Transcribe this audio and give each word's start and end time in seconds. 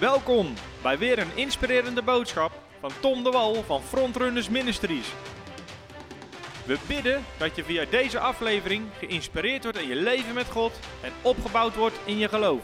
Welkom 0.00 0.54
bij 0.82 0.98
weer 0.98 1.18
een 1.18 1.36
inspirerende 1.36 2.02
boodschap 2.02 2.52
van 2.80 2.90
Tom 3.00 3.24
de 3.24 3.30
Wal 3.30 3.54
van 3.54 3.82
Frontrunners 3.82 4.48
Ministries. 4.48 5.14
We 6.66 6.78
bidden 6.88 7.24
dat 7.38 7.56
je 7.56 7.64
via 7.64 7.84
deze 7.90 8.18
aflevering 8.18 8.86
geïnspireerd 8.98 9.62
wordt 9.62 9.78
in 9.78 9.88
je 9.88 9.94
leven 9.94 10.34
met 10.34 10.46
God 10.46 10.72
en 11.02 11.12
opgebouwd 11.22 11.76
wordt 11.76 11.94
in 12.04 12.18
je 12.18 12.28
geloof. 12.28 12.60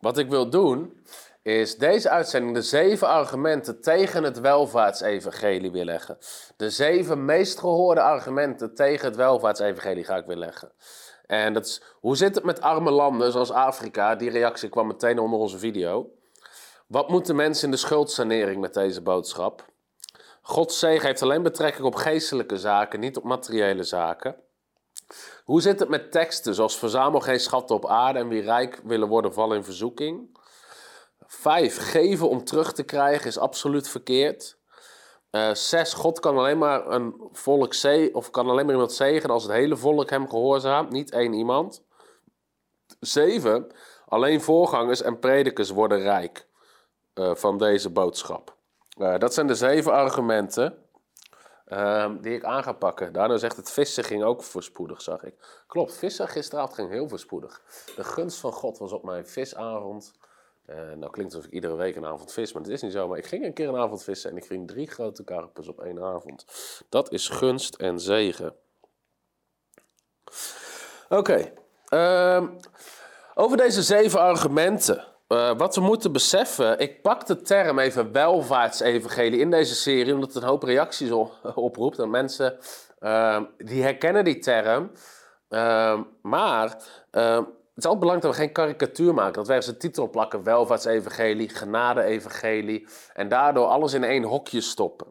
Wat 0.00 0.18
ik 0.18 0.28
wil 0.28 0.50
doen, 0.50 1.02
is 1.42 1.76
deze 1.76 2.08
uitzending 2.10 2.54
de 2.54 2.62
zeven 2.62 3.08
argumenten 3.08 3.80
tegen 3.80 4.22
het 4.22 4.40
welvaartsevangelie 4.40 5.70
weer 5.70 5.84
leggen. 5.84 6.18
De 6.56 6.70
zeven 6.70 7.24
meest 7.24 7.58
gehoorde 7.58 8.00
argumenten 8.00 8.74
tegen 8.74 9.06
het 9.06 9.16
welvaartsevangelie 9.16 10.04
ga 10.04 10.16
ik 10.16 10.26
weer 10.26 10.36
leggen. 10.36 10.72
En 11.28 11.52
dat 11.52 11.66
is, 11.66 11.82
hoe 12.00 12.16
zit 12.16 12.34
het 12.34 12.44
met 12.44 12.60
arme 12.60 12.90
landen 12.90 13.32
zoals 13.32 13.50
Afrika? 13.50 14.14
Die 14.14 14.30
reactie 14.30 14.68
kwam 14.68 14.86
meteen 14.86 15.18
onder 15.18 15.38
onze 15.38 15.58
video. 15.58 16.10
Wat 16.86 17.08
moeten 17.08 17.36
mensen 17.36 17.64
in 17.64 17.70
de 17.70 17.76
schuldsanering 17.76 18.60
met 18.60 18.74
deze 18.74 19.02
boodschap? 19.02 19.64
Gods 20.42 20.78
zegen 20.78 21.06
heeft 21.06 21.22
alleen 21.22 21.42
betrekking 21.42 21.86
op 21.86 21.94
geestelijke 21.94 22.56
zaken, 22.56 23.00
niet 23.00 23.16
op 23.16 23.24
materiële 23.24 23.82
zaken. 23.82 24.36
Hoe 25.44 25.60
zit 25.60 25.78
het 25.78 25.88
met 25.88 26.12
teksten 26.12 26.54
zoals 26.54 26.78
verzamel 26.78 27.20
geen 27.20 27.40
schatten 27.40 27.76
op 27.76 27.86
aarde 27.86 28.18
en 28.18 28.28
wie 28.28 28.42
rijk 28.42 28.80
willen 28.84 29.08
worden 29.08 29.32
vallen 29.32 29.56
in 29.56 29.64
verzoeking? 29.64 30.38
Vijf, 31.26 31.90
geven 31.90 32.28
om 32.28 32.44
terug 32.44 32.72
te 32.72 32.82
krijgen 32.82 33.26
is 33.26 33.38
absoluut 33.38 33.88
verkeerd. 33.88 34.57
Uh, 35.30 35.54
zes, 35.54 35.94
God 35.94 36.20
kan 36.20 36.38
alleen 36.38 36.58
maar 36.58 36.86
een 36.86 37.28
volk 37.32 37.74
zegen, 37.74 38.14
of 38.14 38.30
kan 38.30 38.48
alleen 38.48 38.64
maar 38.64 38.74
iemand 38.74 38.92
zegenen 38.92 39.34
als 39.34 39.42
het 39.42 39.52
hele 39.52 39.76
volk 39.76 40.10
hem 40.10 40.28
gehoorzaamt, 40.28 40.90
niet 40.90 41.10
één 41.10 41.32
iemand. 41.32 41.84
Zeven, 43.00 43.72
alleen 44.06 44.40
voorgangers 44.40 45.02
en 45.02 45.18
predikers 45.18 45.70
worden 45.70 46.00
rijk 46.00 46.48
uh, 47.14 47.34
van 47.34 47.58
deze 47.58 47.90
boodschap. 47.90 48.56
Uh, 48.98 49.18
dat 49.18 49.34
zijn 49.34 49.46
de 49.46 49.54
zeven 49.54 49.92
argumenten 49.92 50.78
ehm, 51.64 52.20
die 52.20 52.34
ik 52.34 52.44
aan 52.44 52.62
ga 52.62 52.72
pakken. 52.72 53.12
Daarna 53.12 53.36
zegt 53.36 53.56
het 53.56 53.70
vissen 53.70 54.04
ging 54.04 54.22
ook 54.24 54.42
voorspoedig, 54.42 55.02
zag 55.02 55.22
ik. 55.22 55.62
Klopt, 55.66 55.96
vissen 55.96 56.28
gisteravond 56.28 56.74
ging 56.74 56.90
heel 56.90 57.08
voorspoedig. 57.08 57.62
De 57.96 58.04
gunst 58.04 58.38
van 58.38 58.52
God 58.52 58.78
was 58.78 58.92
op 58.92 59.04
mijn 59.04 59.26
visavond. 59.26 60.12
Uh, 60.70 60.76
nou 60.76 61.10
klinkt 61.10 61.34
alsof 61.34 61.48
ik 61.48 61.54
iedere 61.54 61.76
week 61.76 61.96
een 61.96 62.06
avond 62.06 62.32
vis, 62.32 62.52
maar 62.52 62.62
dat 62.62 62.72
is 62.72 62.82
niet 62.82 62.92
zo. 62.92 63.08
Maar 63.08 63.18
ik 63.18 63.26
ging 63.26 63.44
een 63.44 63.52
keer 63.52 63.68
een 63.68 63.76
avond 63.76 64.02
vissen 64.02 64.30
en 64.30 64.36
ik 64.36 64.44
ging 64.44 64.68
drie 64.68 64.86
grote 64.86 65.24
karpers 65.24 65.68
op 65.68 65.80
één 65.80 66.02
avond. 66.02 66.44
Dat 66.88 67.12
is 67.12 67.28
gunst 67.28 67.74
en 67.74 68.00
zegen. 68.00 68.54
Oké, 71.08 71.52
uh, 71.90 72.48
over 73.34 73.56
deze 73.56 73.82
zeven 73.82 74.20
argumenten. 74.20 75.04
Uh, 75.28 75.56
wat 75.56 75.74
we 75.74 75.80
moeten 75.80 76.12
beseffen, 76.12 76.78
ik 76.78 77.02
pak 77.02 77.26
de 77.26 77.42
term 77.42 77.78
even 77.78 78.12
welvaartsevangelie 78.12 79.40
in 79.40 79.50
deze 79.50 79.74
serie, 79.74 80.14
omdat 80.14 80.34
het 80.34 80.42
een 80.42 80.48
hoop 80.48 80.62
reacties 80.62 81.10
oproept. 81.54 81.98
En 81.98 82.10
mensen 82.10 82.58
uh, 83.00 83.42
die 83.56 83.82
herkennen 83.82 84.24
die 84.24 84.38
term. 84.38 84.90
Uh, 85.48 86.00
maar 86.22 86.82
het 87.78 87.86
is 87.86 87.92
altijd 87.92 88.10
belangrijk 88.10 88.36
dat 88.36 88.46
we 88.46 88.46
geen 88.46 88.64
karikatuur 88.64 89.14
maken. 89.14 89.32
Dat 89.32 89.46
we 89.46 89.52
ergens 89.52 89.72
een 89.72 89.78
titel 89.78 90.10
plakken, 90.10 90.42
welvaartsevangelie, 90.42 91.48
genade-evangelie. 91.48 92.86
En 93.12 93.28
daardoor 93.28 93.66
alles 93.66 93.92
in 93.92 94.04
één 94.04 94.22
hokje 94.22 94.60
stoppen. 94.60 95.06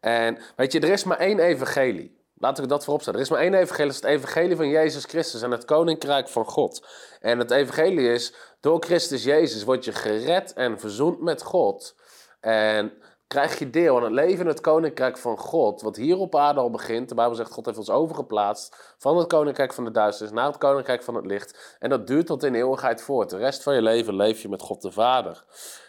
En 0.00 0.38
weet 0.56 0.72
je, 0.72 0.80
er 0.80 0.88
is 0.88 1.04
maar 1.04 1.18
één 1.18 1.38
evangelie. 1.38 2.18
Laten 2.38 2.62
we 2.62 2.68
dat 2.68 2.84
voorop 2.84 3.00
stellen. 3.00 3.18
Er 3.18 3.24
is 3.24 3.30
maar 3.30 3.40
één 3.40 3.54
evangelie, 3.54 3.92
dat 3.92 4.02
is 4.02 4.08
het 4.08 4.10
evangelie 4.10 4.56
van 4.56 4.68
Jezus 4.68 5.04
Christus 5.04 5.42
en 5.42 5.50
het 5.50 5.64
koninkrijk 5.64 6.28
van 6.28 6.44
God. 6.44 6.86
En 7.20 7.38
het 7.38 7.50
evangelie 7.50 8.12
is, 8.12 8.34
door 8.60 8.84
Christus 8.84 9.24
Jezus 9.24 9.64
word 9.64 9.84
je 9.84 9.92
gered 9.92 10.52
en 10.52 10.80
verzoend 10.80 11.20
met 11.20 11.42
God. 11.42 11.94
En 12.40 12.92
krijg 13.26 13.58
je 13.58 13.70
deel 13.70 13.96
aan 13.96 14.02
het 14.02 14.12
leven 14.12 14.40
in 14.40 14.46
het 14.46 14.60
koninkrijk 14.60 15.18
van 15.18 15.38
God, 15.38 15.82
wat 15.82 15.96
hier 15.96 16.18
op 16.18 16.36
aarde 16.36 16.60
al 16.60 16.70
begint. 16.70 17.08
De 17.08 17.14
Bijbel 17.14 17.34
zegt, 17.34 17.52
God 17.52 17.66
heeft 17.66 17.78
ons 17.78 17.90
overgeplaatst 17.90 18.94
van 18.98 19.16
het 19.16 19.26
koninkrijk 19.26 19.72
van 19.72 19.84
de 19.84 19.90
duisternis 19.90 20.34
naar 20.34 20.46
het 20.46 20.58
koninkrijk 20.58 21.02
van 21.02 21.14
het 21.14 21.26
licht. 21.26 21.76
En 21.78 21.90
dat 21.90 22.06
duurt 22.06 22.26
tot 22.26 22.44
in 22.44 22.54
eeuwigheid 22.54 23.02
voort. 23.02 23.30
De 23.30 23.36
rest 23.36 23.62
van 23.62 23.74
je 23.74 23.82
leven 23.82 24.16
leef 24.16 24.42
je 24.42 24.48
met 24.48 24.62
God 24.62 24.82
de 24.82 24.92
Vader. 24.92 25.44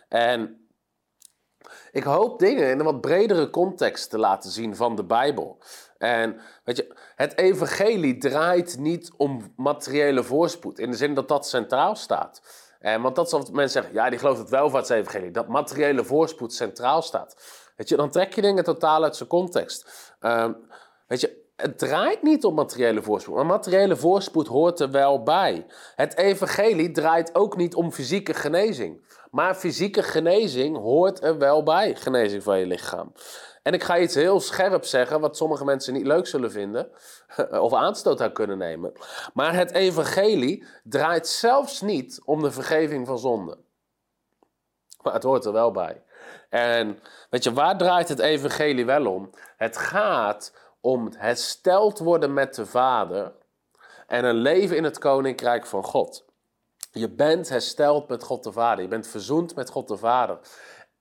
En 0.09 0.67
ik 1.91 2.03
hoop 2.03 2.39
dingen 2.39 2.69
in 2.69 2.79
een 2.79 2.85
wat 2.85 3.01
bredere 3.01 3.49
context 3.49 4.09
te 4.09 4.17
laten 4.17 4.51
zien 4.51 4.75
van 4.75 4.95
de 4.95 5.03
Bijbel. 5.03 5.57
En 5.97 6.39
weet 6.63 6.77
je, 6.77 6.95
het 7.15 7.37
evangelie 7.37 8.17
draait 8.17 8.77
niet 8.77 9.11
om 9.17 9.53
materiële 9.55 10.23
voorspoed, 10.23 10.79
in 10.79 10.91
de 10.91 10.97
zin 10.97 11.13
dat 11.13 11.27
dat 11.27 11.47
centraal 11.47 11.95
staat. 11.95 12.41
En, 12.85 13.01
want 13.01 13.15
dat 13.15 13.25
is 13.25 13.31
wat 13.31 13.51
mensen 13.51 13.81
zeggen, 13.81 13.93
ja, 13.93 14.09
die 14.09 14.19
gelooft 14.19 14.39
het 14.39 14.49
welvaartsevangelie, 14.49 15.31
dat 15.31 15.47
materiële 15.47 16.03
voorspoed 16.03 16.53
centraal 16.53 17.01
staat. 17.01 17.35
Weet 17.75 17.89
je, 17.89 17.95
dan 17.95 18.09
trek 18.09 18.33
je 18.33 18.41
dingen 18.41 18.63
totaal 18.63 19.03
uit 19.03 19.15
zijn 19.15 19.29
context. 19.29 20.13
Um, 20.21 20.57
weet 21.07 21.21
je, 21.21 21.43
het 21.55 21.77
draait 21.77 22.21
niet 22.21 22.43
om 22.43 22.53
materiële 22.53 23.01
voorspoed, 23.01 23.35
maar 23.35 23.45
materiële 23.45 23.95
voorspoed 23.95 24.47
hoort 24.47 24.79
er 24.79 24.91
wel 24.91 25.23
bij. 25.23 25.65
Het 25.95 26.17
evangelie 26.17 26.91
draait 26.91 27.35
ook 27.35 27.57
niet 27.57 27.75
om 27.75 27.91
fysieke 27.91 28.33
genezing, 28.33 29.17
maar 29.31 29.55
fysieke 29.55 30.03
genezing 30.03 30.77
hoort 30.77 31.23
er 31.23 31.37
wel 31.37 31.63
bij, 31.63 31.95
genezing 31.95 32.43
van 32.43 32.59
je 32.59 32.65
lichaam. 32.65 33.13
En 33.65 33.73
ik 33.73 33.83
ga 33.83 33.97
iets 33.97 34.15
heel 34.15 34.39
scherp 34.39 34.83
zeggen, 34.83 35.19
wat 35.19 35.37
sommige 35.37 35.65
mensen 35.65 35.93
niet 35.93 36.05
leuk 36.05 36.27
zullen 36.27 36.51
vinden, 36.51 36.89
of 37.67 37.73
aanstoot 37.73 38.21
aan 38.21 38.33
kunnen 38.33 38.57
nemen. 38.57 38.93
Maar 39.33 39.53
het 39.53 39.71
evangelie 39.71 40.65
draait 40.83 41.27
zelfs 41.27 41.81
niet 41.81 42.21
om 42.25 42.41
de 42.41 42.51
vergeving 42.51 43.07
van 43.07 43.19
zonde. 43.19 43.57
Maar 45.01 45.13
het 45.13 45.23
hoort 45.23 45.45
er 45.45 45.51
wel 45.51 45.71
bij. 45.71 46.01
En 46.49 46.99
weet 47.29 47.43
je, 47.43 47.53
waar 47.53 47.77
draait 47.77 48.09
het 48.09 48.19
evangelie 48.19 48.85
wel 48.85 49.05
om? 49.05 49.29
Het 49.57 49.77
gaat 49.77 50.53
om 50.81 51.05
het 51.05 51.17
hersteld 51.17 51.99
worden 51.99 52.33
met 52.33 52.55
de 52.55 52.65
Vader 52.65 53.33
en 54.07 54.25
een 54.25 54.35
leven 54.35 54.77
in 54.77 54.83
het 54.83 54.97
koninkrijk 54.97 55.65
van 55.65 55.83
God. 55.83 56.25
Je 56.91 57.09
bent 57.09 57.49
hersteld 57.49 58.07
met 58.07 58.23
God 58.23 58.43
de 58.43 58.51
Vader. 58.51 58.83
Je 58.83 58.89
bent 58.89 59.07
verzoend 59.07 59.55
met 59.55 59.69
God 59.69 59.87
de 59.87 59.97
Vader. 59.97 60.39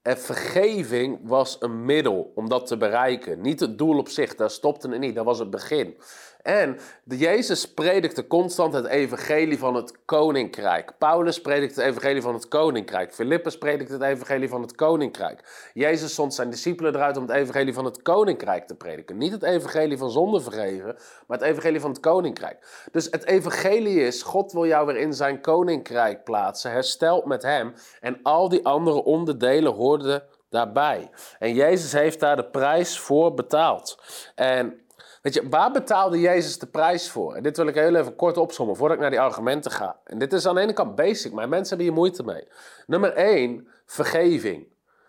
En 0.04 0.18
vergeving 0.18 1.18
was 1.22 1.56
een 1.60 1.84
middel 1.84 2.32
om 2.34 2.48
dat 2.48 2.66
te 2.66 2.76
bereiken. 2.76 3.40
Niet 3.40 3.60
het 3.60 3.78
doel 3.78 3.98
op 3.98 4.08
zich, 4.08 4.34
daar 4.34 4.50
stopte 4.50 4.88
het 4.88 4.98
niet, 4.98 5.14
dat 5.14 5.24
was 5.24 5.38
het 5.38 5.50
begin. 5.50 5.96
En 6.44 6.78
de 7.04 7.16
Jezus 7.16 7.72
predikte 7.72 8.26
constant 8.26 8.72
het 8.72 8.86
evangelie 8.86 9.58
van 9.58 9.74
het 9.74 10.04
koninkrijk. 10.04 10.92
Paulus 10.98 11.40
predikte 11.40 11.80
het 11.80 11.90
evangelie 11.90 12.22
van 12.22 12.34
het 12.34 12.48
koninkrijk. 12.48 13.14
Filippus 13.14 13.58
predikte 13.58 13.92
het 13.92 14.02
evangelie 14.02 14.48
van 14.48 14.62
het 14.62 14.74
koninkrijk. 14.74 15.68
Jezus 15.74 16.14
zond 16.14 16.34
zijn 16.34 16.50
discipelen 16.50 16.94
eruit 16.94 17.16
om 17.16 17.22
het 17.22 17.32
evangelie 17.36 17.74
van 17.74 17.84
het 17.84 18.02
koninkrijk 18.02 18.66
te 18.66 18.74
prediken. 18.74 19.18
Niet 19.18 19.32
het 19.32 19.42
evangelie 19.42 19.98
van 19.98 20.10
zonde 20.10 20.40
vergeven, 20.40 20.96
maar 21.26 21.38
het 21.38 21.46
evangelie 21.46 21.80
van 21.80 21.90
het 21.90 22.00
koninkrijk. 22.00 22.86
Dus 22.92 23.08
het 23.10 23.26
evangelie 23.26 24.00
is, 24.00 24.22
God 24.22 24.52
wil 24.52 24.66
jou 24.66 24.86
weer 24.86 24.96
in 24.96 25.12
zijn 25.12 25.40
koninkrijk 25.40 26.24
plaatsen, 26.24 26.70
hersteld 26.70 27.24
met 27.24 27.42
hem. 27.42 27.74
En 28.00 28.18
al 28.22 28.48
die 28.48 28.64
andere 28.64 29.04
onderdelen 29.04 29.72
hoorden 29.72 30.22
daarbij. 30.48 31.10
En 31.38 31.54
Jezus 31.54 31.92
heeft 31.92 32.20
daar 32.20 32.36
de 32.36 32.44
prijs 32.44 32.98
voor 32.98 33.34
betaald. 33.34 34.02
En 34.34 34.83
Weet 35.24 35.34
je, 35.34 35.48
waar 35.48 35.70
betaalde 35.70 36.20
Jezus 36.20 36.58
de 36.58 36.66
prijs 36.66 37.10
voor? 37.10 37.34
En 37.34 37.42
dit 37.42 37.56
wil 37.56 37.66
ik 37.66 37.74
heel 37.74 37.94
even 37.94 38.16
kort 38.16 38.36
opzommen 38.36 38.76
voordat 38.76 38.96
ik 38.96 39.02
naar 39.02 39.10
die 39.10 39.20
argumenten 39.20 39.70
ga. 39.70 40.00
En 40.04 40.18
dit 40.18 40.32
is 40.32 40.46
aan 40.46 40.54
de 40.54 40.60
ene 40.60 40.72
kant 40.72 40.94
basic, 40.94 41.32
maar 41.32 41.48
mensen 41.48 41.68
hebben 41.68 41.86
hier 41.86 41.96
moeite 41.96 42.22
mee. 42.22 42.48
Nummer 42.86 43.12
1, 43.12 43.68
vergeving. 43.86 44.66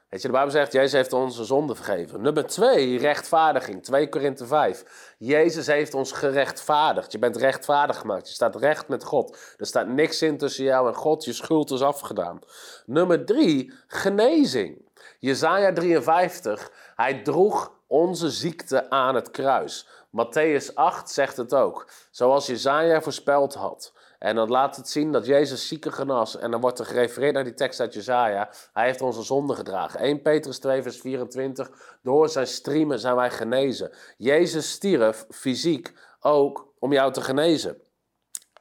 Weet 0.09 0.22
je, 0.22 0.28
de 0.28 0.34
Bijbel 0.34 0.52
zegt, 0.52 0.72
Jezus 0.72 0.92
heeft 0.92 1.14
onze 1.14 1.44
zonde 1.44 1.75
vergeven. 1.75 2.22
Nummer 2.22 2.46
2, 2.46 2.98
rechtvaardiging. 2.98 3.84
2 3.84 4.09
Korinthe 4.09 4.46
5. 4.46 5.16
Jezus 5.18 5.68
heeft 5.68 5.94
ons 5.94 6.12
gerechtvaardigd. 6.12 7.12
Je 7.12 7.20
bent 7.20 7.36
rechtvaardig 7.36 7.98
gemaakt. 7.98 8.28
Je 8.28 8.34
staat 8.34 8.56
recht 8.56 8.88
met 8.88 9.04
God. 9.04 9.38
Er 9.57 9.66
staat 9.66 9.88
niks 9.88 10.22
in 10.22 10.38
tussen 10.38 10.63
jou 10.63 10.88
en 10.88 10.95
God. 10.95 11.25
Je 11.25 11.34
schuld 11.34 11.72
is 11.72 11.81
afgedaan. 11.81 12.39
Nummer 12.86 13.25
3, 13.25 13.74
genezing. 13.88 14.86
Jezaja 15.19 15.74
53. 15.74 16.72
Hij 16.95 17.22
droeg 17.24 17.74
onze 17.88 18.30
ziekte 18.30 18.89
aan 18.89 19.16
het 19.16 19.31
kruis. 19.31 19.88
Matthäus 20.15 20.73
8 20.73 21.09
zegt 21.09 21.38
het 21.38 21.53
ook. 21.53 21.89
Zoals 22.12 22.45
Jezaja 22.45 23.01
voorspeld 23.01 23.53
had. 23.53 23.94
En 24.19 24.35
dan 24.35 24.50
laat 24.50 24.75
het 24.75 24.89
zien 24.89 25.12
dat 25.12 25.25
Jezus 25.25 25.67
zieken 25.67 25.94
genas. 25.94 26.38
En 26.38 26.51
dan 26.51 26.62
wordt 26.62 26.79
er 26.79 26.85
gerefereerd 26.85 27.33
naar 27.33 27.44
die 27.44 27.53
tekst 27.53 27.79
uit 27.79 27.94
Jezaja. 27.94 28.50
Hij 28.73 28.85
heeft 28.85 29.01
onze 29.01 29.23
zonde 29.23 29.56
gedragen. 29.56 30.00
1 30.00 30.21
Petrus 30.21 30.59
2 30.59 30.81
vers 30.81 31.00
24. 31.00 31.97
Door 32.01 32.29
zijn 32.29 32.47
striemen 32.47 33.00
zijn 33.00 33.15
wij 33.15 33.31
genezen. 33.31 33.91
Jezus 34.17 34.71
stierf 34.71 35.25
fysiek 35.29 35.94
ook 36.19 36.73
om 36.79 36.94
jou 36.94 37.12
te 37.12 37.21
genezen. 37.21 37.81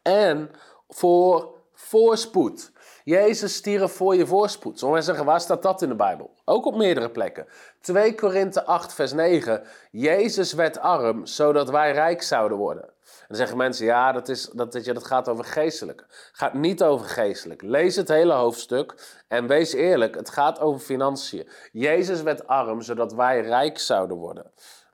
En 0.02 0.50
voor 0.88 1.54
voorspoed. 1.72 2.72
Jezus 3.04 3.54
stierf 3.54 3.92
voor 3.92 4.14
je 4.14 4.26
voorspoed. 4.26 4.78
Sommigen 4.78 5.04
zeggen, 5.04 5.24
waar 5.24 5.40
staat 5.40 5.62
dat 5.62 5.82
in 5.82 5.88
de 5.88 5.94
Bijbel? 5.94 6.30
Ook 6.44 6.66
op 6.66 6.76
meerdere 6.76 7.10
plekken. 7.10 7.46
2 7.84 8.14
Korinthe 8.14 8.64
8, 8.64 8.94
vers 8.94 9.12
9. 9.12 9.62
Jezus 9.90 10.52
werd 10.52 10.78
arm, 10.78 11.26
zodat 11.26 11.70
wij 11.70 11.92
rijk 11.92 12.22
zouden 12.22 12.58
worden. 12.58 12.84
En 12.84 13.24
dan 13.28 13.36
zeggen 13.36 13.56
mensen, 13.56 13.86
ja, 13.86 14.12
dat, 14.12 14.28
is, 14.28 14.50
dat, 14.52 14.72
dat, 14.72 14.84
dat 14.84 15.06
gaat 15.06 15.28
over 15.28 15.44
geestelijk. 15.44 16.04
gaat 16.32 16.54
niet 16.54 16.82
over 16.82 17.06
geestelijk. 17.06 17.62
Lees 17.62 17.96
het 17.96 18.08
hele 18.08 18.32
hoofdstuk 18.32 18.94
en 19.28 19.46
wees 19.46 19.72
eerlijk, 19.72 20.14
het 20.14 20.30
gaat 20.30 20.60
over 20.60 20.80
financiën. 20.80 21.48
Jezus 21.72 22.22
werd 22.22 22.46
arm, 22.46 22.82
zodat 22.82 23.14
wij 23.14 23.40
rijk 23.40 23.78
zouden 23.78 24.16
worden. 24.16 24.50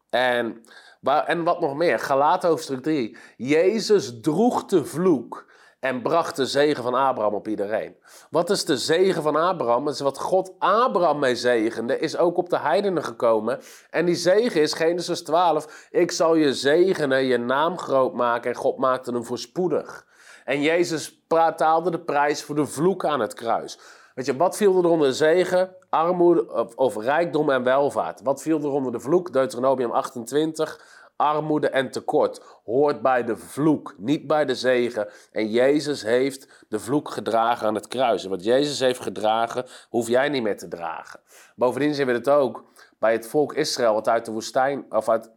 En, 0.09 0.65
en 1.27 1.45
wat 1.45 1.61
nog 1.61 1.75
meer, 1.75 1.99
Galaat 1.99 2.43
hoofdstuk 2.43 2.83
3. 2.83 3.17
Jezus 3.37 4.21
droeg 4.21 4.65
de 4.65 4.85
vloek 4.85 5.50
en 5.81 6.03
bracht 6.03 6.37
de 6.37 6.47
zegen 6.47 6.83
van 6.83 6.95
Abraham 6.95 7.35
op 7.35 7.49
iedereen. 7.49 7.97
Wat 8.31 8.51
is 8.51 8.65
de 8.65 8.77
zegen 8.77 9.23
van 9.23 9.37
Abraham? 9.37 9.89
Is 9.89 10.01
wat 10.01 10.19
God 10.19 10.53
Abraham 10.59 11.19
mee 11.19 11.37
zegende, 11.37 11.99
is 11.99 12.17
ook 12.17 12.37
op 12.37 12.51
de 12.51 12.59
heidenen 12.59 13.05
gekomen. 13.05 13.61
En 13.91 14.05
die 14.05 14.15
zegen 14.15 14.61
is 14.61 14.73
Genesis 14.73 15.23
12. 15.23 15.89
Ik 15.91 16.11
zal 16.11 16.35
je 16.35 16.55
zegenen, 16.55 17.25
je 17.25 17.39
naam 17.39 17.79
groot 17.79 18.15
maken 18.15 18.51
en 18.51 18.57
God 18.57 18.79
maakte 18.79 19.13
hem 19.13 19.25
voorspoedig. 19.25 20.07
En 20.45 20.63
Jezus 20.63 21.23
taalde 21.57 21.91
de 21.91 22.01
prijs 22.01 22.43
voor 22.43 22.55
de 22.55 22.67
vloek 22.67 23.05
aan 23.05 23.21
het 23.21 23.35
kruis. 23.35 23.79
Weet 24.15 24.27
je, 24.27 24.37
wat 24.37 24.57
viel 24.57 24.79
er 24.79 24.89
onder 24.89 25.09
de 25.09 25.15
zegen? 25.15 25.75
Armoede 25.91 26.53
of, 26.53 26.75
of 26.75 26.97
rijkdom 26.97 27.51
en 27.51 27.63
welvaart. 27.63 28.21
Wat 28.23 28.43
viel 28.43 28.59
er 28.59 28.71
onder 28.71 28.93
de 28.93 29.01
vloek? 29.01 29.33
Deuteronomium 29.33 29.91
28 29.91 31.00
armoede 31.21 31.69
en 31.69 31.91
tekort 31.91 32.43
hoort 32.65 33.03
bij 33.03 33.25
de 33.25 33.37
vloek, 33.37 33.95
niet 33.99 34.27
bij 34.27 34.45
de 34.45 34.55
zegen. 34.55 35.09
En 35.33 35.51
Jezus 35.51 36.03
heeft 36.03 36.65
de 36.69 36.79
vloek 36.79 37.11
gedragen 37.11 37.67
aan 37.67 37.75
het 37.75 37.89
kruis. 37.89 38.25
En 38.25 38.31
wat 38.31 38.45
Jezus 38.45 38.81
heeft 38.81 39.01
gedragen, 39.01 39.65
hoef 39.89 40.09
jij 40.09 40.29
niet 40.29 40.43
meer 40.43 40.57
te 40.57 40.69
dragen. 40.69 41.21
Bovendien 41.57 41.95
zien 41.95 42.07
we 42.07 42.13
het 42.13 42.29
ook 42.29 42.65
bij 42.99 43.13
het 43.13 43.27
volk 43.27 43.55
Israël, 43.55 43.95
wat 43.95 44.09
uit 44.09 44.25
de 44.25 44.33
woestijn, 44.33 44.87
of 44.91 45.09
uit 45.09 45.31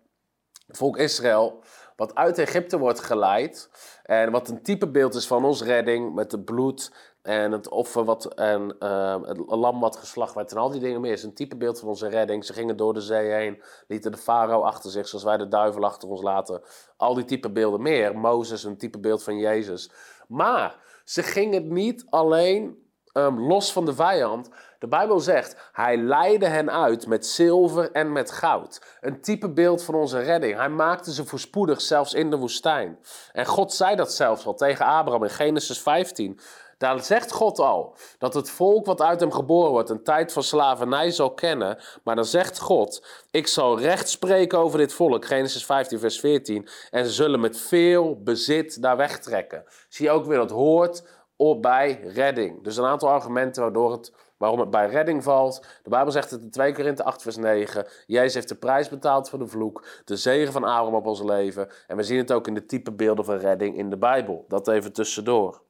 het 0.68 0.77
volk 0.77 0.97
Israël, 0.97 1.63
wat 1.95 2.15
uit 2.15 2.38
Egypte 2.38 2.77
wordt 2.77 3.00
geleid. 3.00 3.69
En 4.03 4.31
wat 4.31 4.50
een 4.50 4.62
typebeeld 4.62 5.15
is 5.15 5.27
van 5.27 5.45
ons 5.45 5.63
redding 5.63 6.13
met 6.13 6.31
het 6.31 6.45
bloed 6.45 6.91
en 7.23 7.51
het 7.51 7.69
offer 7.69 8.03
wat, 8.03 8.33
en 8.33 8.75
uh, 8.79 9.21
het 9.21 9.37
lam 9.47 9.79
wat 9.79 9.95
geslacht 9.95 10.33
werd 10.33 10.51
en 10.51 10.57
al 10.57 10.69
die 10.69 10.81
dingen 10.81 11.01
meer. 11.01 11.11
is 11.11 11.23
een 11.23 11.33
typebeeld 11.33 11.79
van 11.79 11.87
onze 11.87 12.07
redding. 12.07 12.45
Ze 12.45 12.53
gingen 12.53 12.77
door 12.77 12.93
de 12.93 13.01
zee 13.01 13.31
heen, 13.31 13.61
lieten 13.87 14.11
de 14.11 14.17
farao 14.17 14.61
achter 14.61 14.91
zich, 14.91 15.07
zoals 15.07 15.23
wij 15.23 15.37
de 15.37 15.47
duivel 15.47 15.83
achter 15.83 16.09
ons 16.09 16.21
laten. 16.21 16.61
Al 16.97 17.13
die 17.13 17.25
typebeelden 17.25 17.81
meer. 17.81 18.17
Mozes, 18.17 18.63
een 18.63 18.77
typebeeld 18.77 19.23
van 19.23 19.37
Jezus. 19.37 19.91
Maar 20.27 20.75
ze 21.03 21.23
gingen 21.23 21.73
niet 21.73 22.05
alleen 22.09 22.83
um, 23.13 23.39
los 23.39 23.71
van 23.71 23.85
de 23.85 23.93
vijand. 23.93 24.49
De 24.79 24.87
Bijbel 24.87 25.19
zegt, 25.19 25.69
hij 25.71 25.97
leidde 25.97 26.47
hen 26.47 26.71
uit 26.71 27.07
met 27.07 27.25
zilver 27.25 27.91
en 27.91 28.11
met 28.11 28.31
goud. 28.31 28.97
Een 29.01 29.21
typebeeld 29.21 29.83
van 29.83 29.95
onze 29.95 30.19
redding. 30.19 30.55
Hij 30.57 30.69
maakte 30.69 31.13
ze 31.13 31.25
voorspoedig, 31.25 31.81
zelfs 31.81 32.13
in 32.13 32.29
de 32.29 32.37
woestijn. 32.37 32.99
En 33.31 33.45
God 33.45 33.73
zei 33.73 33.95
dat 33.95 34.13
zelfs 34.13 34.45
al 34.45 34.55
tegen 34.55 34.85
Abraham 34.85 35.23
in 35.23 35.29
Genesis 35.29 35.81
15. 35.81 36.39
Daar 36.77 37.03
zegt 37.03 37.31
God 37.31 37.59
al 37.59 37.95
dat 38.17 38.33
het 38.33 38.49
volk 38.49 38.85
wat 38.85 39.01
uit 39.01 39.19
hem 39.19 39.31
geboren 39.31 39.71
wordt 39.71 39.89
een 39.89 40.03
tijd 40.03 40.33
van 40.33 40.43
slavernij 40.43 41.11
zal 41.11 41.33
kennen. 41.33 41.77
Maar 42.03 42.15
dan 42.15 42.25
zegt 42.25 42.59
God: 42.59 43.05
Ik 43.31 43.47
zal 43.47 43.79
recht 43.79 44.09
spreken 44.09 44.59
over 44.59 44.77
dit 44.77 44.93
volk. 44.93 45.25
Genesis 45.25 45.65
15, 45.65 45.99
vers 45.99 46.19
14. 46.19 46.67
En 46.89 47.05
ze 47.05 47.11
zullen 47.11 47.39
met 47.39 47.57
veel 47.57 48.21
bezit 48.23 48.81
daar 48.81 48.97
wegtrekken. 48.97 49.63
Zie 49.89 50.05
je 50.05 50.11
ook 50.11 50.25
weer 50.25 50.37
dat 50.37 50.51
hoort 50.51 51.03
op 51.35 51.61
bij 51.61 51.99
redding. 52.13 52.63
Dus 52.63 52.77
een 52.77 52.85
aantal 52.85 53.09
argumenten 53.09 53.61
waardoor 53.61 53.91
het, 53.91 54.13
waarom 54.37 54.59
het 54.59 54.69
bij 54.69 54.89
redding 54.89 55.23
valt. 55.23 55.65
De 55.83 55.89
Bijbel 55.89 56.11
zegt 56.11 56.31
het 56.31 56.41
in 56.41 56.49
2 56.49 56.73
Korinthe 56.73 57.03
8 57.03 57.21
vers 57.21 57.35
9. 57.35 57.87
Jezus 58.05 58.33
heeft 58.33 58.49
de 58.49 58.55
prijs 58.55 58.89
betaald 58.89 59.29
voor 59.29 59.39
de 59.39 59.47
vloek. 59.47 59.85
De 60.05 60.15
zegen 60.15 60.53
van 60.53 60.63
Abraham 60.63 60.93
op 60.93 61.05
ons 61.05 61.21
leven. 61.21 61.69
En 61.87 61.97
we 61.97 62.03
zien 62.03 62.17
het 62.17 62.31
ook 62.31 62.47
in 62.47 62.53
de 62.53 62.65
type 62.65 62.91
beelden 62.91 63.25
van 63.25 63.37
redding 63.37 63.77
in 63.77 63.89
de 63.89 63.97
Bijbel. 63.97 64.45
Dat 64.47 64.67
even 64.67 64.93
tussendoor. 64.93 65.61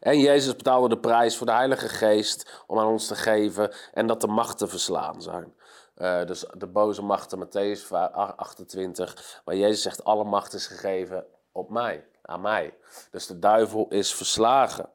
En 0.00 0.18
Jezus 0.18 0.56
betaalde 0.56 0.88
de 0.88 0.98
prijs 0.98 1.36
voor 1.36 1.46
de 1.46 1.52
Heilige 1.52 1.88
Geest 1.88 2.62
om 2.66 2.78
aan 2.78 2.86
ons 2.86 3.06
te 3.06 3.14
geven 3.14 3.74
en 3.92 4.06
dat 4.06 4.20
de 4.20 4.26
machten 4.26 4.68
verslaan 4.68 5.22
zijn. 5.22 5.54
Uh, 5.96 6.24
dus 6.24 6.44
de 6.56 6.66
boze 6.66 7.02
machten, 7.02 7.46
Matthäus 7.46 7.88
28, 7.88 9.40
waar 9.44 9.56
Jezus 9.56 9.82
zegt, 9.82 10.04
alle 10.04 10.24
macht 10.24 10.52
is 10.52 10.66
gegeven 10.66 11.26
op 11.52 11.70
mij, 11.70 12.06
aan 12.22 12.40
mij. 12.40 12.74
Dus 13.10 13.26
de 13.26 13.38
duivel 13.38 13.86
is 13.88 14.14
verslagen. 14.14 14.88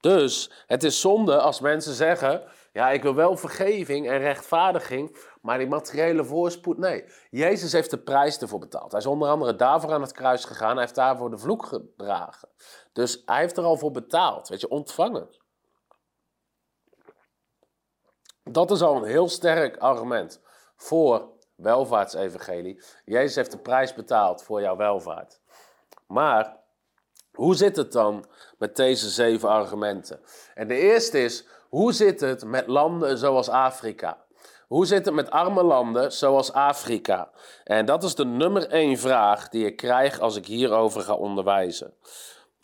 Dus 0.00 0.50
het 0.66 0.84
is 0.84 1.00
zonde 1.00 1.40
als 1.40 1.60
mensen 1.60 1.94
zeggen, 1.94 2.42
ja, 2.72 2.90
ik 2.90 3.02
wil 3.02 3.14
wel 3.14 3.36
vergeving 3.36 4.08
en 4.08 4.18
rechtvaardiging, 4.18 5.16
maar 5.42 5.58
die 5.58 5.68
materiële 5.68 6.24
voorspoed, 6.24 6.78
nee. 6.78 7.04
Jezus 7.30 7.72
heeft 7.72 7.90
de 7.90 7.98
prijs 7.98 8.38
ervoor 8.38 8.58
betaald. 8.58 8.90
Hij 8.90 9.00
is 9.00 9.06
onder 9.06 9.28
andere 9.28 9.56
daarvoor 9.56 9.92
aan 9.92 10.00
het 10.00 10.12
kruis 10.12 10.44
gegaan. 10.44 10.70
Hij 10.70 10.80
heeft 10.80 10.94
daarvoor 10.94 11.30
de 11.30 11.38
vloek 11.38 11.66
gedragen. 11.66 12.48
Dus 12.92 13.22
hij 13.24 13.40
heeft 13.40 13.56
er 13.56 13.64
al 13.64 13.76
voor 13.76 13.90
betaald. 13.90 14.48
Weet 14.48 14.60
je, 14.60 14.68
ontvangen. 14.68 15.28
Dat 18.42 18.70
is 18.70 18.82
al 18.82 18.96
een 18.96 19.04
heel 19.04 19.28
sterk 19.28 19.76
argument 19.76 20.40
voor 20.76 21.28
welvaartsevangelie. 21.54 22.82
Jezus 23.04 23.34
heeft 23.34 23.50
de 23.50 23.58
prijs 23.58 23.94
betaald 23.94 24.42
voor 24.42 24.60
jouw 24.60 24.76
welvaart. 24.76 25.40
Maar 26.06 26.56
hoe 27.32 27.54
zit 27.54 27.76
het 27.76 27.92
dan 27.92 28.24
met 28.58 28.76
deze 28.76 29.08
zeven 29.08 29.48
argumenten? 29.48 30.20
En 30.54 30.68
de 30.68 30.74
eerste 30.74 31.22
is, 31.22 31.46
hoe 31.68 31.92
zit 31.92 32.20
het 32.20 32.44
met 32.44 32.66
landen 32.66 33.18
zoals 33.18 33.48
Afrika? 33.48 34.24
Hoe 34.66 34.86
zit 34.86 35.04
het 35.04 35.14
met 35.14 35.30
arme 35.30 35.62
landen 35.62 36.12
zoals 36.12 36.52
Afrika? 36.52 37.30
En 37.64 37.86
dat 37.86 38.02
is 38.02 38.14
de 38.14 38.24
nummer 38.24 38.68
één 38.68 38.98
vraag 38.98 39.48
die 39.48 39.66
ik 39.66 39.76
krijg 39.76 40.20
als 40.20 40.36
ik 40.36 40.46
hierover 40.46 41.00
ga 41.00 41.14
onderwijzen. 41.14 41.94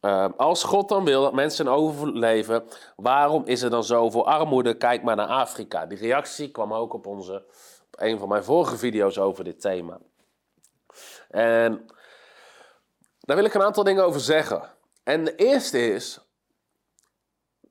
Uh, 0.00 0.26
als 0.36 0.64
God 0.64 0.88
dan 0.88 1.04
wil 1.04 1.22
dat 1.22 1.32
mensen 1.32 1.68
overleven, 1.68 2.64
waarom 2.96 3.42
is 3.46 3.62
er 3.62 3.70
dan 3.70 3.84
zoveel 3.84 4.26
armoede? 4.26 4.76
Kijk 4.76 5.02
maar 5.02 5.16
naar 5.16 5.26
Afrika. 5.26 5.86
Die 5.86 5.98
reactie 5.98 6.50
kwam 6.50 6.74
ook 6.74 6.92
op, 6.92 7.06
onze, 7.06 7.44
op 7.86 8.00
een 8.00 8.18
van 8.18 8.28
mijn 8.28 8.44
vorige 8.44 8.76
video's 8.76 9.18
over 9.18 9.44
dit 9.44 9.60
thema. 9.60 9.98
En 11.28 11.86
daar 13.20 13.36
wil 13.36 13.44
ik 13.44 13.54
een 13.54 13.62
aantal 13.62 13.84
dingen 13.84 14.04
over 14.04 14.20
zeggen. 14.20 14.62
En 15.04 15.24
de 15.24 15.34
eerste 15.34 15.92
is, 15.92 16.20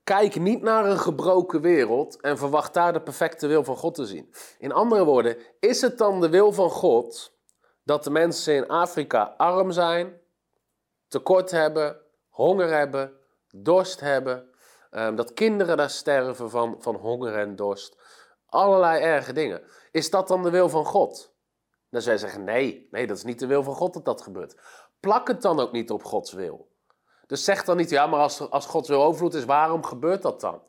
Kijk 0.08 0.40
niet 0.40 0.62
naar 0.62 0.84
een 0.84 0.98
gebroken 0.98 1.60
wereld 1.60 2.20
en 2.20 2.38
verwacht 2.38 2.74
daar 2.74 2.92
de 2.92 3.00
perfecte 3.00 3.46
wil 3.46 3.64
van 3.64 3.76
God 3.76 3.94
te 3.94 4.06
zien. 4.06 4.34
In 4.58 4.72
andere 4.72 5.04
woorden, 5.04 5.36
is 5.60 5.80
het 5.80 5.98
dan 5.98 6.20
de 6.20 6.28
wil 6.28 6.52
van 6.52 6.70
God 6.70 7.32
dat 7.84 8.04
de 8.04 8.10
mensen 8.10 8.54
in 8.54 8.68
Afrika 8.68 9.34
arm 9.36 9.70
zijn, 9.70 10.20
tekort 11.08 11.50
hebben, 11.50 12.00
honger 12.38 12.68
hebben, 12.68 13.12
dorst 13.54 14.00
hebben, 14.00 14.50
ehm, 14.90 15.14
dat 15.14 15.34
kinderen 15.34 15.76
daar 15.76 15.90
sterven 15.90 16.50
van, 16.50 16.76
van 16.78 16.94
honger 16.94 17.34
en 17.34 17.56
dorst, 17.56 17.96
allerlei 18.46 19.02
erge 19.02 19.32
dingen. 19.32 19.62
Is 19.90 20.10
dat 20.10 20.28
dan 20.28 20.42
de 20.42 20.50
wil 20.50 20.68
van 20.68 20.84
God? 20.84 21.32
Dan 21.90 22.02
zou 22.02 22.14
je 22.14 22.20
zeggen, 22.20 22.44
nee, 22.44 22.88
nee, 22.90 23.06
dat 23.06 23.16
is 23.16 23.24
niet 23.24 23.38
de 23.38 23.46
wil 23.46 23.62
van 23.62 23.74
God 23.74 23.94
dat 23.94 24.04
dat 24.04 24.22
gebeurt. 24.22 24.56
Plak 25.00 25.28
het 25.28 25.42
dan 25.42 25.60
ook 25.60 25.72
niet 25.72 25.90
op 25.90 26.04
Gods 26.04 26.32
wil. 26.32 26.68
Dus 27.26 27.44
zeg 27.44 27.64
dan 27.64 27.76
niet, 27.76 27.90
ja, 27.90 28.06
maar 28.06 28.20
als, 28.20 28.50
als 28.50 28.66
Gods 28.66 28.88
wil 28.88 29.02
overvloed 29.02 29.34
is, 29.34 29.44
waarom 29.44 29.84
gebeurt 29.84 30.22
dat 30.22 30.40
dan? 30.40 30.62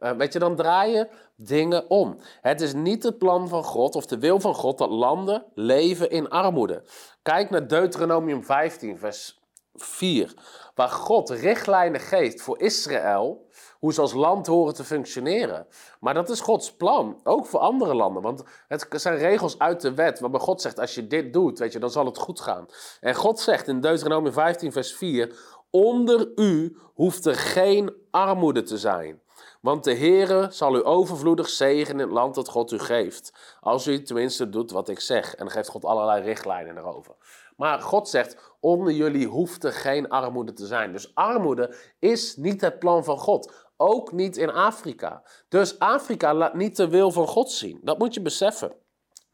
Uh, 0.00 0.10
weet 0.10 0.32
je, 0.32 0.38
dan 0.38 0.56
draai 0.56 0.92
je 0.92 1.08
dingen 1.36 1.90
om. 1.90 2.18
Het 2.40 2.60
is 2.60 2.74
niet 2.74 3.02
het 3.02 3.18
plan 3.18 3.48
van 3.48 3.64
God 3.64 3.94
of 3.94 4.06
de 4.06 4.18
wil 4.18 4.40
van 4.40 4.54
God 4.54 4.78
dat 4.78 4.90
landen 4.90 5.46
leven 5.54 6.10
in 6.10 6.28
armoede. 6.28 6.82
Kijk 7.22 7.50
naar 7.50 7.68
Deuteronomium 7.68 8.44
15, 8.44 8.98
vers 8.98 9.40
4, 9.74 10.34
waar 10.76 10.88
God 10.88 11.30
richtlijnen 11.30 12.00
geeft 12.00 12.42
voor 12.42 12.60
Israël, 12.60 13.48
hoe 13.78 13.92
ze 13.92 14.00
als 14.00 14.12
land 14.12 14.46
horen 14.46 14.74
te 14.74 14.84
functioneren. 14.84 15.66
Maar 16.00 16.14
dat 16.14 16.28
is 16.28 16.40
Gods 16.40 16.72
plan, 16.72 17.20
ook 17.24 17.46
voor 17.46 17.60
andere 17.60 17.94
landen. 17.94 18.22
Want 18.22 18.42
het 18.68 18.86
zijn 18.90 19.18
regels 19.18 19.58
uit 19.58 19.80
de 19.80 19.94
wet, 19.94 20.20
waarbij 20.20 20.40
God 20.40 20.60
zegt, 20.60 20.78
als 20.78 20.94
je 20.94 21.06
dit 21.06 21.32
doet, 21.32 21.58
weet 21.58 21.72
je, 21.72 21.78
dan 21.78 21.90
zal 21.90 22.06
het 22.06 22.18
goed 22.18 22.40
gaan. 22.40 22.66
En 23.00 23.14
God 23.14 23.40
zegt 23.40 23.68
in 23.68 23.80
Deuteronomium 23.80 24.32
15, 24.32 24.72
vers 24.72 24.96
4, 24.96 25.36
Onder 25.70 26.32
u 26.34 26.76
hoeft 26.94 27.26
er 27.26 27.34
geen 27.34 27.94
armoede 28.10 28.62
te 28.62 28.78
zijn. 28.78 29.20
Want 29.60 29.84
de 29.84 29.94
Heere 29.94 30.46
zal 30.50 30.76
u 30.76 30.86
overvloedig 30.86 31.48
zegenen 31.48 32.00
in 32.00 32.06
het 32.06 32.16
land 32.16 32.34
dat 32.34 32.48
God 32.48 32.72
u 32.72 32.78
geeft. 32.78 33.56
Als 33.60 33.86
u 33.86 34.02
tenminste 34.02 34.48
doet 34.48 34.70
wat 34.70 34.88
ik 34.88 35.00
zeg. 35.00 35.34
En 35.34 35.44
dan 35.44 35.50
geeft 35.54 35.68
God 35.68 35.84
allerlei 35.84 36.22
richtlijnen 36.22 36.76
erover. 36.76 37.14
Maar 37.56 37.80
God 37.80 38.08
zegt, 38.08 38.54
onder 38.60 38.92
jullie 38.92 39.26
hoeft 39.26 39.64
er 39.64 39.72
geen 39.72 40.08
armoede 40.08 40.52
te 40.52 40.66
zijn. 40.66 40.92
Dus 40.92 41.14
armoede 41.14 41.76
is 41.98 42.36
niet 42.36 42.60
het 42.60 42.78
plan 42.78 43.04
van 43.04 43.18
God. 43.18 43.68
Ook 43.76 44.12
niet 44.12 44.36
in 44.36 44.50
Afrika. 44.50 45.22
Dus 45.48 45.78
Afrika 45.78 46.34
laat 46.34 46.54
niet 46.54 46.76
de 46.76 46.88
wil 46.88 47.10
van 47.10 47.26
God 47.26 47.50
zien. 47.50 47.80
Dat 47.82 47.98
moet 47.98 48.14
je 48.14 48.22
beseffen. 48.22 48.76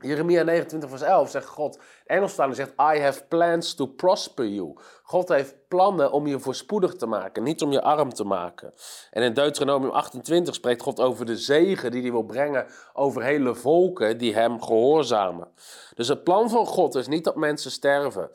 Jeremia 0.02 0.42
29 0.42 0.88
vers 0.90 1.02
11 1.02 1.30
zegt 1.30 1.47
God, 1.47 1.78
Engelstaande 2.06 2.54
zegt, 2.54 2.73
I 2.73 3.00
have 3.00 3.25
plans 3.28 3.75
to 3.75 3.87
prosper 3.87 4.47
you. 4.47 4.75
God 5.02 5.28
heeft 5.28 5.54
plannen 5.68 6.12
om 6.12 6.26
je 6.26 6.38
voorspoedig 6.38 6.94
te 6.94 7.06
maken, 7.06 7.42
niet 7.42 7.62
om 7.62 7.73
je 7.73 7.82
arm 7.82 8.12
te 8.12 8.25
maken. 8.25 8.73
En 9.11 9.23
in 9.23 9.35
Deuteronomium 9.35 9.90
28 9.90 10.54
spreekt 10.54 10.82
God 10.82 11.00
over 11.00 11.26
de 11.26 11.37
zegen 11.37 11.90
die 11.90 12.02
hij 12.02 12.11
wil 12.11 12.23
brengen 12.23 12.66
over 12.92 13.23
hele 13.23 13.54
volken 13.54 14.18
die 14.18 14.35
hem 14.35 14.62
gehoorzamen. 14.62 15.49
Dus 15.94 16.09
het 16.09 16.25
plan 16.25 16.50
van 16.50 16.66
God 16.66 16.94
is 16.94 17.06
niet 17.06 17.25
dat 17.25 17.37
mensen 17.37 17.71
sterven. 17.71 18.30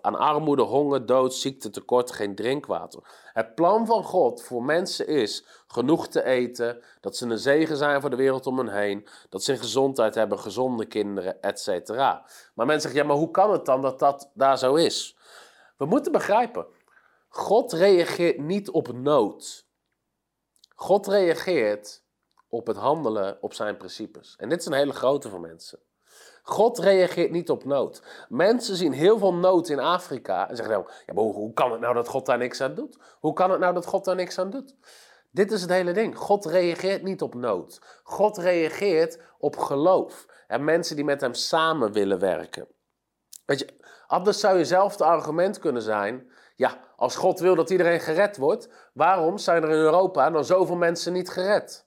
Aan 0.00 0.18
armoede, 0.18 0.62
honger, 0.62 1.06
dood, 1.06 1.34
ziekte, 1.34 1.70
tekort, 1.70 2.12
geen 2.12 2.34
drinkwater. 2.34 3.00
Het 3.32 3.54
plan 3.54 3.86
van 3.86 4.04
God 4.04 4.42
voor 4.42 4.62
mensen 4.64 5.06
is 5.06 5.44
genoeg 5.66 6.08
te 6.08 6.24
eten, 6.24 6.82
dat 7.00 7.16
ze 7.16 7.26
een 7.26 7.38
zegen 7.38 7.76
zijn 7.76 8.00
voor 8.00 8.10
de 8.10 8.16
wereld 8.16 8.46
om 8.46 8.58
hen 8.58 8.68
heen, 8.68 9.06
dat 9.28 9.42
ze 9.42 9.56
gezondheid 9.56 10.14
hebben, 10.14 10.38
gezonde 10.38 10.86
kinderen, 10.86 11.42
etc. 11.42 11.88
Maar 12.54 12.66
mensen 12.66 12.80
zeggen, 12.80 13.00
ja, 13.00 13.06
maar 13.06 13.16
hoe 13.16 13.30
kan 13.30 13.52
het 13.52 13.64
dan 13.64 13.82
dat 13.82 13.98
dat 13.98 14.30
daar 14.34 14.58
zo 14.58 14.74
is? 14.74 15.16
We 15.76 15.84
moeten 15.84 16.12
begrijpen, 16.12 16.66
God 17.28 17.72
reageert 17.72 18.38
niet 18.38 18.70
op 18.70 18.92
nood. 18.92 19.66
God 20.74 21.06
reageert 21.06 22.02
op 22.48 22.66
het 22.66 22.76
handelen 22.76 23.38
op 23.40 23.54
zijn 23.54 23.76
principes. 23.76 24.34
En 24.38 24.48
dit 24.48 24.60
is 24.60 24.66
een 24.66 24.72
hele 24.72 24.92
grote 24.92 25.28
voor 25.28 25.40
mensen. 25.40 25.78
God 26.42 26.78
reageert 26.78 27.30
niet 27.30 27.50
op 27.50 27.64
nood. 27.64 28.02
Mensen 28.28 28.76
zien 28.76 28.92
heel 28.92 29.18
veel 29.18 29.34
nood 29.34 29.68
in 29.68 29.78
Afrika 29.78 30.48
en 30.48 30.56
zeggen 30.56 30.74
nou, 30.74 30.88
ja, 31.06 31.14
maar 31.14 31.24
hoe, 31.24 31.52
kan 31.52 31.72
het 31.72 31.80
nou 31.80 31.94
dat 31.94 32.08
God 32.08 32.26
daar 32.26 32.38
niks 32.38 32.60
aan 32.60 32.74
doet? 32.74 32.98
Hoe 33.20 33.32
kan 33.32 33.50
het 33.50 33.60
nou 33.60 33.74
dat 33.74 33.86
God 33.86 34.04
daar 34.04 34.14
niks 34.14 34.38
aan 34.38 34.50
doet? 34.50 34.76
Dit 35.30 35.52
is 35.52 35.60
het 35.60 35.70
hele 35.70 35.92
ding. 35.92 36.16
God 36.16 36.44
reageert 36.44 37.02
niet 37.02 37.22
op 37.22 37.34
nood. 37.34 37.80
God 38.02 38.38
reageert 38.38 39.18
op 39.38 39.56
geloof. 39.56 40.26
En 40.46 40.64
mensen 40.64 40.96
die 40.96 41.04
met 41.04 41.20
hem 41.20 41.34
samen 41.34 41.92
willen 41.92 42.18
werken. 42.18 42.66
Weet 43.46 43.58
je, 43.58 43.68
anders 44.06 44.40
zou 44.40 44.58
je 44.58 44.64
zelf 44.64 44.92
het 44.92 45.00
argument 45.00 45.58
kunnen 45.58 45.82
zijn. 45.82 46.30
Ja, 46.56 46.80
als 46.96 47.16
God 47.16 47.40
wil 47.40 47.54
dat 47.54 47.70
iedereen 47.70 48.00
gered 48.00 48.36
wordt, 48.36 48.68
waarom 48.92 49.38
zijn 49.38 49.62
er 49.62 49.68
in 49.68 49.74
Europa 49.74 50.30
dan 50.30 50.44
zoveel 50.44 50.76
mensen 50.76 51.12
niet 51.12 51.30
gered? 51.30 51.86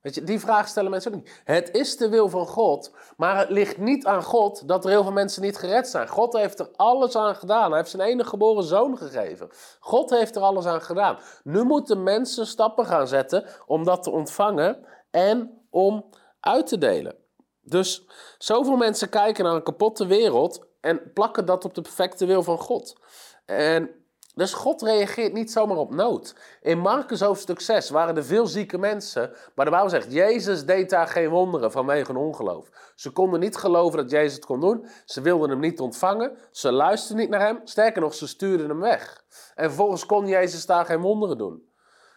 Weet 0.00 0.14
je, 0.14 0.24
die 0.24 0.40
vraag 0.40 0.68
stellen 0.68 0.90
mensen 0.90 1.14
ook 1.14 1.18
niet. 1.18 1.40
Het 1.44 1.70
is 1.70 1.96
de 1.96 2.08
wil 2.08 2.28
van 2.28 2.46
God, 2.46 2.92
maar 3.16 3.38
het 3.38 3.50
ligt 3.50 3.78
niet 3.78 4.06
aan 4.06 4.22
God 4.22 4.68
dat 4.68 4.84
er 4.84 4.90
heel 4.90 5.02
veel 5.02 5.12
mensen 5.12 5.42
niet 5.42 5.58
gered 5.58 5.88
zijn. 5.88 6.08
God 6.08 6.32
heeft 6.32 6.58
er 6.58 6.70
alles 6.76 7.16
aan 7.16 7.34
gedaan. 7.34 7.68
Hij 7.68 7.78
heeft 7.78 7.90
zijn 7.90 8.08
enige 8.08 8.28
geboren 8.28 8.64
zoon 8.64 8.98
gegeven. 8.98 9.50
God 9.80 10.10
heeft 10.10 10.36
er 10.36 10.42
alles 10.42 10.66
aan 10.66 10.82
gedaan. 10.82 11.18
Nu 11.42 11.62
moeten 11.62 12.02
mensen 12.02 12.46
stappen 12.46 12.86
gaan 12.86 13.08
zetten 13.08 13.44
om 13.66 13.84
dat 13.84 14.02
te 14.02 14.10
ontvangen 14.10 14.86
en 15.10 15.66
om 15.70 16.04
uit 16.40 16.66
te 16.66 16.78
delen. 16.78 17.16
Dus 17.60 18.06
zoveel 18.38 18.76
mensen 18.76 19.08
kijken 19.08 19.44
naar 19.44 19.54
een 19.54 19.62
kapotte 19.62 20.06
wereld 20.06 20.66
en 20.80 21.12
plakken 21.12 21.46
dat 21.46 21.64
op 21.64 21.74
de 21.74 21.82
perfecte 21.82 22.26
wil 22.26 22.42
van 22.42 22.58
God. 22.58 23.00
En 23.44 23.97
dus 24.38 24.54
God 24.54 24.82
reageert 24.82 25.32
niet 25.32 25.52
zomaar 25.52 25.76
op 25.76 25.94
nood. 25.94 26.34
In 26.62 26.78
Marcus 26.78 27.20
hoofdstuk 27.20 27.60
6 27.60 27.90
waren 27.90 28.16
er 28.16 28.24
veel 28.24 28.46
zieke 28.46 28.78
mensen, 28.78 29.30
maar 29.54 29.64
de 29.64 29.70
Bijbel 29.70 29.90
zegt, 29.90 30.12
Jezus 30.12 30.64
deed 30.64 30.90
daar 30.90 31.06
geen 31.06 31.28
wonderen 31.28 31.72
vanwege 31.72 32.12
hun 32.12 32.20
ongeloof. 32.20 32.92
Ze 32.94 33.10
konden 33.10 33.40
niet 33.40 33.56
geloven 33.56 33.98
dat 33.98 34.10
Jezus 34.10 34.34
het 34.34 34.44
kon 34.44 34.60
doen, 34.60 34.86
ze 35.04 35.20
wilden 35.20 35.50
hem 35.50 35.60
niet 35.60 35.80
ontvangen, 35.80 36.36
ze 36.50 36.72
luisterden 36.72 37.22
niet 37.22 37.30
naar 37.30 37.46
hem, 37.46 37.60
sterker 37.64 38.00
nog, 38.00 38.14
ze 38.14 38.26
stuurden 38.26 38.68
hem 38.68 38.80
weg. 38.80 39.24
En 39.54 39.64
vervolgens 39.64 40.06
kon 40.06 40.26
Jezus 40.26 40.66
daar 40.66 40.84
geen 40.84 41.00
wonderen 41.00 41.38
doen. 41.38 41.66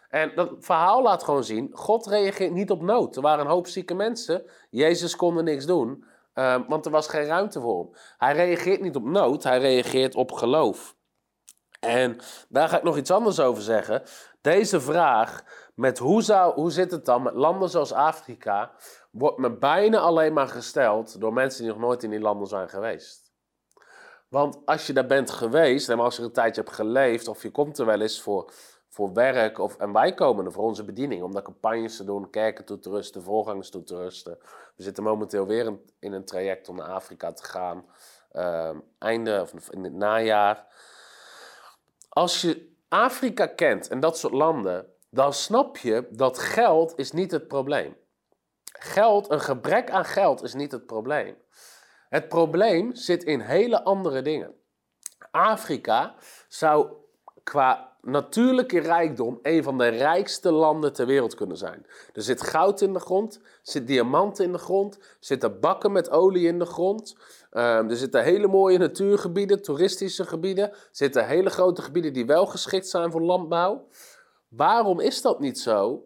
En 0.08 0.32
dat 0.34 0.50
verhaal 0.58 1.02
laat 1.02 1.24
gewoon 1.24 1.44
zien, 1.44 1.70
God 1.72 2.06
reageert 2.06 2.52
niet 2.52 2.70
op 2.70 2.82
nood. 2.82 3.16
Er 3.16 3.22
waren 3.22 3.44
een 3.44 3.50
hoop 3.50 3.66
zieke 3.66 3.94
mensen, 3.94 4.44
Jezus 4.70 5.16
kon 5.16 5.36
er 5.36 5.42
niks 5.42 5.66
doen, 5.66 6.04
uh, 6.34 6.56
want 6.68 6.84
er 6.84 6.90
was 6.90 7.08
geen 7.08 7.24
ruimte 7.24 7.60
voor 7.60 7.78
hem. 7.78 7.90
Hij 8.18 8.34
reageert 8.34 8.80
niet 8.80 8.96
op 8.96 9.04
nood, 9.04 9.42
hij 9.42 9.58
reageert 9.58 10.14
op 10.14 10.32
geloof. 10.32 10.94
En 11.84 12.18
daar 12.48 12.68
ga 12.68 12.76
ik 12.76 12.82
nog 12.82 12.96
iets 12.96 13.10
anders 13.10 13.40
over 13.40 13.62
zeggen. 13.62 14.02
Deze 14.40 14.80
vraag 14.80 15.44
met 15.74 15.98
hoe, 15.98 16.22
zou, 16.22 16.54
hoe 16.54 16.70
zit 16.70 16.90
het 16.90 17.04
dan 17.04 17.22
met 17.22 17.34
landen 17.34 17.68
zoals 17.68 17.92
Afrika, 17.92 18.72
wordt 19.10 19.38
me 19.38 19.50
bijna 19.50 19.98
alleen 19.98 20.32
maar 20.32 20.48
gesteld 20.48 21.20
door 21.20 21.32
mensen 21.32 21.62
die 21.62 21.72
nog 21.72 21.80
nooit 21.80 22.02
in 22.02 22.10
die 22.10 22.20
landen 22.20 22.46
zijn 22.46 22.68
geweest. 22.68 23.32
Want 24.28 24.58
als 24.64 24.86
je 24.86 24.92
daar 24.92 25.06
bent 25.06 25.30
geweest 25.30 25.88
en 25.88 26.00
als 26.00 26.16
je 26.16 26.22
een 26.22 26.32
tijdje 26.32 26.62
hebt 26.62 26.74
geleefd 26.74 27.28
of 27.28 27.42
je 27.42 27.50
komt 27.50 27.78
er 27.78 27.86
wel 27.86 28.00
eens 28.00 28.20
voor, 28.20 28.52
voor 28.88 29.12
werk 29.12 29.58
of, 29.58 29.76
en 29.76 29.92
wij 29.92 30.14
komen 30.14 30.44
er 30.44 30.52
voor 30.52 30.64
onze 30.64 30.84
bediening 30.84 31.22
om 31.22 31.32
daar 31.32 31.42
campagnes 31.42 31.96
te 31.96 32.04
doen, 32.04 32.30
kerken 32.30 32.64
toe 32.64 32.78
te 32.78 32.90
rusten, 32.90 33.22
voorgangers 33.22 33.70
toe 33.70 33.82
te 33.82 33.96
rusten. 33.96 34.38
We 34.76 34.82
zitten 34.82 35.04
momenteel 35.04 35.46
weer 35.46 35.78
in, 35.98 36.12
een 36.12 36.24
traject 36.24 36.68
om 36.68 36.76
naar 36.76 36.88
Afrika 36.88 37.32
te 37.32 37.44
gaan, 37.44 37.84
uh, 38.32 38.70
einde 38.98 39.40
of 39.40 39.70
in 39.70 39.84
het 39.84 39.94
najaar. 39.94 40.66
Als 42.12 42.40
je 42.40 42.74
Afrika 42.88 43.46
kent 43.46 43.88
en 43.88 44.00
dat 44.00 44.18
soort 44.18 44.32
landen, 44.32 44.86
dan 45.10 45.32
snap 45.32 45.76
je 45.76 46.06
dat 46.10 46.38
geld 46.38 46.98
is 46.98 47.12
niet 47.12 47.30
het 47.30 47.48
probleem. 47.48 47.96
Geld, 48.64 49.30
een 49.30 49.40
gebrek 49.40 49.90
aan 49.90 50.04
geld 50.04 50.42
is 50.42 50.54
niet 50.54 50.72
het 50.72 50.86
probleem. 50.86 51.36
Het 52.08 52.28
probleem 52.28 52.94
zit 52.94 53.24
in 53.24 53.40
hele 53.40 53.84
andere 53.84 54.22
dingen. 54.22 54.54
Afrika 55.30 56.14
zou 56.48 56.92
qua 57.42 57.96
natuurlijke 58.00 58.80
rijkdom 58.80 59.38
een 59.42 59.62
van 59.62 59.78
de 59.78 59.88
rijkste 59.88 60.52
landen 60.52 60.92
ter 60.92 61.06
wereld 61.06 61.34
kunnen 61.34 61.56
zijn. 61.56 61.86
Er 62.12 62.22
zit 62.22 62.42
goud 62.42 62.80
in 62.80 62.92
de 62.92 63.00
grond, 63.00 63.40
zit 63.62 63.86
diamanten 63.86 64.44
in 64.44 64.52
de 64.52 64.58
grond, 64.58 64.98
zitten 65.20 65.60
bakken 65.60 65.92
met 65.92 66.10
olie 66.10 66.46
in 66.46 66.58
de 66.58 66.66
grond. 66.66 67.16
Um, 67.54 67.90
er 67.90 67.96
zitten 67.96 68.22
hele 68.22 68.46
mooie 68.46 68.78
natuurgebieden, 68.78 69.62
toeristische 69.62 70.24
gebieden. 70.24 70.70
Er 70.70 70.88
zitten 70.90 71.26
hele 71.26 71.50
grote 71.50 71.82
gebieden 71.82 72.12
die 72.12 72.26
wel 72.26 72.46
geschikt 72.46 72.88
zijn 72.88 73.10
voor 73.10 73.22
landbouw. 73.22 73.86
Waarom 74.48 75.00
is 75.00 75.22
dat 75.22 75.40
niet 75.40 75.58
zo? 75.58 76.04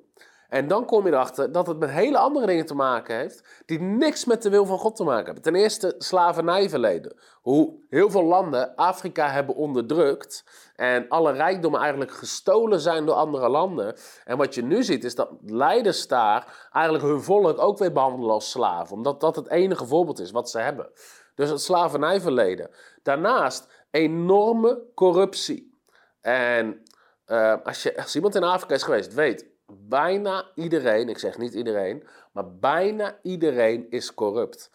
En 0.48 0.68
dan 0.68 0.84
kom 0.84 1.06
je 1.06 1.12
erachter 1.12 1.52
dat 1.52 1.66
het 1.66 1.78
met 1.78 1.90
hele 1.90 2.18
andere 2.18 2.46
dingen 2.46 2.66
te 2.66 2.74
maken 2.74 3.16
heeft, 3.16 3.62
die 3.66 3.80
niks 3.80 4.24
met 4.24 4.42
de 4.42 4.50
wil 4.50 4.66
van 4.66 4.78
God 4.78 4.96
te 4.96 5.04
maken 5.04 5.24
hebben. 5.24 5.42
Ten 5.42 5.54
eerste 5.54 5.94
slavernijverleden. 5.98 7.16
Hoe 7.42 7.74
heel 7.88 8.10
veel 8.10 8.24
landen 8.24 8.74
Afrika 8.74 9.28
hebben 9.28 9.54
onderdrukt 9.54 10.44
en 10.76 11.08
alle 11.08 11.32
rijkdommen 11.32 11.80
eigenlijk 11.80 12.10
gestolen 12.10 12.80
zijn 12.80 13.06
door 13.06 13.14
andere 13.14 13.48
landen. 13.48 13.96
En 14.24 14.36
wat 14.36 14.54
je 14.54 14.62
nu 14.62 14.82
ziet 14.82 15.04
is 15.04 15.14
dat 15.14 15.30
leiders 15.46 16.08
daar 16.08 16.68
eigenlijk 16.72 17.04
hun 17.04 17.22
volk 17.22 17.58
ook 17.60 17.78
weer 17.78 17.92
behandelen 17.92 18.30
als 18.30 18.50
slaven, 18.50 18.96
omdat 18.96 19.20
dat 19.20 19.36
het 19.36 19.48
enige 19.48 19.86
voorbeeld 19.86 20.20
is 20.20 20.30
wat 20.30 20.50
ze 20.50 20.58
hebben. 20.58 20.90
Dus 21.36 21.50
het 21.50 21.60
slavernijverleden. 21.60 22.70
Daarnaast 23.02 23.68
enorme 23.90 24.82
corruptie. 24.94 25.80
En 26.20 26.82
uh, 27.26 27.54
als, 27.64 27.82
je, 27.82 27.96
als 27.96 28.14
iemand 28.14 28.34
in 28.34 28.42
Afrika 28.42 28.74
is 28.74 28.82
geweest, 28.82 29.14
weet, 29.14 29.46
bijna 29.66 30.50
iedereen, 30.54 31.08
ik 31.08 31.18
zeg 31.18 31.38
niet 31.38 31.54
iedereen, 31.54 32.06
maar 32.32 32.54
bijna 32.54 33.18
iedereen 33.22 33.86
is 33.90 34.14
corrupt. 34.14 34.70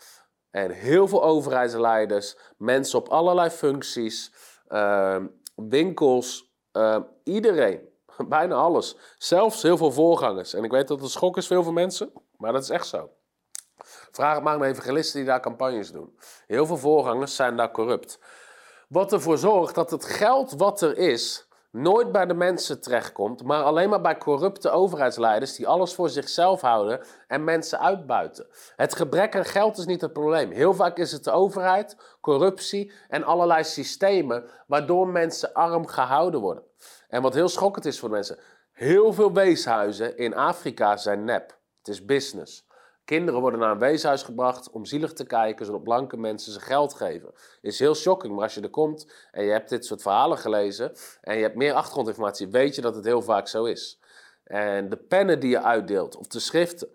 En 0.50 0.72
heel 0.72 1.08
veel 1.08 1.24
overheidsleiders, 1.24 2.38
mensen 2.58 3.00
op 3.00 3.08
allerlei 3.08 3.50
functies, 3.50 4.34
uh, 4.68 5.24
winkels, 5.56 6.53
uh, 6.74 6.98
iedereen, 7.24 7.89
bijna 8.27 8.56
alles. 8.56 8.98
Zelfs 9.18 9.62
heel 9.62 9.77
veel 9.77 9.91
voorgangers. 9.91 10.53
En 10.53 10.63
ik 10.63 10.72
weet 10.72 10.88
dat 10.88 11.01
het 11.01 11.12
schok 11.12 11.38
is 11.38 11.48
voor 11.48 11.56
heel 11.56 11.65
veel 11.65 11.74
mensen, 11.74 12.12
maar 12.38 12.53
dat 12.53 12.63
is 12.63 12.70
echt 12.70 12.88
zo. 12.88 13.10
Vraag 14.12 14.36
het 14.36 14.44
maar 14.44 14.53
aan 14.53 14.63
evangelisten 14.63 15.20
die 15.20 15.30
daar 15.30 15.39
campagnes 15.39 15.91
doen. 15.91 16.18
Heel 16.48 16.65
veel 16.65 16.77
voorgangers 16.77 17.36
zijn 17.36 17.58
daar 17.58 17.72
corrupt. 17.72 18.20
Wat 18.88 19.13
ervoor 19.13 19.38
zorgt 19.38 19.75
dat 19.75 19.91
het 19.91 20.06
geld 20.06 20.51
wat 20.51 20.82
er 20.82 20.98
is, 20.98 21.48
nooit 21.72 22.12
bij 22.12 22.25
de 22.25 22.34
mensen 22.34 22.82
terechtkomt, 22.82 23.44
maar 23.44 23.63
alleen 23.63 23.89
maar 23.89 24.01
bij 24.01 24.18
corrupte 24.18 24.70
overheidsleiders 24.70 25.56
die 25.56 25.68
alles 25.68 25.94
voor 25.94 26.10
zichzelf 26.10 26.62
houden 26.62 27.01
en 27.27 27.44
mensen 27.44 27.80
uitbuiten. 27.80 28.48
Het 28.75 28.96
gebrek 28.96 29.36
aan 29.36 29.46
geld 29.46 29.77
is 29.77 29.86
niet 29.86 30.01
het 30.01 30.13
probleem. 30.13 30.51
Heel 30.51 30.74
vaak 30.74 30.98
is 30.98 31.12
het 31.12 31.24
de 31.24 31.32
overheid, 31.32 31.98
corruptie 32.22 32.91
en 33.08 33.24
allerlei 33.24 33.63
systemen 33.63 34.44
waardoor 34.68 35.08
mensen 35.08 35.53
arm 35.53 35.88
gehouden 35.88 36.39
worden. 36.39 36.63
En 37.08 37.22
wat 37.22 37.34
heel 37.34 37.50
schokkend 37.50 37.86
is 37.86 38.00
voor 38.00 38.10
mensen, 38.10 38.39
heel 38.72 39.13
veel 39.13 39.34
weeshuizen 39.34 40.18
in 40.18 40.36
Afrika 40.36 40.98
zijn 40.98 41.24
nep. 41.24 41.60
Het 41.77 41.88
is 41.88 42.06
business. 42.06 42.70
Kinderen 43.05 43.41
worden 43.41 43.60
naar 43.60 43.72
een 43.72 43.79
weeshuis 43.79 44.24
gebracht 44.24 44.70
om 44.70 44.86
zielig 44.86 45.13
te 45.13 45.25
kijken, 45.25 45.65
zodat 45.65 45.84
blanke 45.84 46.17
mensen 46.17 46.51
ze 46.51 46.60
geld 46.60 46.93
geven. 46.93 47.34
Is 47.62 47.79
heel 47.79 47.96
shocking, 47.96 48.34
maar 48.34 48.43
als 48.43 48.53
je 48.53 48.62
er 48.62 48.70
komt 48.70 49.13
en 49.31 49.43
je 49.43 49.51
hebt 49.51 49.70
dit 49.70 49.86
soort 49.86 50.01
verhalen 50.01 50.38
gelezen 50.38 50.91
en 51.22 51.36
je 51.36 51.41
hebt 51.41 51.55
meer 51.55 51.74
achtergrondinformatie, 51.74 52.48
weet 52.48 52.75
je 52.75 52.81
dat 52.81 52.96
het 52.96 53.05
heel 53.05 53.22
vaak 53.22 53.48
zo 53.48 53.65
is. 53.65 54.00
En 54.43 54.89
de 54.89 54.98
pennen 54.98 55.39
die 55.39 55.50
je 55.50 55.62
uitdeelt, 55.62 56.17
of 56.17 56.27
de 56.27 56.39
schriften 56.39 56.89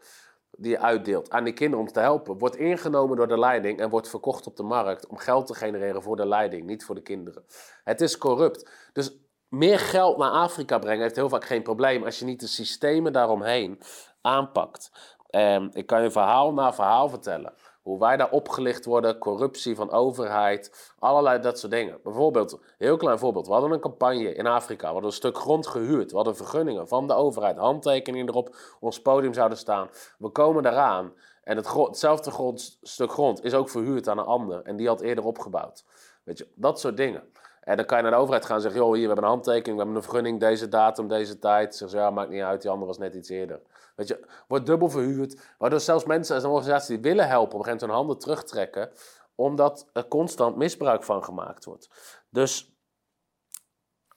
die 0.59 0.71
je 0.71 0.79
uitdeelt 0.79 1.31
aan 1.31 1.45
die 1.45 1.53
kinderen 1.53 1.87
om 1.87 1.93
te 1.93 2.01
helpen, 2.01 2.39
wordt 2.39 2.57
ingenomen 2.57 3.17
door 3.17 3.29
de 3.29 3.39
leiding 3.39 3.81
en 3.81 3.91
wordt 3.91 4.09
verkocht 4.09 4.47
op 4.47 4.57
de 4.57 4.63
markt 4.63 5.07
om 5.07 5.17
geld 5.17 5.47
te 5.47 5.55
genereren 5.55 6.03
voor 6.03 6.17
de 6.17 6.27
leiding, 6.27 6.67
niet 6.67 6.85
voor 6.85 6.95
de 6.95 7.03
kinderen. 7.03 7.45
Het 7.85 8.01
is 8.01 8.19
corrupt. 8.19 8.71
Dus 8.93 9.17
meer 9.49 9.79
geld 9.79 10.17
naar 10.17 10.31
Afrika 10.31 10.79
brengen 10.79 11.03
heeft 11.03 11.17
heel 11.17 11.29
vaak 11.29 11.45
geen 11.45 11.63
probleem 11.63 12.05
als 12.05 12.19
je 12.19 12.25
niet 12.25 12.41
de 12.41 12.47
systemen 12.47 13.13
daaromheen 13.13 13.81
aanpakt. 14.21 14.91
En 15.37 15.71
ik 15.73 15.87
kan 15.87 16.03
je 16.03 16.11
verhaal 16.11 16.53
na 16.53 16.73
verhaal 16.73 17.09
vertellen. 17.09 17.53
hoe 17.83 17.99
wij 17.99 18.17
daar 18.17 18.31
opgelicht 18.31 18.85
worden, 18.85 19.19
corruptie 19.19 19.77
van 19.77 19.91
overheid, 19.91 20.93
allerlei 20.99 21.41
dat 21.41 21.59
soort 21.59 21.73
dingen. 21.73 22.01
Bijvoorbeeld, 22.03 22.61
heel 22.79 22.97
klein 22.97 23.19
voorbeeld, 23.19 23.47
we 23.47 23.53
hadden 23.53 23.71
een 23.71 23.81
campagne 23.81 24.35
in 24.35 24.47
Afrika, 24.47 24.87
we 24.87 24.93
hadden 24.93 25.11
een 25.11 25.17
stuk 25.17 25.39
grond 25.39 25.67
gehuurd, 25.67 26.11
we 26.11 26.17
hadden 26.17 26.37
vergunningen 26.37 26.89
van 26.89 27.07
de 27.07 27.15
overheid, 27.15 27.57
handtekeningen 27.57 28.29
erop, 28.29 28.57
ons 28.81 29.03
podium 29.03 29.35
zouden 29.35 29.59
staan. 29.59 29.89
We 30.19 30.29
komen 30.29 30.67
eraan 30.67 31.13
en 31.43 31.57
het 31.57 31.73
hetzelfde 31.75 32.31
grond, 32.31 32.79
stuk 32.83 33.13
grond 33.13 33.45
is 33.45 33.55
ook 33.55 33.69
verhuurd 33.69 34.09
aan 34.09 34.19
een 34.19 34.25
ander 34.25 34.63
en 34.63 34.77
die 34.77 34.87
had 34.87 35.01
eerder 35.01 35.25
opgebouwd. 35.25 35.85
Weet 36.25 36.39
je, 36.39 36.49
dat 36.55 36.81
soort 36.81 36.97
dingen. 36.97 37.23
En 37.67 37.77
dan 37.77 37.87
kan 37.87 37.97
je 37.97 38.03
naar 38.03 38.13
de 38.13 38.19
overheid 38.19 38.45
gaan 38.45 38.57
en 38.57 38.63
zeggen, 38.63 38.81
joh, 38.81 38.93
hier, 38.93 39.01
we 39.01 39.07
hebben 39.07 39.25
een 39.25 39.31
handtekening, 39.31 39.77
we 39.77 39.83
hebben 39.83 39.97
een 39.97 40.03
vergunning, 40.03 40.41
deze 40.41 40.69
datum, 40.69 41.09
deze 41.09 41.39
tijd. 41.39 41.75
Zeggen 41.77 41.99
ze, 41.99 42.05
ja, 42.05 42.11
maakt 42.11 42.31
niet 42.31 42.43
uit, 42.43 42.63
die 42.63 42.71
andere 42.71 42.87
was 42.87 42.99
net 42.99 43.15
iets 43.15 43.29
eerder. 43.29 43.61
Weet 43.97 44.09
je, 44.09 44.27
wordt 44.49 44.67
dubbel 44.67 44.89
verhuurd. 44.89 45.55
Waardoor 45.59 45.81
zelfs 45.81 46.05
mensen 46.05 46.35
als 46.35 46.45
een 46.45 46.51
organisatie 46.51 47.01
die 47.01 47.11
willen 47.11 47.29
helpen, 47.29 47.55
op 47.55 47.59
een 47.59 47.65
gegeven 47.65 47.89
moment 47.89 48.09
hun 48.09 48.17
handen 48.17 48.19
terugtrekken, 48.19 48.91
omdat 49.35 49.89
er 49.93 50.09
constant 50.09 50.57
misbruik 50.57 51.05
van 51.05 51.25
gemaakt 51.25 51.65
wordt. 51.65 51.89
Dus 52.31 52.77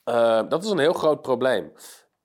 uh, 0.05 0.49
dat 0.49 0.63
is 0.63 0.69
een 0.69 0.79
heel 0.79 0.93
groot 0.93 1.21
probleem. 1.21 1.73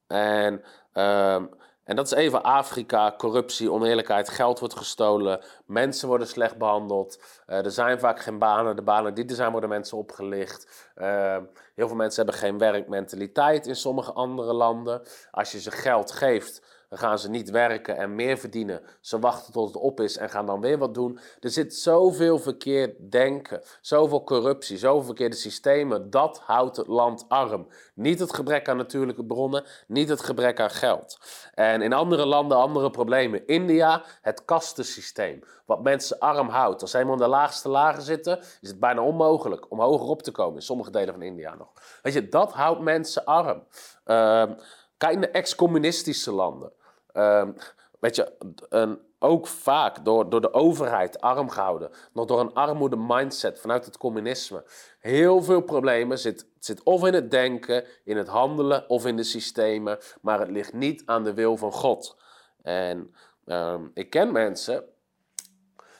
En... 0.06 0.62
Uh, 0.92 1.42
en 1.84 1.96
dat 1.96 2.06
is 2.06 2.12
even 2.12 2.42
Afrika, 2.42 3.14
corruptie, 3.16 3.72
oneerlijkheid, 3.72 4.28
geld 4.28 4.58
wordt 4.58 4.76
gestolen, 4.76 5.40
mensen 5.66 6.08
worden 6.08 6.26
slecht 6.26 6.58
behandeld, 6.58 7.22
uh, 7.46 7.64
er 7.64 7.70
zijn 7.70 7.98
vaak 7.98 8.20
geen 8.20 8.38
banen, 8.38 8.76
de 8.76 8.82
banen 8.82 9.14
die 9.14 9.26
er 9.26 9.34
zijn 9.34 9.50
worden 9.50 9.68
mensen 9.68 9.98
opgelicht. 9.98 10.92
Uh, 10.96 11.36
heel 11.74 11.86
veel 11.86 11.96
mensen 11.96 12.24
hebben 12.24 12.40
geen 12.40 12.58
werkmentaliteit 12.58 13.66
in 13.66 13.76
sommige 13.76 14.12
andere 14.12 14.52
landen. 14.52 15.02
Als 15.30 15.52
je 15.52 15.60
ze 15.60 15.70
geld 15.70 16.12
geeft, 16.12 16.62
dan 16.94 17.08
gaan 17.08 17.18
ze 17.18 17.30
niet 17.30 17.50
werken 17.50 17.96
en 17.96 18.14
meer 18.14 18.38
verdienen. 18.38 18.80
Ze 19.00 19.18
wachten 19.18 19.52
tot 19.52 19.66
het 19.66 19.76
op 19.76 20.00
is 20.00 20.16
en 20.16 20.30
gaan 20.30 20.46
dan 20.46 20.60
weer 20.60 20.78
wat 20.78 20.94
doen. 20.94 21.18
Er 21.40 21.50
zit 21.50 21.74
zoveel 21.74 22.38
verkeerd 22.38 23.10
denken, 23.10 23.62
zoveel 23.80 24.24
corruptie, 24.24 24.78
zoveel 24.78 25.02
verkeerde 25.02 25.36
systemen. 25.36 26.10
Dat 26.10 26.38
houdt 26.38 26.76
het 26.76 26.86
land 26.86 27.24
arm. 27.28 27.66
Niet 27.94 28.20
het 28.20 28.34
gebrek 28.34 28.68
aan 28.68 28.76
natuurlijke 28.76 29.24
bronnen, 29.24 29.64
niet 29.86 30.08
het 30.08 30.20
gebrek 30.20 30.60
aan 30.60 30.70
geld. 30.70 31.18
En 31.54 31.82
in 31.82 31.92
andere 31.92 32.26
landen 32.26 32.58
andere 32.58 32.90
problemen. 32.90 33.46
India, 33.46 34.02
het 34.22 34.44
kastensysteem. 34.44 35.42
Wat 35.64 35.82
mensen 35.82 36.18
arm 36.18 36.48
houdt. 36.48 36.80
Als 36.80 36.90
ze 36.90 36.96
helemaal 36.96 37.18
in 37.18 37.24
de 37.24 37.28
laagste 37.28 37.68
lagen 37.68 38.02
zitten, 38.02 38.38
is 38.38 38.68
het 38.68 38.80
bijna 38.80 39.02
onmogelijk 39.02 39.70
om 39.70 39.80
hoger 39.80 40.08
op 40.08 40.22
te 40.22 40.30
komen. 40.30 40.54
In 40.54 40.62
sommige 40.62 40.90
delen 40.90 41.14
van 41.14 41.22
India 41.22 41.54
nog. 41.54 41.72
Weet 42.02 42.12
je, 42.12 42.28
dat 42.28 42.52
houdt 42.52 42.80
mensen 42.80 43.24
arm. 43.24 43.62
Uh, 44.06 44.44
kijk 44.96 45.18
naar 45.18 45.30
ex-communistische 45.30 46.32
landen. 46.32 46.72
Uh, 47.14 47.48
weet 48.00 48.16
je, 48.16 48.32
een, 48.68 49.00
ook 49.18 49.46
vaak 49.46 50.04
door, 50.04 50.30
door 50.30 50.40
de 50.40 50.52
overheid 50.52 51.20
arm 51.20 51.50
gehouden. 51.50 51.90
Nog 52.12 52.26
door 52.26 52.40
een 52.40 52.52
armoede 52.52 52.96
mindset 52.96 53.60
vanuit 53.60 53.84
het 53.84 53.96
communisme. 53.96 54.64
Heel 54.98 55.42
veel 55.42 55.60
problemen 55.60 56.18
zit, 56.18 56.46
zit 56.58 56.82
of 56.82 57.06
in 57.06 57.14
het 57.14 57.30
denken, 57.30 57.84
in 58.04 58.16
het 58.16 58.28
handelen 58.28 58.88
of 58.88 59.06
in 59.06 59.16
de 59.16 59.22
systemen. 59.22 59.98
Maar 60.20 60.40
het 60.40 60.50
ligt 60.50 60.72
niet 60.72 61.02
aan 61.06 61.24
de 61.24 61.34
wil 61.34 61.56
van 61.56 61.72
God. 61.72 62.16
En 62.62 63.14
um, 63.46 63.90
ik 63.94 64.10
ken 64.10 64.32
mensen. 64.32 64.84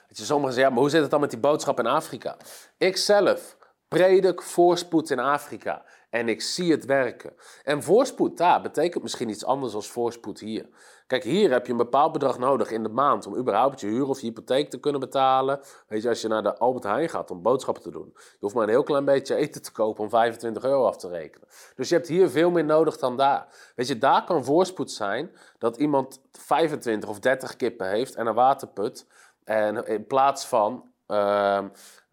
Weet 0.09 0.18
je, 0.18 0.25
sommigen 0.25 0.54
zeggen, 0.54 0.62
ja, 0.62 0.71
maar 0.71 0.78
hoe 0.78 0.90
zit 0.90 1.02
het 1.02 1.11
dan 1.11 1.21
met 1.21 1.30
die 1.30 1.38
boodschap 1.38 1.78
in 1.78 1.87
Afrika? 1.87 2.37
Ik 2.78 2.97
zelf 2.97 3.56
predik 3.88 4.42
voorspoed 4.42 5.11
in 5.11 5.18
Afrika. 5.18 5.85
En 6.11 6.28
ik 6.28 6.42
zie 6.42 6.71
het 6.71 6.85
werken. 6.85 7.33
En 7.62 7.83
voorspoed 7.83 8.37
daar 8.37 8.62
betekent 8.62 9.02
misschien 9.02 9.28
iets 9.28 9.44
anders 9.44 9.73
dan 9.73 9.83
voorspoed 9.83 10.40
hier. 10.40 10.68
Kijk, 11.06 11.25
hier 11.25 11.50
heb 11.50 11.66
je 11.66 11.73
een 11.73 11.78
bepaald 11.78 12.12
bedrag 12.12 12.38
nodig 12.38 12.70
in 12.70 12.82
de 12.82 12.88
maand 12.88 13.26
om 13.26 13.37
überhaupt 13.37 13.80
je 13.80 13.87
huur 13.87 14.08
of 14.08 14.20
je 14.20 14.26
hypotheek 14.26 14.70
te 14.70 14.80
kunnen 14.80 15.00
betalen. 15.00 15.61
Weet 15.88 16.02
je, 16.02 16.08
als 16.08 16.20
je 16.20 16.28
naar 16.28 16.42
de 16.42 16.58
Albert 16.58 16.84
Heijn 16.84 17.08
gaat 17.08 17.30
om 17.30 17.42
boodschappen 17.42 17.82
te 17.82 17.90
doen. 17.90 18.12
Je 18.14 18.37
hoeft 18.40 18.54
maar 18.54 18.62
een 18.62 18.68
heel 18.68 18.82
klein 18.82 19.04
beetje 19.04 19.34
eten 19.34 19.62
te 19.62 19.73
kopen 19.73 20.04
om 20.04 20.11
25 20.11 20.64
euro 20.64 20.87
af 20.87 20.96
te 20.96 21.08
rekenen. 21.08 21.49
Dus 21.76 21.88
je 21.88 21.94
hebt 21.94 22.08
hier 22.08 22.30
veel 22.30 22.50
meer 22.50 22.64
nodig 22.64 22.96
dan 22.96 23.16
daar. 23.16 23.73
Weet 23.76 23.88
je, 23.88 23.99
daar 23.99 24.25
kan 24.25 24.44
voorspoed 24.44 24.90
zijn 24.90 25.30
dat 25.58 25.76
iemand 25.76 26.20
25 26.32 27.08
of 27.08 27.18
30 27.18 27.56
kippen 27.56 27.88
heeft 27.88 28.14
en 28.14 28.26
een 28.26 28.34
waterput. 28.34 29.06
En 29.44 29.87
in 29.87 30.06
plaats 30.06 30.46
van... 30.46 30.92
Uh, 31.08 31.64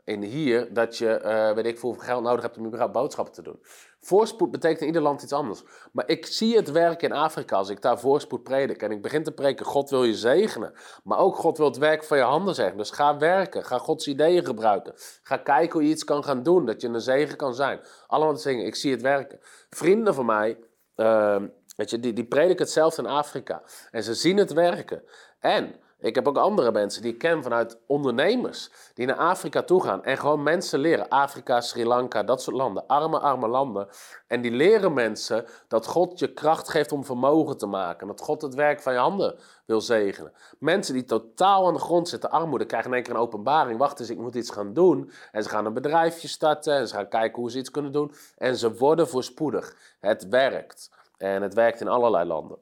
in 0.04 0.22
hier 0.22 0.74
dat 0.74 0.98
je, 0.98 1.22
uh, 1.24 1.52
weet 1.52 1.66
ik 1.66 1.80
veel, 1.80 1.94
geld 1.94 2.24
nodig 2.24 2.42
hebt 2.42 2.58
om 2.58 2.66
überhaupt 2.66 2.94
boodschappen 2.94 3.34
te 3.34 3.42
doen. 3.42 3.60
Voorspoed 4.02 4.52
betekent 4.52 4.82
in 4.82 4.88
ieder 4.88 5.02
land 5.02 5.24
iets 5.24 5.34
anders. 5.34 5.64
Maar 5.92 6.08
ik 6.08 6.26
zie 6.26 6.56
het 6.56 6.72
werk 6.72 7.02
in 7.02 7.12
Afrika 7.12 7.56
als 7.56 7.70
ik 7.70 7.82
daar 7.82 8.00
voorspoed 8.00 8.44
predik. 8.44 8.82
En 8.82 8.92
ik 8.92 9.02
begin 9.02 9.24
te 9.24 9.32
preken, 9.32 9.66
God 9.66 9.90
wil 9.90 10.04
je 10.04 10.16
zegenen. 10.16 10.74
Maar 11.04 11.18
ook 11.18 11.36
God 11.36 11.58
wil 11.58 11.68
het 11.68 11.78
werk 11.78 12.04
van 12.04 12.18
je 12.18 12.24
handen 12.24 12.56
zeggen. 12.56 12.78
Dus 12.78 12.92
ga 12.92 13.18
werken, 13.18 13.66
ga 13.66 13.78
Gods 13.78 14.08
ideeën 14.08 14.46
gebruiken. 14.46 14.94
Ga 15.24 15.38
kijken 15.38 15.72
hoe 15.72 15.84
je 15.84 15.94
iets 15.94 16.04
kan 16.04 16.24
gaan 16.24 16.44
doen, 16.44 16.66
dat 16.66 16.82
je 16.82 16.88
een 16.88 17.02
zegen 17.02 17.38
kan 17.38 17.54
zijn. 17.54 17.80
Allemaal 18.08 18.36
te 18.36 18.42
zeggen, 18.42 18.66
ik 18.66 18.76
zie 18.76 18.92
het 18.92 19.02
werken. 19.02 19.40
Vrienden 19.70 20.14
van 20.14 20.26
mij, 20.26 20.60
uh, 20.96 21.42
weet 21.76 21.90
je, 21.90 22.00
die, 22.00 22.14
die 22.14 22.26
prediken 22.26 22.64
hetzelfde 22.64 23.02
in 23.02 23.08
Afrika. 23.08 23.62
En 23.92 24.04
ze 24.04 24.14
zien 24.14 24.38
het 24.38 24.54
werken. 24.54 25.04
En 25.40 25.76
ik 26.02 26.16
heb 26.16 26.28
ook 26.28 26.38
andere 26.38 26.72
mensen 26.72 27.02
die 27.02 27.12
ik 27.12 27.18
ken 27.18 27.44
vanuit 27.44 27.78
ondernemers 27.88 28.70
die 28.94 29.06
naar 29.06 29.16
Afrika 29.16 29.64
toe 29.64 29.84
gaan 29.84 30.04
en 30.04 30.18
gewoon 30.18 30.44
mensen 30.44 30.80
leren. 30.80 31.10
Afrika, 31.10 31.62
Sri 31.62 31.86
Lanka, 31.86 32.24
dat 32.24 32.42
soort 32.42 32.56
landen, 32.56 32.88
arme, 32.88 33.20
arme 33.20 33.48
landen. 33.48 33.88
En 34.28 34.42
die 34.42 34.52
leren 34.52 34.94
mensen 34.94 35.46
dat 35.68 35.86
God 35.86 36.20
je 36.20 36.34
kracht 36.34 36.70
geeft 36.70 36.92
om 36.92 37.06
vermogen 37.06 37.58
te 37.58 37.66
maken. 37.66 38.08
Dat 38.08 38.22
God 38.22 38.42
het 38.42 38.54
werk 38.54 38.82
van 38.82 38.94
je 38.94 39.00
handen 39.00 39.40
wil 39.66 39.82
zegenen. 39.82 40.34
Mensen 40.60 40.94
die 40.94 41.04
totaal 41.04 41.68
aan 41.68 41.74
de 41.74 41.80
grond 41.80 42.10
zitten, 42.10 42.32
armoede, 42.32 42.66
krijgen 42.66 42.90
in 42.90 42.96
één 42.96 43.04
keer 43.04 43.14
een 43.14 43.20
openbaring. 43.20 43.80
Wacht 43.80 44.00
eens, 44.00 44.10
ik 44.10 44.18
moet 44.18 44.36
iets 44.36 44.52
gaan 44.52 44.74
doen. 44.74 45.12
En 45.32 45.44
ze 45.44 45.50
gaan 45.50 45.66
een 45.66 45.74
bedrijfje 45.74 46.28
starten 46.28 46.76
en 46.76 46.88
ze 46.88 46.94
gaan 46.94 47.08
kijken 47.08 47.42
hoe 47.42 47.52
ze 47.52 47.58
iets 47.58 47.72
kunnen 47.72 47.92
doen. 47.92 48.14
En 48.38 48.56
ze 48.56 48.76
worden 48.78 49.08
voorspoedig. 49.08 49.76
Het 50.00 50.28
werkt. 50.28 50.92
En 51.18 51.42
het 51.42 51.54
werkt 51.54 51.82
in 51.82 51.88
allerlei 51.88 52.28
landen. 52.28 52.58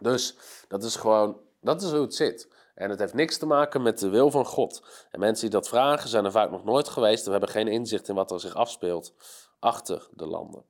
Dus 0.00 0.36
dat 0.68 0.84
is 0.84 0.96
gewoon, 0.96 1.36
dat 1.60 1.82
is 1.82 1.90
hoe 1.90 2.00
het 2.00 2.14
zit. 2.14 2.48
En 2.74 2.90
het 2.90 2.98
heeft 2.98 3.14
niks 3.14 3.38
te 3.38 3.46
maken 3.46 3.82
met 3.82 3.98
de 3.98 4.08
wil 4.08 4.30
van 4.30 4.44
God. 4.44 5.06
En 5.10 5.20
mensen 5.20 5.50
die 5.50 5.58
dat 5.58 5.68
vragen 5.68 6.08
zijn 6.08 6.24
er 6.24 6.30
vaak 6.30 6.50
nog 6.50 6.64
nooit 6.64 6.88
geweest. 6.88 7.24
We 7.24 7.30
hebben 7.30 7.48
geen 7.48 7.68
inzicht 7.68 8.08
in 8.08 8.14
wat 8.14 8.30
er 8.30 8.40
zich 8.40 8.54
afspeelt 8.54 9.14
achter 9.58 10.08
de 10.10 10.26
landen. 10.26 10.64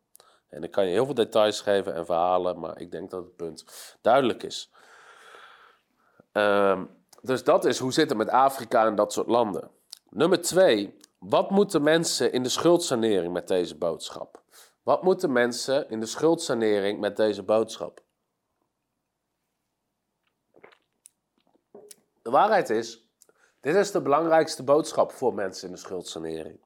En 0.48 0.62
ik 0.62 0.70
kan 0.70 0.84
je 0.84 0.92
heel 0.92 1.04
veel 1.04 1.14
details 1.14 1.60
geven 1.60 1.94
en 1.94 2.06
verhalen, 2.06 2.58
maar 2.58 2.80
ik 2.80 2.90
denk 2.90 3.10
dat 3.10 3.24
het 3.24 3.36
punt 3.36 3.64
duidelijk 4.00 4.42
is. 4.42 4.70
Um, 6.32 6.90
dus 7.22 7.44
dat 7.44 7.64
is 7.64 7.78
hoe 7.78 7.92
zit 7.92 8.08
het 8.08 8.18
met 8.18 8.28
Afrika 8.28 8.86
en 8.86 8.94
dat 8.94 9.12
soort 9.12 9.28
landen. 9.28 9.70
Nummer 10.10 10.40
twee, 10.40 10.96
wat 11.18 11.50
moeten 11.50 11.82
mensen 11.82 12.32
in 12.32 12.42
de 12.42 12.48
schuldsanering 12.48 13.32
met 13.32 13.48
deze 13.48 13.76
boodschap? 13.76 14.42
Wat 14.82 15.02
moeten 15.02 15.32
mensen 15.32 15.90
in 15.90 16.00
de 16.00 16.06
schuldsanering 16.06 17.00
met 17.00 17.16
deze 17.16 17.42
boodschap? 17.42 18.00
De 22.22 22.30
waarheid 22.30 22.70
is, 22.70 23.10
dit 23.60 23.74
is 23.74 23.90
de 23.90 24.02
belangrijkste 24.02 24.62
boodschap 24.62 25.12
voor 25.12 25.34
mensen 25.34 25.68
in 25.68 25.74
de 25.74 25.80
schuldsanering. 25.80 26.60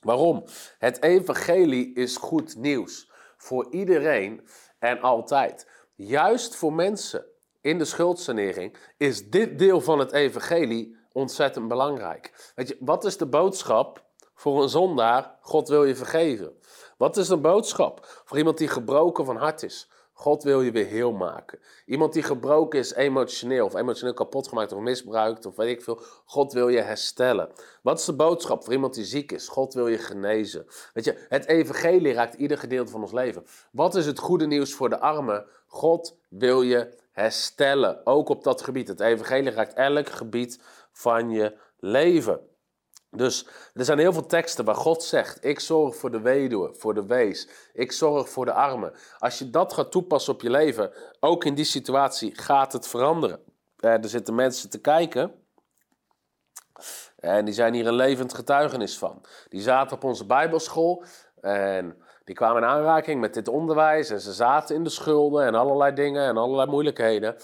Waarom? 0.00 0.44
Het 0.78 1.02
evangelie 1.02 1.94
is 1.94 2.16
goed 2.16 2.56
nieuws 2.56 3.10
voor 3.36 3.66
iedereen 3.70 4.48
en 4.78 5.00
altijd. 5.00 5.70
Juist 5.94 6.56
voor 6.56 6.72
mensen 6.72 7.26
in 7.60 7.78
de 7.78 7.84
schuldsanering 7.84 8.76
is 8.96 9.30
dit 9.30 9.58
deel 9.58 9.80
van 9.80 9.98
het 9.98 10.12
evangelie 10.12 10.96
ontzettend 11.12 11.68
belangrijk. 11.68 12.52
Weet 12.54 12.68
je, 12.68 12.76
wat 12.80 13.04
is 13.04 13.16
de 13.16 13.26
boodschap 13.26 14.04
voor 14.34 14.62
een 14.62 14.68
zondaar? 14.68 15.38
God 15.40 15.68
wil 15.68 15.84
je 15.84 15.96
vergeven. 15.96 16.58
Wat 16.96 17.16
is 17.16 17.28
de 17.28 17.36
boodschap 17.36 18.22
voor 18.24 18.38
iemand 18.38 18.58
die 18.58 18.68
gebroken 18.68 19.24
van 19.24 19.36
hart 19.36 19.62
is? 19.62 19.90
God 20.18 20.42
wil 20.42 20.62
je 20.62 20.70
weer 20.70 20.86
heel 20.86 21.12
maken. 21.12 21.58
Iemand 21.86 22.12
die 22.12 22.22
gebroken 22.22 22.78
is 22.78 22.94
emotioneel 22.94 23.64
of 23.64 23.74
emotioneel 23.74 24.14
kapot 24.14 24.48
gemaakt 24.48 24.72
of 24.72 24.80
misbruikt 24.80 25.46
of 25.46 25.56
weet 25.56 25.70
ik 25.70 25.82
veel. 25.82 26.00
God 26.24 26.52
wil 26.52 26.68
je 26.68 26.80
herstellen. 26.80 27.48
Wat 27.82 27.98
is 27.98 28.04
de 28.04 28.12
boodschap 28.12 28.64
voor 28.64 28.72
iemand 28.72 28.94
die 28.94 29.04
ziek 29.04 29.32
is? 29.32 29.48
God 29.48 29.74
wil 29.74 29.88
je 29.88 29.98
genezen. 29.98 30.66
Weet 30.92 31.04
je, 31.04 31.26
het 31.28 31.46
evangelie 31.46 32.12
raakt 32.12 32.34
ieder 32.34 32.58
gedeelte 32.58 32.90
van 32.90 33.00
ons 33.00 33.12
leven. 33.12 33.44
Wat 33.72 33.94
is 33.94 34.06
het 34.06 34.18
goede 34.18 34.46
nieuws 34.46 34.74
voor 34.74 34.88
de 34.88 35.00
armen? 35.00 35.46
God 35.66 36.16
wil 36.28 36.62
je 36.62 36.94
herstellen. 37.12 38.06
Ook 38.06 38.28
op 38.28 38.44
dat 38.44 38.62
gebied. 38.62 38.88
Het 38.88 39.00
evangelie 39.00 39.50
raakt 39.50 39.74
elk 39.74 40.08
gebied 40.08 40.60
van 40.92 41.30
je 41.30 41.56
leven. 41.78 42.40
Dus 43.10 43.46
er 43.74 43.84
zijn 43.84 43.98
heel 43.98 44.12
veel 44.12 44.26
teksten 44.26 44.64
waar 44.64 44.74
God 44.74 45.02
zegt: 45.02 45.44
Ik 45.44 45.60
zorg 45.60 45.96
voor 45.96 46.10
de 46.10 46.20
weduwe, 46.20 46.74
voor 46.74 46.94
de 46.94 47.06
wees. 47.06 47.48
Ik 47.72 47.92
zorg 47.92 48.28
voor 48.28 48.44
de 48.44 48.52
armen. 48.52 48.92
Als 49.18 49.38
je 49.38 49.50
dat 49.50 49.72
gaat 49.72 49.90
toepassen 49.90 50.32
op 50.32 50.40
je 50.40 50.50
leven, 50.50 50.92
ook 51.20 51.44
in 51.44 51.54
die 51.54 51.64
situatie, 51.64 52.38
gaat 52.38 52.72
het 52.72 52.88
veranderen. 52.88 53.40
Eh, 53.76 53.90
er 53.92 54.08
zitten 54.08 54.34
mensen 54.34 54.70
te 54.70 54.80
kijken. 54.80 55.34
En 57.16 57.44
die 57.44 57.54
zijn 57.54 57.74
hier 57.74 57.86
een 57.86 57.94
levend 57.94 58.34
getuigenis 58.34 58.98
van. 58.98 59.24
Die 59.48 59.60
zaten 59.60 59.96
op 59.96 60.04
onze 60.04 60.26
Bijbelschool. 60.26 61.04
En 61.40 61.96
die 62.24 62.34
kwamen 62.34 62.62
in 62.62 62.68
aanraking 62.68 63.20
met 63.20 63.34
dit 63.34 63.48
onderwijs. 63.48 64.10
En 64.10 64.20
ze 64.20 64.32
zaten 64.32 64.76
in 64.76 64.84
de 64.84 64.90
schulden 64.90 65.46
en 65.46 65.54
allerlei 65.54 65.94
dingen 65.94 66.28
en 66.28 66.36
allerlei 66.36 66.70
moeilijkheden. 66.70 67.36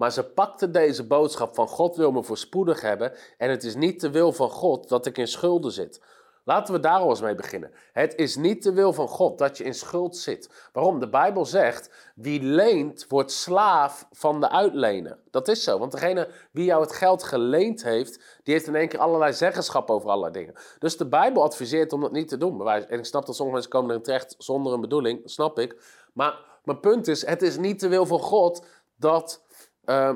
Maar 0.00 0.12
ze 0.12 0.24
pakte 0.24 0.70
deze 0.70 1.06
boodschap 1.06 1.54
van 1.54 1.68
God 1.68 1.96
wil 1.96 2.12
me 2.12 2.22
voorspoedig 2.22 2.80
hebben 2.80 3.12
en 3.36 3.50
het 3.50 3.64
is 3.64 3.74
niet 3.74 4.00
de 4.00 4.10
wil 4.10 4.32
van 4.32 4.50
God 4.50 4.88
dat 4.88 5.06
ik 5.06 5.18
in 5.18 5.28
schulden 5.28 5.72
zit. 5.72 6.02
Laten 6.44 6.74
we 6.74 6.80
daar 6.80 6.98
al 6.98 7.08
eens 7.08 7.20
mee 7.20 7.34
beginnen. 7.34 7.72
Het 7.92 8.14
is 8.14 8.36
niet 8.36 8.62
de 8.62 8.72
wil 8.72 8.92
van 8.92 9.08
God 9.08 9.38
dat 9.38 9.58
je 9.58 9.64
in 9.64 9.74
schuld 9.74 10.16
zit. 10.16 10.68
Waarom? 10.72 11.00
De 11.00 11.08
Bijbel 11.08 11.44
zegt: 11.44 12.12
wie 12.14 12.42
leent, 12.42 13.04
wordt 13.08 13.32
slaaf 13.32 14.06
van 14.12 14.40
de 14.40 14.50
uitlener. 14.50 15.18
Dat 15.30 15.48
is 15.48 15.64
zo, 15.64 15.78
want 15.78 15.92
degene 15.92 16.28
wie 16.50 16.64
jou 16.64 16.82
het 16.82 16.92
geld 16.92 17.22
geleend 17.22 17.82
heeft, 17.82 18.40
die 18.42 18.54
heeft 18.54 18.66
in 18.66 18.74
één 18.74 18.88
keer 18.88 19.00
allerlei 19.00 19.32
zeggenschap 19.32 19.90
over 19.90 20.08
allerlei 20.08 20.32
dingen. 20.32 20.54
Dus 20.78 20.96
de 20.96 21.06
Bijbel 21.06 21.42
adviseert 21.42 21.92
om 21.92 22.00
dat 22.00 22.12
niet 22.12 22.28
te 22.28 22.38
doen. 22.38 22.68
En 22.68 22.98
ik 22.98 23.04
snap 23.04 23.26
dat 23.26 23.36
sommige 23.36 23.52
mensen 23.52 23.70
komen 23.70 23.90
erin 23.90 24.02
terecht 24.02 24.34
zonder 24.38 24.72
een 24.72 24.80
bedoeling, 24.80 25.20
snap 25.24 25.58
ik. 25.58 25.82
Maar 26.12 26.38
mijn 26.64 26.80
punt 26.80 27.08
is: 27.08 27.26
het 27.26 27.42
is 27.42 27.56
niet 27.56 27.80
de 27.80 27.88
wil 27.88 28.06
van 28.06 28.20
God 28.20 28.64
dat, 28.96 29.42
uh, 29.84 30.10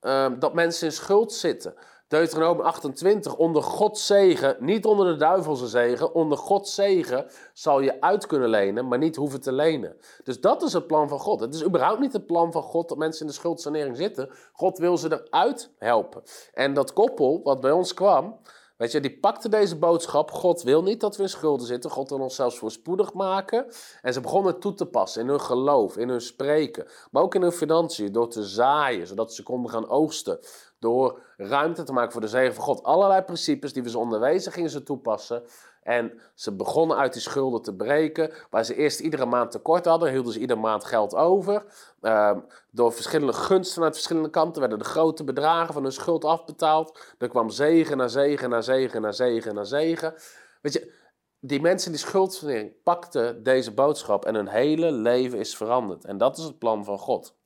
uh, 0.00 0.26
dat 0.38 0.54
mensen 0.54 0.86
in 0.86 0.92
schuld 0.92 1.32
zitten. 1.32 1.74
Deuteronomium 2.08 2.64
28, 2.66 3.36
onder 3.36 3.62
Gods 3.62 4.06
zegen, 4.06 4.56
niet 4.60 4.84
onder 4.84 5.06
de 5.06 5.16
duivelse 5.16 5.66
zegen, 5.66 6.14
onder 6.14 6.38
Gods 6.38 6.74
zegen 6.74 7.26
zal 7.52 7.80
je 7.80 8.00
uit 8.00 8.26
kunnen 8.26 8.48
lenen, 8.48 8.88
maar 8.88 8.98
niet 8.98 9.16
hoeven 9.16 9.40
te 9.40 9.52
lenen. 9.52 9.96
Dus 10.24 10.40
dat 10.40 10.62
is 10.62 10.72
het 10.72 10.86
plan 10.86 11.08
van 11.08 11.18
God. 11.18 11.40
Het 11.40 11.54
is 11.54 11.64
überhaupt 11.64 12.00
niet 12.00 12.12
het 12.12 12.26
plan 12.26 12.52
van 12.52 12.62
God 12.62 12.88
dat 12.88 12.98
mensen 12.98 13.20
in 13.20 13.26
de 13.26 13.32
schuldsanering 13.32 13.96
zitten. 13.96 14.30
God 14.52 14.78
wil 14.78 14.98
ze 14.98 15.22
eruit 15.24 15.70
helpen. 15.78 16.22
En 16.52 16.74
dat 16.74 16.92
koppel 16.92 17.40
wat 17.42 17.60
bij 17.60 17.72
ons 17.72 17.94
kwam, 17.94 18.40
Weet 18.76 18.92
je, 18.92 19.00
die 19.00 19.18
pakte 19.18 19.48
deze 19.48 19.76
boodschap. 19.76 20.30
God 20.30 20.62
wil 20.62 20.82
niet 20.82 21.00
dat 21.00 21.16
we 21.16 21.22
in 21.22 21.28
schulden 21.28 21.66
zitten. 21.66 21.90
God 21.90 22.08
wil 22.08 22.18
ons 22.18 22.34
zelfs 22.34 22.58
voorspoedig 22.58 23.12
maken. 23.12 23.66
En 24.02 24.12
ze 24.12 24.20
begonnen 24.20 24.52
het 24.52 24.60
toe 24.60 24.74
te 24.74 24.86
passen 24.86 25.22
in 25.22 25.28
hun 25.28 25.40
geloof, 25.40 25.96
in 25.96 26.08
hun 26.08 26.20
spreken. 26.20 26.86
Maar 27.10 27.22
ook 27.22 27.34
in 27.34 27.42
hun 27.42 27.52
financiën, 27.52 28.12
door 28.12 28.28
te 28.28 28.44
zaaien, 28.44 29.06
zodat 29.06 29.34
ze 29.34 29.42
konden 29.42 29.70
gaan 29.70 29.88
oogsten. 29.88 30.38
Door 30.78 31.20
ruimte 31.36 31.82
te 31.82 31.92
maken 31.92 32.12
voor 32.12 32.20
de 32.20 32.28
zegen 32.28 32.54
van 32.54 32.64
God. 32.64 32.82
Allerlei 32.82 33.22
principes 33.22 33.72
die 33.72 33.82
we 33.82 33.90
ze 33.90 33.98
onderwezen 33.98 34.52
gingen 34.52 34.70
ze 34.70 34.82
toepassen. 34.82 35.42
En 35.86 36.20
ze 36.34 36.52
begonnen 36.52 36.96
uit 36.96 37.12
die 37.12 37.22
schulden 37.22 37.62
te 37.62 37.74
breken. 37.74 38.32
Waar 38.50 38.64
ze 38.64 38.74
eerst 38.74 39.00
iedere 39.00 39.26
maand 39.26 39.50
tekort 39.50 39.84
hadden, 39.84 40.10
hielden 40.10 40.32
ze 40.32 40.38
iedere 40.38 40.60
maand 40.60 40.84
geld 40.84 41.14
over. 41.14 41.64
Ehm, 42.00 42.40
door 42.70 42.92
verschillende 42.92 43.32
gunsten 43.32 43.82
uit 43.82 43.94
verschillende 43.94 44.30
kanten 44.30 44.60
werden 44.60 44.78
de 44.78 44.84
grote 44.84 45.24
bedragen 45.24 45.74
van 45.74 45.82
hun 45.82 45.92
schuld 45.92 46.24
afbetaald. 46.24 47.14
Er 47.18 47.28
kwam 47.28 47.50
zegen 47.50 47.96
na 47.96 48.08
zegen 48.08 48.50
na 48.50 48.60
zegen 48.60 49.02
na 49.02 49.12
zegen 49.12 49.54
na 49.54 49.64
zegen. 49.64 50.14
Weet 50.60 50.72
je, 50.72 50.92
die 51.40 51.60
mensen 51.60 51.90
die 51.90 52.00
schuldsanering 52.00 52.82
pakten 52.82 53.42
deze 53.42 53.72
boodschap 53.72 54.24
en 54.24 54.34
hun 54.34 54.48
hele 54.48 54.92
leven 54.92 55.38
is 55.38 55.56
veranderd. 55.56 56.04
En 56.04 56.18
dat 56.18 56.38
is 56.38 56.44
het 56.44 56.58
plan 56.58 56.84
van 56.84 56.98
God. 56.98 57.36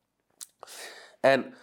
En 1.21 1.55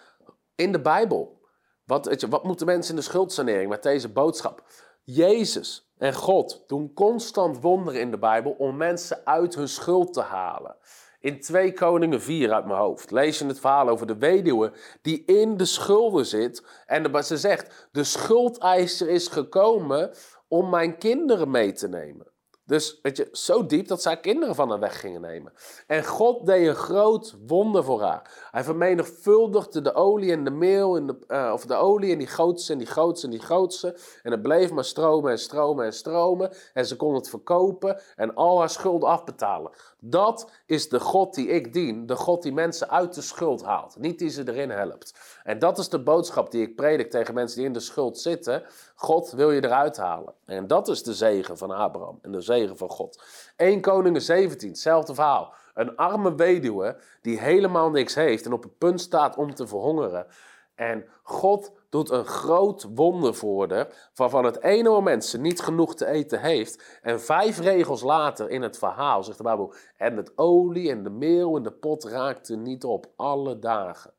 in 0.56 0.72
de 0.72 0.82
Bijbel, 0.82 1.42
wat, 1.84 2.22
wat 2.30 2.44
moeten 2.44 2.66
mensen 2.66 2.94
in 2.94 3.00
de 3.00 3.06
schuldsanering 3.06 3.70
met 3.70 3.84
deze 3.84 4.10
boodschap? 4.10 4.64
Jezus 5.04 5.87
en 5.98 6.14
God 6.14 6.64
doen 6.68 6.94
constant 6.94 7.62
wonderen 7.62 8.02
in 8.02 8.12
de 8.12 8.18
Bijbel 8.18 8.52
om 8.52 8.78
mensen 8.78 9.22
uit 9.26 9.56
hun 9.56 9.68
schuld 9.68 10.14
te 10.14 10.22
halen. 10.22 10.76
In 11.20 11.40
2 11.40 11.74
Koningen 11.74 12.22
4 12.22 12.54
uit 12.54 12.66
mijn 12.66 12.80
hoofd 12.80 13.12
lees 13.12 13.40
je 13.40 13.46
het 13.46 13.60
verhaal 13.60 13.90
over 13.90 14.08
de 14.08 14.18
weduwe 14.18 14.72
die 15.02 15.26
in 15.26 15.58
de 15.58 15.66
schulden 15.66 16.26
zit. 16.26 16.64
En 16.86 17.24
ze 17.24 17.38
zegt, 17.38 17.88
de 17.92 18.04
schuldeiser 18.04 19.10
is 19.10 19.28
gekomen 19.28 20.12
om 20.48 20.70
mijn 20.70 20.98
kinderen 20.98 21.52
mee 21.52 21.72
te 21.72 21.88
nemen. 21.88 22.28
Dus 22.68 23.00
weet 23.02 23.18
je, 23.18 23.28
zo 23.32 23.66
diep 23.66 23.88
dat 23.88 24.02
zij 24.02 24.20
kinderen 24.20 24.56
van 24.56 24.70
haar 24.70 24.80
weg 24.80 25.00
gingen 25.00 25.22
nemen. 25.22 25.54
En 25.88 26.06
God 26.06 26.46
deed 26.46 26.68
een 26.68 26.76
groot 26.76 27.36
wonder 27.46 27.84
voor 27.84 28.02
haar. 28.02 28.48
Hij 28.52 28.64
vermenigvuldigde 28.64 29.82
de 29.82 29.94
olie 29.94 30.32
en 30.32 30.44
de 30.44 30.52
meel, 30.52 30.98
en 30.98 31.08
de, 31.08 31.18
uh, 31.28 31.50
of 31.54 31.66
de 31.66 31.76
olie 31.76 32.12
en 32.12 32.18
die 32.18 32.28
grootste 32.28 32.72
en 32.72 32.78
die 32.78 32.88
grootste 32.88 33.26
en 33.26 33.32
die 33.32 33.42
grootste. 33.42 33.98
En 34.24 34.32
het 34.32 34.42
bleef 34.42 34.72
maar 34.72 34.86
stromen 34.86 35.32
en 35.32 35.40
stromen 35.40 35.86
en 35.86 35.94
stromen. 35.94 36.52
En 36.74 36.86
ze 36.86 36.96
kon 36.96 37.14
het 37.14 37.30
verkopen 37.30 38.02
en 38.16 38.36
al 38.36 38.60
haar 38.60 38.70
schulden 38.70 39.10
afbetalen. 39.10 39.72
Dat 40.00 40.52
is 40.66 40.90
de 40.90 41.00
God 41.00 41.34
die 41.34 41.48
ik 41.48 41.74
dien. 41.74 42.06
De 42.06 42.16
God 42.16 42.44
die 42.44 42.54
mensen 42.54 42.90
uit 42.90 43.14
de 43.14 43.22
schuld 43.22 43.64
haalt. 43.64 43.96
Niet 44.00 44.20
die 44.20 44.30
ze 44.30 44.48
erin 44.48 44.70
helpt. 44.70 45.40
En 45.44 45.60
dat 45.60 45.78
is 45.78 45.90
de 45.90 46.00
boodschap 46.00 46.52
die 46.52 46.62
ik 46.62 46.76
predik 46.76 47.10
tegen 47.10 47.34
mensen 47.34 47.58
die 47.58 47.66
in 47.66 47.74
de 47.74 47.80
schuld 47.80 48.20
zitten. 48.20 48.64
God 48.96 49.32
wil 49.32 49.52
je 49.52 49.64
eruit 49.64 49.98
halen. 49.98 50.34
En 50.46 50.68
dat 50.68 50.88
is 50.88 51.04
de 51.04 51.14
zegen 51.14 51.58
van 51.58 51.72
Abraham 51.72 52.20
en 52.22 52.32
de 52.32 52.42
zegen 52.42 52.78
van 52.78 52.90
God. 52.90 53.24
1 53.56 53.82
Koningen 53.82 54.22
17, 54.22 54.70
hetzelfde 54.70 55.14
verhaal. 55.14 55.54
Een 55.74 55.96
arme 55.96 56.36
weduwe 56.36 56.98
die 57.22 57.40
helemaal 57.40 57.90
niks 57.90 58.16
heeft 58.16 58.46
en 58.46 58.54
op 58.54 58.64
het 58.64 58.78
punt 58.78 59.02
staat 59.02 59.36
om 59.36 59.54
te 59.54 59.68
verhongeren. 59.68 60.28
En 60.76 61.06
God 61.24 61.72
doet 61.90 62.10
een 62.10 62.26
groot 62.26 62.88
wonder 62.94 63.36
voor 63.36 63.72
haar, 63.72 64.10
waarvan 64.16 64.46
het 64.46 64.62
ene 64.62 64.90
moment 64.90 65.26
ze 65.26 65.40
niet 65.40 65.62
genoeg 65.62 65.96
te 65.96 66.06
eten 66.06 66.42
heeft. 66.42 67.00
En 67.02 67.22
vijf 67.22 67.60
regels 67.60 68.02
later 68.02 68.50
in 68.50 68.62
het 68.62 68.78
verhaal 68.78 69.24
zegt 69.24 69.38
de 69.38 69.44
Bijbel, 69.44 69.74
en 69.98 70.18
het 70.18 70.38
olie 70.38 70.90
en 70.90 71.04
de 71.04 71.10
meel 71.10 71.58
in 71.58 71.64
de 71.64 71.72
pot 71.72 72.04
raakte 72.04 72.56
niet 72.56 72.84
op, 72.84 73.12
alle 73.16 73.60
dagen. 73.60 74.14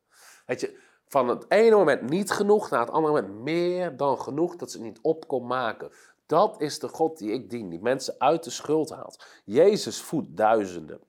Weet 0.45 0.61
je, 0.61 0.79
van 1.07 1.27
het 1.27 1.45
ene 1.47 1.75
moment 1.75 2.09
niet 2.09 2.31
genoeg 2.31 2.69
naar 2.69 2.79
het 2.79 2.91
andere 2.91 3.13
moment 3.13 3.43
meer 3.43 3.97
dan 3.97 4.21
genoeg 4.21 4.55
dat 4.55 4.71
ze 4.71 4.77
het 4.77 4.85
niet 4.85 4.99
op 5.01 5.27
kon 5.27 5.47
maken. 5.47 5.91
Dat 6.25 6.61
is 6.61 6.79
de 6.79 6.87
God 6.87 7.17
die 7.17 7.31
ik 7.31 7.49
dien, 7.49 7.69
die 7.69 7.81
mensen 7.81 8.15
uit 8.17 8.43
de 8.43 8.49
schuld 8.49 8.89
haalt. 8.89 9.25
Jezus 9.45 10.01
voedt 10.01 10.37
duizenden. 10.37 10.99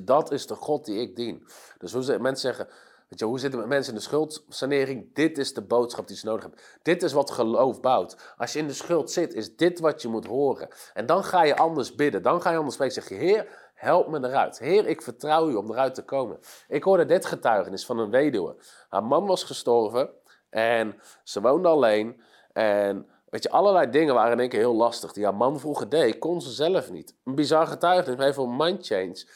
Dat 0.00 0.32
is 0.32 0.46
de 0.46 0.54
God 0.54 0.84
die 0.84 1.00
ik 1.00 1.16
dien. 1.16 1.46
Dus 1.78 1.92
hoe 1.92 2.18
mensen 2.18 2.54
zeggen, 2.54 2.68
weet 3.10 3.18
je, 3.18 3.24
hoe 3.24 3.38
zitten 3.38 3.68
mensen 3.68 3.92
in 3.92 3.98
de 3.98 4.04
schuldsanering? 4.04 5.14
Dit 5.14 5.38
is 5.38 5.54
de 5.54 5.62
boodschap 5.62 6.08
die 6.08 6.16
ze 6.16 6.26
nodig 6.26 6.42
hebben. 6.42 6.60
Dit 6.82 7.02
is 7.02 7.12
wat 7.12 7.30
geloof 7.30 7.80
bouwt. 7.80 8.34
Als 8.36 8.52
je 8.52 8.58
in 8.58 8.66
de 8.66 8.72
schuld 8.72 9.10
zit, 9.10 9.34
is 9.34 9.56
dit 9.56 9.80
wat 9.80 10.02
je 10.02 10.08
moet 10.08 10.26
horen. 10.26 10.68
En 10.94 11.06
dan 11.06 11.24
ga 11.24 11.42
je 11.42 11.56
anders 11.56 11.94
bidden. 11.94 12.22
Dan 12.22 12.42
ga 12.42 12.50
je 12.50 12.56
anders 12.56 12.74
spreken. 12.74 12.94
Zeg 12.94 13.08
je, 13.08 13.14
Heer, 13.14 13.70
help 13.74 14.08
me 14.08 14.18
eruit. 14.28 14.58
Heer, 14.58 14.86
ik 14.86 15.02
vertrouw 15.02 15.48
u 15.48 15.54
om 15.54 15.70
eruit 15.70 15.94
te 15.94 16.04
komen. 16.04 16.38
Ik 16.68 16.82
hoorde 16.82 17.04
dit 17.04 17.26
getuigenis 17.26 17.86
van 17.86 17.98
een 17.98 18.10
weduwe. 18.10 18.56
Haar 18.88 19.04
man 19.04 19.26
was 19.26 19.44
gestorven 19.44 20.10
en 20.50 21.00
ze 21.22 21.40
woonde 21.40 21.68
alleen. 21.68 22.22
En 22.52 23.08
weet 23.30 23.42
je, 23.42 23.50
allerlei 23.50 23.90
dingen 23.90 24.14
waren 24.14 24.32
in 24.32 24.40
één 24.40 24.48
keer 24.48 24.58
heel 24.58 24.74
lastig. 24.74 25.12
Die 25.12 25.24
haar 25.24 25.34
man 25.34 25.60
vroeger 25.60 25.88
deed, 25.88 26.18
kon 26.18 26.40
ze 26.40 26.50
zelf 26.50 26.90
niet. 26.90 27.14
Een 27.24 27.34
bizar 27.34 27.66
getuigenis, 27.66 28.18
maar 28.18 28.28
even 28.28 28.42
een 28.42 28.56
mind 28.56 28.86
change. 28.86 29.26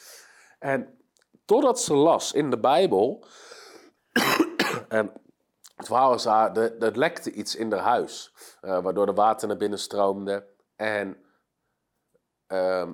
En 0.59 0.97
totdat 1.45 1.79
ze 1.79 1.93
las 1.93 2.33
in 2.33 2.49
de 2.49 2.59
Bijbel. 2.59 3.25
En 4.95 5.11
het 5.75 5.85
verhaal 5.85 6.13
is 6.13 6.25
haar, 6.25 6.57
er 6.57 6.97
lekte 6.97 7.31
iets 7.31 7.55
in 7.55 7.71
haar 7.71 7.81
huis. 7.81 8.33
Uh, 8.61 8.79
waardoor 8.79 9.05
de 9.05 9.13
water 9.13 9.47
naar 9.47 9.57
binnen 9.57 9.79
stroomde. 9.79 10.47
En 10.75 11.17
ehm, 12.47 12.91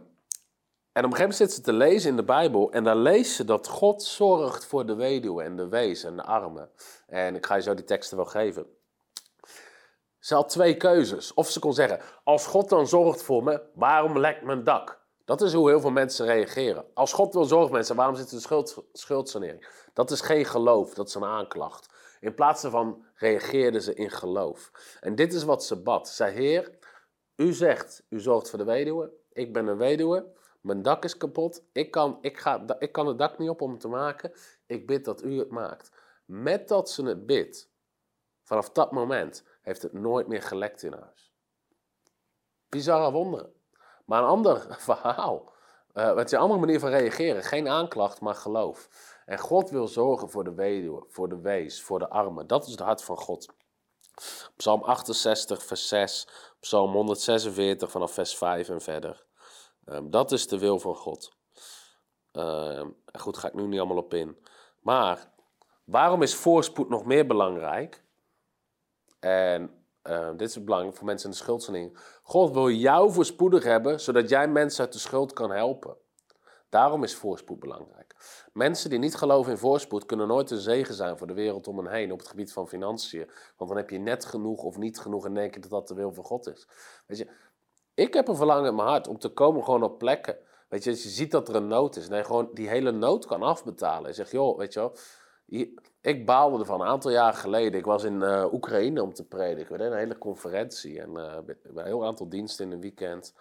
en 0.92 1.06
op 1.06 1.12
een 1.12 1.18
gegeven 1.18 1.38
moment 1.38 1.52
zit 1.52 1.66
ze 1.66 1.72
te 1.72 1.78
lezen 1.78 2.10
in 2.10 2.16
de 2.16 2.24
Bijbel 2.24 2.72
en 2.72 2.84
dan 2.84 2.98
leest 2.98 3.36
ze 3.36 3.46
dat 3.46 3.68
God 3.68 4.04
zorgt 4.04 4.66
voor 4.66 4.86
de 4.86 4.96
weduwe 4.96 5.44
en 5.44 5.56
de 5.56 5.68
wees 5.68 6.04
en 6.04 6.16
de 6.16 6.24
armen. 6.24 6.70
En 7.08 7.36
ik 7.36 7.46
ga 7.46 7.56
je 7.56 7.62
zo 7.62 7.74
die 7.74 7.86
teksten 7.86 8.18
wel 8.18 8.26
geven. 8.26 8.66
Ze 10.20 10.36
had 10.36 10.50
twee 10.50 10.78
keuzes. 10.78 11.34
Of 11.34 11.50
ze 11.50 11.60
kon 11.60 11.74
zeggen, 11.74 12.00
als 12.24 12.46
God 12.46 12.70
dan 12.70 12.88
zorgt 12.88 13.24
voor 13.24 13.44
me, 13.44 13.62
waarom 13.74 14.20
lekt 14.20 14.42
mijn 14.42 14.64
dak? 14.64 15.00
Dat 15.26 15.42
is 15.42 15.54
hoe 15.54 15.70
heel 15.70 15.82
veel 15.82 15.92
mensen 15.92 16.26
reageren. 16.26 16.86
Als 16.94 17.14
God 17.14 17.34
wil 17.34 17.46
zorgen 17.46 17.72
mensen, 17.72 17.96
waarom 17.96 18.16
zit 18.16 18.32
er 18.32 18.42
schuld, 18.42 18.84
schuldsanering? 18.94 19.68
Dat 19.94 20.12
is 20.12 20.22
geen 20.22 20.46
geloof, 20.46 20.94
dat 20.94 21.08
is 21.08 21.16
een 21.16 21.24
aanklacht. 21.24 21.91
In 22.22 22.34
plaats 22.34 22.62
daarvan 22.62 23.06
reageerde 23.16 23.82
ze 23.82 23.94
in 23.94 24.10
geloof. 24.10 24.72
En 25.00 25.16
dit 25.16 25.34
is 25.34 25.44
wat 25.44 25.64
ze 25.64 25.82
bad. 25.82 26.10
Zei, 26.10 26.34
Heer, 26.34 26.78
u 27.36 27.54
zegt, 27.54 28.06
u 28.10 28.20
zorgt 28.20 28.50
voor 28.50 28.60
de 28.60 28.66
weduwe. 28.66 29.12
Ik 29.32 29.54
ben 29.54 29.68
een 29.68 29.78
weduwe. 29.78 30.34
Mijn 30.62 30.82
dak 30.82 31.04
is 31.04 31.18
kapot. 31.18 31.64
Ik 31.72 31.92
kan, 31.92 32.18
ik, 32.22 32.40
ga, 32.40 32.66
ik 32.80 32.92
kan 32.92 33.08
het 33.08 33.18
dak 33.18 33.38
niet 33.38 33.50
op 33.50 33.62
om 33.62 33.78
te 33.78 33.88
maken. 33.88 34.32
Ik 34.66 34.88
bid 34.88 35.06
dat 35.06 35.24
u 35.24 35.40
het 35.40 35.50
maakt. 35.50 35.92
Met 36.26 36.68
dat 36.68 36.90
ze 36.90 37.06
het 37.06 37.26
bidt, 37.26 37.72
vanaf 38.44 38.70
dat 38.70 38.92
moment 38.92 39.44
heeft 39.62 39.82
het 39.82 39.94
nooit 39.94 40.28
meer 40.28 40.42
gelekt 40.42 40.84
in 40.84 40.94
huis. 40.94 41.34
Bizarre 42.70 43.12
wonderen. 43.12 43.54
Maar 44.06 44.22
een 44.22 44.30
ander 44.30 44.76
verhaal. 44.80 45.54
Uh, 45.94 46.16
het 46.16 46.26
is 46.26 46.32
een 46.32 46.40
andere 46.40 46.60
manier 46.60 46.80
van 46.80 46.90
reageren. 46.90 47.44
Geen 47.44 47.68
aanklacht, 47.68 48.22
maar 48.22 48.36
geloof. 48.36 48.90
En 49.32 49.40
God 49.40 49.70
wil 49.70 49.88
zorgen 49.88 50.30
voor 50.30 50.44
de 50.44 50.54
weduwe, 50.54 51.04
voor 51.08 51.30
de 51.30 51.40
wees, 51.40 51.82
voor 51.82 52.00
de 52.00 52.10
armen. 52.10 52.48
Dat 52.48 52.66
is 52.66 52.72
het 52.72 52.80
hart 52.80 53.04
van 53.04 53.18
God. 53.18 53.48
Psalm 54.56 54.84
68, 54.84 55.64
vers 55.64 55.88
6. 55.88 56.28
Psalm 56.60 56.92
146 56.92 57.92
vanaf 57.92 58.14
vers 58.14 58.38
5 58.38 58.70
en 58.70 58.82
verder. 58.82 59.26
Ehm, 59.86 60.10
dat 60.10 60.32
is 60.32 60.48
de 60.48 60.60
wil 60.60 60.80
van 60.80 60.96
God. 60.96 61.32
Uh, 62.34 62.86
goed, 63.14 63.38
ga 63.38 63.48
ik 63.48 63.54
nu 63.54 63.68
niet 63.68 63.80
allemaal 63.80 63.98
op 63.98 64.14
in. 64.14 64.38
Maar 64.80 65.32
waarom 65.84 66.22
is 66.22 66.36
voorspoed 66.36 66.90
nog 66.90 67.06
meer 67.06 67.28
belangrijk? 67.28 68.04
En 69.20 69.86
ehm, 70.02 70.38
dit 70.38 70.50
is 70.50 70.64
belangrijk 70.64 70.96
voor 70.96 71.06
mensen 71.06 71.30
in 71.30 71.36
de 71.36 71.42
schuldsanering. 71.42 71.98
God 72.24 72.54
wil 72.54 72.70
jou 72.70 73.12
voorspoedig 73.12 73.64
hebben, 73.64 74.00
zodat 74.00 74.30
jij 74.30 74.48
mensen 74.48 74.84
uit 74.84 74.94
de 74.94 75.00
schuld 75.00 75.34
kan 75.34 75.52
helpen. 75.52 75.98
Daarom 76.72 77.04
is 77.04 77.16
voorspoed 77.16 77.60
belangrijk. 77.60 78.16
Mensen 78.54 78.90
die 78.90 79.00
niet 79.00 79.16
geloven 79.16 79.52
in 79.52 79.58
voorspoed 79.58 80.06
kunnen 80.06 80.28
nooit 80.28 80.52
een 80.52 80.58
zegen 80.58 80.94
zijn 80.94 81.18
voor 81.18 81.28
de 81.28 81.34
wereld 81.34 81.68
om 81.68 81.78
hen 81.78 81.92
heen 81.92 82.12
op 82.12 82.20
het 82.20 82.28
gebied 82.28 82.54
van 82.54 82.68
financiën. 82.68 83.30
Want 83.58 83.70
dan 83.70 83.80
heb 83.80 83.90
je 83.90 83.98
net 83.98 84.26
genoeg 84.26 84.64
of 84.64 84.78
niet 84.78 85.00
genoeg 85.00 85.26
en 85.26 85.34
denk 85.34 85.54
je 85.54 85.60
dat 85.60 85.70
dat 85.70 85.88
de 85.88 85.94
wil 85.94 86.14
van 86.14 86.24
God 86.24 86.48
is. 86.48 86.68
Weet 87.08 87.18
je, 87.18 87.28
ik 87.94 88.14
heb 88.14 88.28
een 88.28 88.36
verlangen 88.36 88.70
in 88.70 88.76
mijn 88.76 88.88
hart 88.88 89.08
om 89.08 89.20
te 89.20 89.30
komen 89.30 89.64
gewoon 89.64 89.84
op 89.84 89.98
plekken. 89.98 90.38
Weet 90.70 90.84
je, 90.84 90.90
als 90.90 91.04
je 91.04 91.10
ziet 91.10 91.32
dat 91.32 91.50
er 91.50 91.56
een 91.56 91.68
nood 91.68 91.96
is 91.96 92.08
en 92.08 92.18
je 92.18 92.24
gewoon 92.24 92.50
die 92.54 92.70
hele 92.70 92.92
nood 92.92 93.26
kan 93.26 93.42
afbetalen. 93.44 94.08
En 94.08 94.16
zeg, 94.16 94.32
joh, 94.32 94.58
weet 94.58 94.74
je 94.74 94.80
wel, 94.80 94.96
ik 96.02 96.26
baalde 96.26 96.60
ervan 96.60 96.82
een 96.82 96.88
aantal 96.88 97.12
jaar 97.12 97.34
geleden. 97.34 97.80
Ik 97.80 97.86
was 97.86 98.04
in 98.04 98.22
uh, 98.22 98.54
Oekraïne 98.54 99.04
om 99.04 99.14
te 99.14 99.28
prediken. 99.28 99.72
We 99.72 99.78
deden 99.78 99.94
een 99.94 100.00
hele 100.00 100.18
conferentie 100.18 101.02
en 101.02 101.10
uh, 101.10 101.38
een 101.64 101.86
heel 101.86 102.06
aantal 102.06 102.30
diensten 102.30 102.66
in 102.66 102.72
een 102.72 102.82
weekend. 102.82 103.34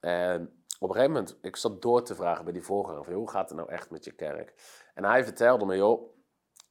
En 0.00 0.59
op 0.80 0.88
een 0.88 0.94
gegeven 0.94 1.14
moment, 1.14 1.38
ik 1.42 1.56
zat 1.56 1.82
door 1.82 2.02
te 2.02 2.14
vragen 2.14 2.44
bij 2.44 2.52
die 2.52 2.62
voorganger 2.62 3.04
van, 3.04 3.12
hoe 3.12 3.30
gaat 3.30 3.48
het 3.48 3.58
nou 3.58 3.70
echt 3.70 3.90
met 3.90 4.04
je 4.04 4.12
kerk? 4.12 4.54
En 4.94 5.04
hij 5.04 5.24
vertelde 5.24 5.64
me, 5.64 5.76
joh, 5.76 6.02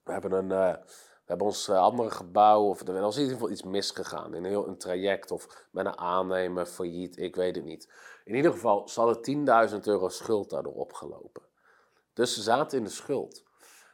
we 0.03 0.11
hebben 0.11 0.31
een... 0.31 0.49
Uh, 0.49 0.73
we 1.29 1.35
hebben 1.35 1.53
ons 1.53 1.69
andere 1.69 2.11
gebouw, 2.11 2.63
of 2.63 2.87
er 2.87 3.01
was 3.01 3.15
in 3.15 3.21
ieder 3.21 3.37
geval 3.37 3.51
iets 3.51 3.63
misgegaan. 3.63 4.33
In 4.33 4.43
een 4.45 4.77
traject 4.77 5.31
of 5.31 5.67
met 5.71 5.85
een 5.85 5.97
aannemer, 5.97 6.65
failliet, 6.65 7.17
ik 7.17 7.35
weet 7.35 7.55
het 7.55 7.65
niet. 7.65 7.91
In 8.23 8.35
ieder 8.35 8.51
geval, 8.51 8.87
ze 8.87 8.99
hadden 8.99 9.69
10.000 9.71 9.79
euro 9.83 10.09
schuld 10.09 10.49
daardoor 10.49 10.73
opgelopen. 10.73 11.43
Dus 12.13 12.33
ze 12.33 12.41
zaten 12.41 12.77
in 12.77 12.83
de 12.83 12.89
schuld. 12.89 13.43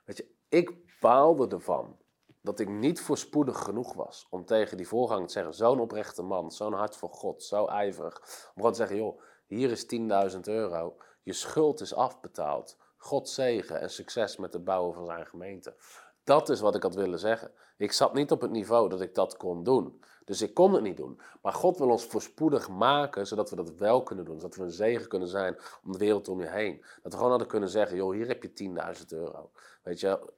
Weet 0.06 0.18
je, 0.18 0.28
ik 0.50 1.00
baalde 1.00 1.48
ervan 1.48 1.98
dat 2.42 2.60
ik 2.60 2.70
niet 2.70 3.02
voorspoedig 3.02 3.64
genoeg 3.64 3.94
was 3.94 4.28
om 4.30 4.46
tegen 4.46 4.78
die 4.78 4.88
voorganger 4.88 5.28
te 5.28 5.34
zeggen: 5.34 5.54
zo'n 5.54 5.80
oprechte 5.80 6.22
man, 6.22 6.52
zo'n 6.52 6.74
hart 6.74 6.96
voor 6.96 7.10
God, 7.10 7.44
zo 7.44 7.66
ijverig. 7.66 8.18
Om 8.18 8.52
gewoon 8.56 8.72
te 8.72 8.78
zeggen: 8.78 8.98
joh, 8.98 9.22
hier 9.46 9.72
is 9.72 9.86
10.000 10.34 10.40
euro, 10.42 10.98
je 11.22 11.34
schuld 11.34 11.82
is 11.82 11.94
afbetaald. 11.94 12.78
God 12.98 13.30
zegen 13.30 13.80
en 13.80 13.90
succes 13.90 14.38
met 14.38 14.54
het 14.54 14.64
bouwen 14.64 14.94
van 14.94 15.06
zijn 15.06 15.26
gemeente. 15.26 15.76
Dat 16.24 16.50
is 16.50 16.60
wat 16.60 16.76
ik 16.76 16.84
had 16.84 16.96
willen 16.96 17.20
zeggen. 17.20 17.52
Ik 17.78 17.92
zat 17.92 18.14
niet 18.14 18.32
op 18.32 18.42
het 18.42 18.52
niveau 18.52 18.90
dat 18.90 19.02
ik 19.02 19.16
dat 19.16 19.38
kon 19.38 19.64
doen. 19.64 20.04
Dus 20.26 20.42
ik 20.42 20.54
kon 20.54 20.74
het 20.74 20.84
niet 20.84 20.98
doen. 20.98 21.20
Maar 21.42 21.54
God 21.54 21.78
wil 21.78 21.90
ons 21.90 22.06
voorspoedig 22.06 22.70
maken, 22.70 23.28
zodat 23.28 23.50
we 23.50 23.56
dat 23.56 23.76
wel 23.76 24.04
kunnen 24.04 24.26
doen. 24.26 24.40
Zodat 24.40 24.56
we 24.56 24.64
een 24.64 24.72
zegen 24.72 25.08
kunnen 25.08 25.28
zijn 25.28 25.58
om 25.84 25.92
de 25.92 25.98
wereld 25.98 26.28
om 26.28 26.42
je 26.42 26.48
heen. 26.48 26.78
Dat 27.02 27.12
we 27.12 27.18
gewoon 27.18 27.30
hadden 27.30 27.48
kunnen 27.48 27.70
zeggen, 27.70 27.98
joh, 27.98 28.14
hier 28.14 28.28
heb 28.28 28.44
je 28.44 28.74
10.000 29.00 29.06
euro. 29.08 29.52
Weet 29.84 30.00
je, 30.00 30.34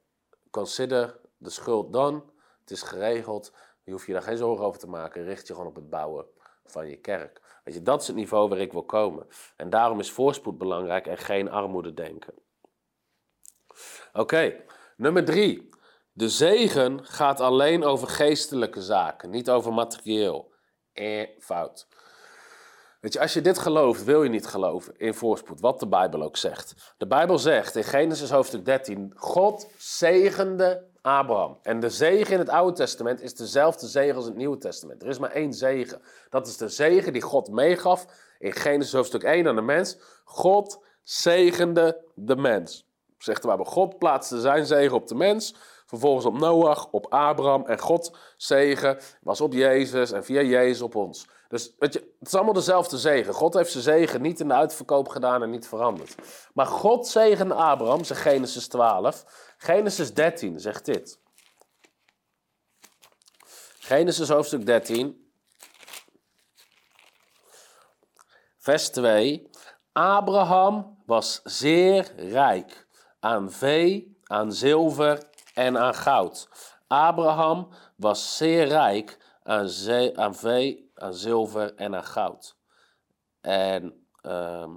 consider 0.49 1.19
de 1.37 1.49
schuld 1.49 1.93
done. 1.93 2.23
Het 2.59 2.71
is 2.71 2.81
geregeld. 2.81 3.51
Je 3.83 3.91
hoeft 3.91 4.05
je 4.05 4.13
daar 4.13 4.21
geen 4.21 4.37
zorgen 4.37 4.65
over 4.65 4.79
te 4.79 4.89
maken. 4.89 5.23
Richt 5.23 5.47
je 5.47 5.53
gewoon 5.53 5.69
op 5.69 5.75
het 5.75 5.89
bouwen 5.89 6.25
van 6.65 6.87
je 6.87 6.97
kerk. 6.97 7.41
Weet 7.67 7.75
je, 7.75 7.81
dat 7.81 8.01
is 8.01 8.07
het 8.07 8.15
niveau 8.15 8.49
waar 8.49 8.57
ik 8.57 8.71
wil 8.71 8.83
komen. 8.83 9.27
En 9.55 9.69
daarom 9.69 9.99
is 9.99 10.11
voorspoed 10.11 10.57
belangrijk 10.57 11.07
en 11.07 11.17
geen 11.17 11.49
armoede 11.49 11.93
denken. 11.93 12.33
Oké, 14.13 14.63
nummer 14.97 15.25
drie. 15.25 15.69
De 16.11 16.29
zegen 16.29 17.05
gaat 17.05 17.39
alleen 17.39 17.83
over 17.83 18.07
geestelijke 18.07 18.81
zaken, 18.81 19.29
niet 19.29 19.49
over 19.49 19.73
materieel. 19.73 20.51
Eh, 20.93 21.27
fout. 21.39 21.87
Weet 22.99 23.13
je, 23.13 23.19
als 23.19 23.33
je 23.33 23.41
dit 23.41 23.57
gelooft, 23.57 24.03
wil 24.03 24.23
je 24.23 24.29
niet 24.29 24.47
geloven 24.47 24.97
in 24.97 25.13
voorspoed, 25.13 25.59
wat 25.59 25.79
de 25.79 25.87
Bijbel 25.87 26.21
ook 26.21 26.37
zegt. 26.37 26.93
De 26.97 27.07
Bijbel 27.07 27.39
zegt 27.39 27.75
in 27.75 27.83
Genesis 27.83 28.29
hoofdstuk 28.29 28.65
13, 28.65 29.13
God 29.15 29.69
zegende 29.77 30.87
Abraham. 31.07 31.57
En 31.61 31.79
de 31.79 31.89
zegen 31.89 32.33
in 32.33 32.39
het 32.39 32.49
Oude 32.49 32.75
Testament 32.75 33.21
is 33.21 33.35
dezelfde 33.35 33.87
zegen 33.87 34.15
als 34.15 34.23
in 34.23 34.29
het 34.29 34.39
Nieuwe 34.39 34.57
Testament. 34.57 35.01
Er 35.01 35.09
is 35.09 35.19
maar 35.19 35.31
één 35.31 35.53
zegen. 35.53 36.01
Dat 36.29 36.47
is 36.47 36.57
de 36.57 36.69
zegen 36.69 37.13
die 37.13 37.21
God 37.21 37.49
meegaf 37.49 38.05
in 38.39 38.51
Genesis 38.53 38.93
hoofdstuk 38.93 39.23
1 39.23 39.47
aan 39.47 39.55
de 39.55 39.61
mens. 39.61 39.97
God 40.23 40.83
zegende 41.03 42.01
de 42.15 42.35
mens. 42.35 42.85
Zegt 43.17 43.45
Bijbel, 43.45 43.65
God 43.65 43.97
plaatste 43.97 44.39
zijn 44.39 44.65
zegen 44.65 44.95
op 44.95 45.07
de 45.07 45.15
mens 45.15 45.55
vervolgens 45.85 46.25
op 46.25 46.39
Noach, 46.39 46.87
op 46.91 47.05
Abraham 47.09 47.65
en 47.65 47.79
God 47.79 48.17
zegen 48.37 48.97
was 49.21 49.41
op 49.41 49.53
Jezus 49.53 50.11
en 50.11 50.23
via 50.23 50.41
Jezus 50.41 50.81
op 50.81 50.95
ons. 50.95 51.27
Dus 51.47 51.73
weet 51.79 51.93
je, 51.93 52.15
het 52.19 52.27
is 52.27 52.35
allemaal 52.35 52.53
dezelfde 52.53 52.97
zegen. 52.97 53.33
God 53.33 53.53
heeft 53.53 53.71
zijn 53.71 53.83
zegen 53.83 54.21
niet 54.21 54.39
in 54.39 54.47
de 54.47 54.53
uitverkoop 54.53 55.07
gedaan 55.07 55.43
en 55.43 55.49
niet 55.49 55.67
veranderd. 55.67 56.15
Maar 56.53 56.65
God 56.65 57.07
zegende 57.07 57.53
Abraham, 57.53 58.03
zegt 58.03 58.21
Genesis 58.21 58.67
12. 58.67 59.25
Genesis 59.57 60.13
13 60.13 60.59
zegt 60.59 60.85
dit. 60.85 61.19
Genesis 63.79 64.29
hoofdstuk 64.29 64.65
13. 64.65 65.31
Vers 68.57 68.89
2. 68.89 69.49
Abraham 69.91 71.01
was 71.05 71.39
zeer 71.43 72.13
rijk 72.15 72.87
aan 73.19 73.51
vee, 73.51 74.17
aan 74.23 74.51
zilver 74.53 75.29
en 75.53 75.77
aan 75.77 75.95
goud. 75.95 76.49
Abraham 76.87 77.69
was 77.95 78.37
zeer 78.37 78.67
rijk 78.67 79.17
aan, 79.43 79.69
aan 80.15 80.35
vee, 80.35 80.86
aan 80.99 81.13
zilver 81.13 81.75
en 81.75 81.95
aan 81.95 82.03
goud. 82.03 82.57
En, 83.41 84.07
ehm, 84.21 84.71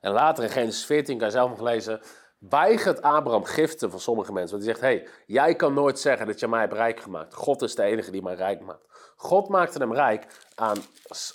en 0.00 0.12
later 0.12 0.44
in 0.44 0.50
Genesis 0.50 0.84
14 0.84 1.18
kan 1.18 1.26
je 1.26 1.32
zelf 1.32 1.50
nog 1.50 1.60
lezen, 1.60 2.00
weigert 2.38 3.02
Abraham 3.02 3.44
giften 3.44 3.90
van 3.90 4.00
sommige 4.00 4.32
mensen. 4.32 4.56
Want 4.56 4.68
hij 4.68 4.74
zegt, 4.74 4.86
hey, 4.86 5.08
jij 5.26 5.54
kan 5.54 5.74
nooit 5.74 5.98
zeggen 5.98 6.26
dat 6.26 6.40
je 6.40 6.48
mij 6.48 6.60
hebt 6.60 6.72
rijk 6.72 7.00
gemaakt. 7.00 7.34
God 7.34 7.62
is 7.62 7.74
de 7.74 7.82
enige 7.82 8.10
die 8.10 8.22
mij 8.22 8.34
rijk 8.34 8.60
maakt. 8.60 8.86
God 9.16 9.48
maakte 9.48 9.78
hem 9.78 9.94
rijk 9.94 10.26
aan, 10.54 10.76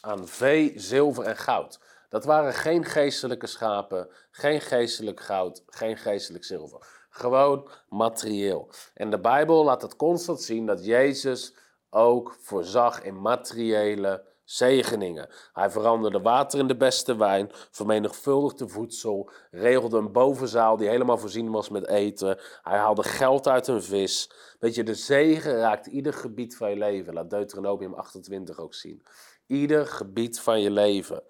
aan 0.02 0.28
vee, 0.28 0.74
zilver 0.76 1.24
en 1.24 1.38
goud. 1.38 1.80
Dat 2.10 2.26
waren 2.26 2.54
geen 2.54 2.86
geestelijke 2.86 3.48
schapen, 3.48 4.10
geen 4.32 4.62
geestelijk 4.62 5.20
goud, 5.20 5.64
geen 5.66 5.98
geestelijk 5.98 6.44
zilver. 6.44 6.88
Gewoon 7.10 7.70
materieel. 7.90 8.72
En 8.94 9.10
de 9.10 9.20
Bijbel 9.20 9.64
laat 9.64 9.82
het 9.82 9.96
constant 9.96 10.42
zien 10.42 10.66
dat 10.66 10.86
Jezus 10.86 11.56
ook 11.92 12.36
voorzag 12.40 13.04
in 13.04 13.22
materiële 13.22 14.30
zegeningen. 14.44 15.30
Hij 15.54 15.70
veranderde 15.70 16.22
water 16.22 16.60
in 16.60 16.68
de 16.68 16.78
beste 16.78 17.16
wijn, 17.16 17.50
vermenigvuldigde 17.52 18.68
voedsel, 18.68 19.30
regelde 19.52 19.98
een 19.98 20.12
bovenzaal 20.12 20.78
die 20.78 20.88
helemaal 20.88 21.18
voorzien 21.18 21.52
was 21.52 21.70
met 21.70 21.88
eten. 21.88 22.40
Hij 22.62 22.78
haalde 22.78 23.04
geld 23.04 23.48
uit 23.48 23.68
een 23.68 23.84
vis. 23.84 24.32
Weet 24.60 24.76
je, 24.76 24.84
de 24.84 24.96
zegen 24.96 25.56
raakt 25.56 25.86
ieder 25.86 26.14
gebied 26.14 26.58
van 26.58 26.70
je 26.70 26.78
leven. 26.78 27.14
Laat 27.14 27.30
Deuteronomium 27.30 27.94
28 27.94 28.60
ook 28.60 28.74
zien. 28.74 29.04
Ieder 29.48 29.88
gebied 29.88 30.40
van 30.40 30.62
je 30.62 30.72
leven. 30.72 31.24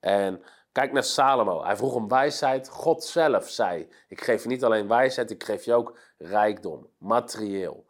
En 0.00 0.42
Kijk 0.76 0.92
naar 0.92 1.04
Salomo. 1.04 1.64
Hij 1.64 1.76
vroeg 1.76 1.94
om 1.94 2.08
wijsheid. 2.08 2.68
God 2.68 3.04
zelf 3.04 3.48
zei: 3.48 3.88
Ik 4.08 4.20
geef 4.20 4.42
je 4.42 4.48
niet 4.48 4.64
alleen 4.64 4.88
wijsheid, 4.88 5.30
ik 5.30 5.44
geef 5.44 5.64
je 5.64 5.74
ook 5.74 5.98
rijkdom, 6.18 6.88
materieel. 6.98 7.85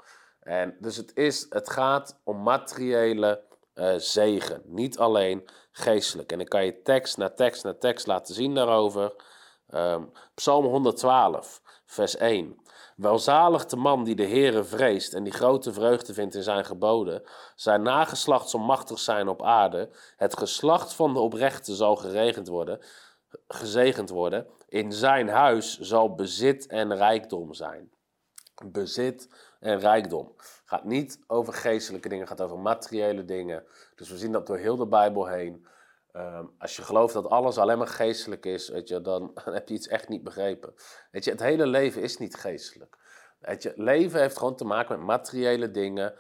En 0.46 0.76
dus 0.80 0.96
het, 0.96 1.16
is, 1.16 1.46
het 1.48 1.70
gaat 1.70 2.20
om 2.24 2.42
materiële 2.42 3.42
uh, 3.74 3.94
zegen, 3.96 4.62
niet 4.64 4.98
alleen 4.98 5.48
geestelijk. 5.72 6.32
En 6.32 6.40
ik 6.40 6.48
kan 6.48 6.64
je 6.64 6.82
tekst 6.82 7.16
na 7.16 7.30
tekst 7.30 7.64
na 7.64 7.74
tekst 7.74 8.06
laten 8.06 8.34
zien 8.34 8.54
daarover. 8.54 9.12
Um, 9.74 10.12
Psalm 10.34 10.64
112, 10.64 11.62
vers 11.86 12.16
1. 12.16 12.60
Welzalig 12.96 13.66
de 13.66 13.76
man 13.76 14.04
die 14.04 14.14
de 14.14 14.26
Heere 14.26 14.64
vreest 14.64 15.14
en 15.14 15.24
die 15.24 15.32
grote 15.32 15.72
vreugde 15.72 16.14
vindt 16.14 16.34
in 16.34 16.42
zijn 16.42 16.64
geboden. 16.64 17.22
Zijn 17.54 17.82
nageslacht 17.82 18.48
zal 18.48 18.60
machtig 18.60 18.98
zijn 18.98 19.28
op 19.28 19.42
aarde. 19.42 19.90
Het 20.16 20.38
geslacht 20.38 20.94
van 20.94 21.14
de 21.14 21.20
oprechte 21.20 21.74
zal 21.74 21.96
geregend 21.96 22.48
worden, 22.48 22.80
gezegend 23.48 24.10
worden. 24.10 24.46
In 24.68 24.92
zijn 24.92 25.28
huis 25.28 25.78
zal 25.78 26.14
bezit 26.14 26.66
en 26.66 26.96
rijkdom 26.96 27.54
zijn. 27.54 27.90
Bezit 28.64 29.28
en 29.60 29.78
rijkdom. 29.78 30.34
Gaat 30.64 30.84
niet 30.84 31.20
over 31.26 31.52
geestelijke 31.52 32.08
dingen, 32.08 32.26
gaat 32.26 32.40
over 32.40 32.58
materiële 32.58 33.24
dingen. 33.24 33.64
Dus 33.94 34.10
we 34.10 34.18
zien 34.18 34.32
dat 34.32 34.46
door 34.46 34.58
heel 34.58 34.76
de 34.76 34.86
Bijbel 34.86 35.26
heen. 35.26 35.66
Um, 36.12 36.54
als 36.58 36.76
je 36.76 36.82
gelooft 36.82 37.14
dat 37.14 37.28
alles 37.28 37.58
alleen 37.58 37.78
maar 37.78 37.86
geestelijk 37.86 38.46
is, 38.46 38.68
weet 38.68 38.88
je, 38.88 39.00
dan 39.00 39.30
heb 39.44 39.68
je 39.68 39.74
iets 39.74 39.88
echt 39.88 40.08
niet 40.08 40.22
begrepen. 40.22 40.74
Weet 41.10 41.24
je, 41.24 41.30
het 41.30 41.40
hele 41.40 41.66
leven 41.66 42.02
is 42.02 42.16
niet 42.16 42.34
geestelijk. 42.36 42.96
Weet 43.38 43.62
je, 43.62 43.72
leven 43.76 44.20
heeft 44.20 44.38
gewoon 44.38 44.56
te 44.56 44.64
maken 44.64 44.98
met 44.98 45.06
materiële 45.06 45.70
dingen. 45.70 46.14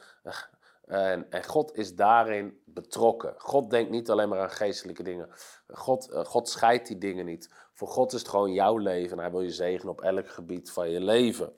En, 0.84 1.30
en, 1.30 1.44
God 1.44 1.76
is 1.76 1.94
daarin 1.94 2.62
betrokken. 2.64 3.34
God 3.38 3.70
denkt 3.70 3.90
niet 3.90 4.10
alleen 4.10 4.28
maar 4.28 4.40
aan 4.40 4.50
geestelijke 4.50 5.02
dingen. 5.02 5.28
God, 5.66 6.10
uh, 6.10 6.24
God 6.24 6.48
scheidt 6.48 6.86
die 6.86 6.98
dingen 6.98 7.24
niet. 7.24 7.50
Voor 7.72 7.88
God 7.88 8.12
is 8.12 8.18
het 8.18 8.28
gewoon 8.28 8.52
jouw 8.52 8.76
leven 8.76 9.16
en 9.16 9.22
hij 9.22 9.30
wil 9.30 9.40
je 9.40 9.50
zegenen 9.50 9.92
op 9.92 10.00
elk 10.00 10.28
gebied 10.28 10.70
van 10.70 10.90
je 10.90 11.00
leven. 11.00 11.52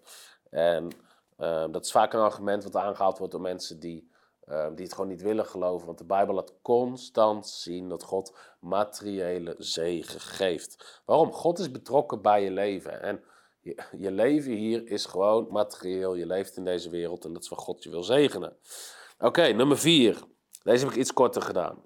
En 0.50 0.88
dat 1.70 1.84
is 1.84 1.90
vaak 1.90 2.12
een 2.12 2.20
argument 2.20 2.64
wat 2.64 2.76
aangehaald 2.76 3.18
wordt 3.18 3.32
door 3.32 3.42
mensen 3.42 3.80
die 3.80 4.10
Ehm, 4.48 4.74
die 4.74 4.84
het 4.84 4.94
gewoon 4.94 5.10
niet 5.10 5.22
willen 5.22 5.46
geloven. 5.46 5.86
Want 5.86 5.98
de 5.98 6.04
Bijbel 6.04 6.34
laat 6.34 6.54
constant 6.62 7.48
zien 7.48 7.88
dat 7.88 8.02
God 8.02 8.36
materiële 8.60 9.54
zegen 9.58 10.20
geeft. 10.20 11.00
Waarom? 11.04 11.32
God 11.32 11.58
is 11.58 11.70
betrokken 11.70 12.22
bij 12.22 12.42
je 12.42 12.50
leven. 12.50 13.02
En 13.02 13.24
je, 13.60 13.82
je 13.96 14.10
leven 14.10 14.52
hier 14.52 14.86
is 14.86 15.04
gewoon 15.04 15.46
materieel. 15.50 16.14
Je 16.14 16.26
leeft 16.26 16.56
in 16.56 16.64
deze 16.64 16.90
wereld 16.90 17.24
en 17.24 17.32
dat 17.32 17.42
is 17.42 17.48
waar 17.48 17.58
God 17.58 17.82
je 17.82 17.90
wil 17.90 18.02
zegenen. 18.02 18.56
Oké, 19.18 19.42
nummer 19.42 19.78
vier. 19.78 20.22
Deze 20.62 20.84
heb 20.84 20.94
ik 20.94 21.00
iets 21.00 21.12
korter 21.12 21.42
gedaan. 21.42 21.82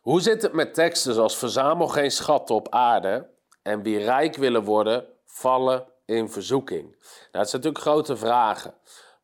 Hoe 0.00 0.20
zit 0.20 0.42
het 0.42 0.52
met 0.52 0.74
teksten 0.74 1.14
zoals 1.14 1.36
verzamel 1.36 1.88
geen 1.88 2.10
schatten 2.10 2.54
op 2.54 2.68
aarde 2.68 3.30
en 3.62 3.82
wie 3.82 3.98
rijk 3.98 4.36
willen 4.36 4.64
worden, 4.64 5.06
vallen 5.24 5.89
in 6.10 6.30
verzoeking? 6.30 6.82
Nou, 6.82 7.00
dat 7.30 7.50
zijn 7.50 7.62
natuurlijk 7.62 7.78
grote 7.78 8.16
vragen. 8.16 8.74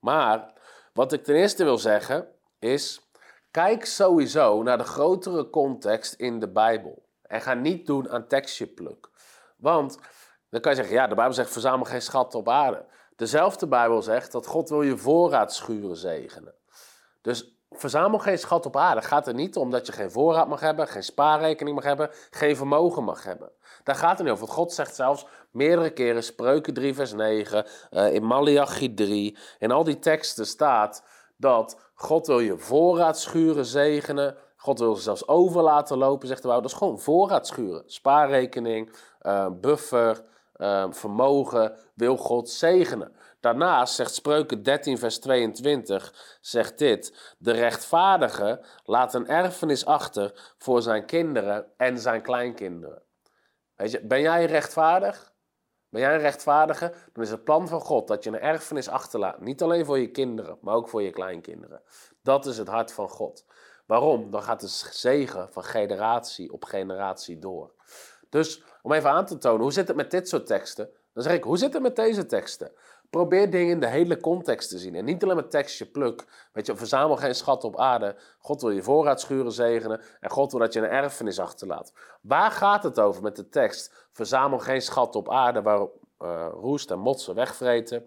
Maar 0.01 0.53
wat 0.92 1.12
ik 1.12 1.25
ten 1.25 1.35
eerste 1.35 1.64
wil 1.64 1.79
zeggen 1.79 2.29
is, 2.59 3.01
kijk 3.51 3.85
sowieso 3.85 4.62
naar 4.62 4.79
de 4.79 4.85
grotere 4.85 5.51
context 5.51 6.14
in 6.14 6.40
de 6.40 6.49
Bijbel. 6.49 7.03
En 7.22 7.40
ga 7.40 7.55
niet 7.55 7.87
doen 7.87 8.11
aan 8.11 8.27
tekstje 8.27 8.66
pluk. 8.66 9.09
Want 9.57 9.99
dan 10.51 10.61
kan 10.61 10.70
je 10.70 10.77
zeggen, 10.77 10.94
ja, 10.94 11.07
de 11.07 11.14
Bijbel 11.14 11.35
zegt 11.35 11.51
verzamel 11.51 11.85
geen 11.85 12.03
schatten 12.03 12.38
op 12.38 12.49
aarde. 12.49 12.85
Dezelfde 13.16 13.66
Bijbel 13.66 14.03
zegt 14.03 14.33
dat 14.33 14.46
God 14.46 14.68
wil 14.68 14.83
je 14.83 14.96
voorraadschuren 14.96 15.96
zegenen. 15.96 16.55
Dus 17.22 17.57
verzamel 17.70 18.18
geen 18.18 18.38
schat 18.38 18.66
op 18.66 18.77
aarde. 18.77 19.03
Gaat 19.03 19.27
er 19.27 19.35
niet 19.35 19.57
om 19.57 19.70
dat 19.70 19.87
je 19.87 19.92
geen 19.92 20.11
voorraad 20.11 20.49
mag 20.49 20.61
hebben, 20.61 20.88
geen 20.88 21.03
spaarrekening 21.03 21.75
mag 21.75 21.85
hebben, 21.85 22.11
geen 22.31 22.57
vermogen 22.57 23.05
mag 23.05 23.25
hebben. 23.25 23.51
Daar 23.87 23.94
gaat 23.94 24.18
het 24.18 24.27
niet 24.27 24.37
over. 24.37 24.49
God 24.49 24.72
zegt 24.72 24.94
zelfs 24.94 25.27
meerdere 25.51 25.90
keren, 25.90 26.22
Spreuken 26.22 26.75
3 26.75 26.94
vers 26.94 27.12
9, 27.12 27.66
uh, 27.90 28.14
in 28.14 28.25
Malachi 28.25 28.94
3, 28.94 29.37
in 29.59 29.70
al 29.70 29.85
die 29.85 29.99
teksten 29.99 30.46
staat 30.46 31.05
dat 31.37 31.81
God 31.94 32.27
wil 32.27 32.38
je 32.38 32.59
voorraadschuren 32.59 33.64
zegenen. 33.64 34.37
God 34.57 34.79
wil 34.79 34.94
ze 34.94 35.03
zelfs 35.03 35.29
over 35.29 35.62
laten 35.62 35.99
lopen, 35.99 36.29
zegt 36.29 36.42
de 36.42 36.49
Bijbel. 36.49 36.62
Dat 36.62 36.72
is 36.72 36.79
gewoon 36.79 37.01
voorraadschuren. 37.01 37.83
Spaarrekening, 37.87 38.92
uh, 39.22 39.46
buffer, 39.61 40.25
uh, 40.57 40.87
vermogen 40.90 41.77
wil 41.94 42.16
God 42.16 42.51
zegenen. 42.51 43.16
Daarnaast 43.40 43.94
zegt 43.94 44.14
Spreuken 44.14 44.62
13, 44.62 44.99
vers 44.99 45.18
22, 45.18 46.38
zegt 46.40 46.79
dit. 46.79 47.35
De 47.38 47.53
rechtvaardige 47.53 48.64
laat 48.85 49.14
een 49.14 49.29
erfenis 49.29 49.85
achter 49.85 50.55
voor 50.59 50.83
zijn 50.83 51.07
kinderen 51.07 51.66
en 51.77 51.99
zijn 51.99 52.22
kleinkinderen. 52.22 53.05
Weet 53.77 53.91
je, 53.91 54.01
ben 54.01 54.21
jij 54.21 54.45
rechtvaardig? 54.45 55.35
Ben 55.89 56.01
jij 56.01 56.15
een 56.15 56.21
rechtvaardige? 56.21 56.93
Dan 57.12 57.23
is 57.23 57.31
het 57.31 57.45
plan 57.45 57.69
van 57.69 57.81
God 57.81 58.09
dat 58.09 58.25
je 58.25 58.31
een 58.31 58.41
erfenis 58.41 58.89
achterlaat. 58.89 59.41
Niet 59.41 59.62
alleen 59.62 59.85
voor 59.85 59.99
je 59.99 60.11
kinderen, 60.11 60.59
maar 60.61 60.75
ook 60.75 60.89
voor 60.89 61.03
je 61.03 61.11
kleinkinderen. 61.11 61.83
Dat 62.23 62.47
is 62.47 62.59
het 62.59 62.69
hart 62.69 62.93
van 62.93 63.09
God. 63.09 63.45
Waarom? 63.87 64.31
Dan 64.31 64.43
gaat 64.43 64.61
de 64.61 64.69
zegen 64.91 65.53
van 65.53 65.65
generatie 65.65 66.53
op 66.53 66.65
generatie 66.65 67.39
door. 67.39 67.75
Dus 68.29 68.62
om 68.83 68.93
even 68.93 69.11
aan 69.11 69.27
te 69.27 69.39
tonen, 69.39 69.61
hoe 69.61 69.73
zit 69.73 69.89
het 69.89 69.97
met 69.97 70.11
dit 70.11 70.29
soort 70.29 70.47
teksten? 70.47 70.91
Dan 71.12 71.23
zeg 71.23 71.33
ik, 71.33 71.45
hoe 71.45 71.59
zit 71.59 71.73
het 71.73 71.83
met 71.83 71.97
deze 71.97 72.27
teksten? 72.27 72.73
Probeer 73.11 73.51
dingen 73.51 73.71
in 73.71 73.81
de 73.81 73.87
hele 73.87 74.21
context 74.21 74.69
te 74.69 74.79
zien. 74.79 74.95
En 74.95 75.05
niet 75.05 75.23
alleen 75.23 75.37
met 75.37 75.51
tekstje 75.51 75.87
pluk. 75.87 76.25
Weet 76.53 76.66
je, 76.66 76.77
verzamel 76.77 77.16
geen 77.16 77.35
schat 77.35 77.64
op 77.64 77.79
aarde. 77.79 78.16
God 78.38 78.61
wil 78.61 78.71
je 78.71 78.83
voorraadschuren 78.83 79.53
zegenen. 79.53 80.01
En 80.21 80.31
God 80.31 80.51
wil 80.51 80.61
dat 80.61 80.73
je 80.73 80.81
een 80.81 80.88
erfenis 80.88 81.38
achterlaat. 81.38 81.92
Waar 82.21 82.51
gaat 82.51 82.83
het 82.83 83.01
over 83.01 83.23
met 83.23 83.37
de 83.37 83.49
tekst? 83.49 84.09
Verzamel 84.12 84.59
geen 84.59 84.83
schat 84.83 85.16
op 85.16 85.31
aarde 85.31 85.62
waar 85.62 85.87
uh, 86.23 86.49
roest 86.53 86.90
en 86.90 86.99
motsen 86.99 87.35
wegvreten. 87.35 88.05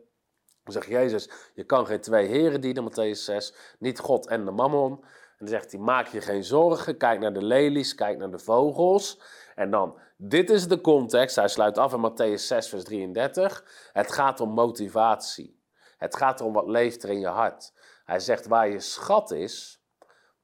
Dan 0.63 0.73
zegt 0.73 0.88
Jezus, 0.88 1.29
je 1.53 1.63
kan 1.63 1.85
geen 1.85 2.01
twee 2.01 2.27
heren 2.27 2.62
dienen, 2.62 2.91
Matthäus 2.91 3.19
6. 3.19 3.53
Niet 3.79 3.99
God 3.99 4.27
en 4.27 4.45
de 4.45 4.51
mammon. 4.51 4.91
En 4.91 5.45
dan 5.45 5.47
zegt 5.47 5.71
hij, 5.71 5.81
maak 5.81 6.07
je 6.07 6.21
geen 6.21 6.43
zorgen. 6.43 6.97
Kijk 6.97 7.19
naar 7.19 7.33
de 7.33 7.43
lelies, 7.43 7.95
kijk 7.95 8.17
naar 8.17 8.31
de 8.31 8.39
vogels. 8.39 9.19
En 9.60 9.72
dan, 9.72 10.00
dit 10.17 10.50
is 10.50 10.67
de 10.67 10.82
context. 10.82 11.36
Hij 11.36 11.48
sluit 11.48 11.78
af 11.78 11.93
in 11.93 12.12
Matthäus 12.12 12.41
6, 12.41 12.69
vers 12.69 12.84
33. 12.84 13.89
Het 13.93 14.12
gaat 14.12 14.39
om 14.39 14.50
motivatie. 14.50 15.63
Het 15.98 16.15
gaat 16.15 16.41
om 16.41 16.54
wat 16.54 16.67
leeft 16.67 17.04
er 17.04 17.10
in 17.10 17.19
je 17.19 17.28
hart. 17.28 17.74
Hij 18.06 18.19
zegt, 18.19 18.48
waar 18.48 18.69
je 18.69 18.80
schat 18.80 19.32
is, 19.32 19.84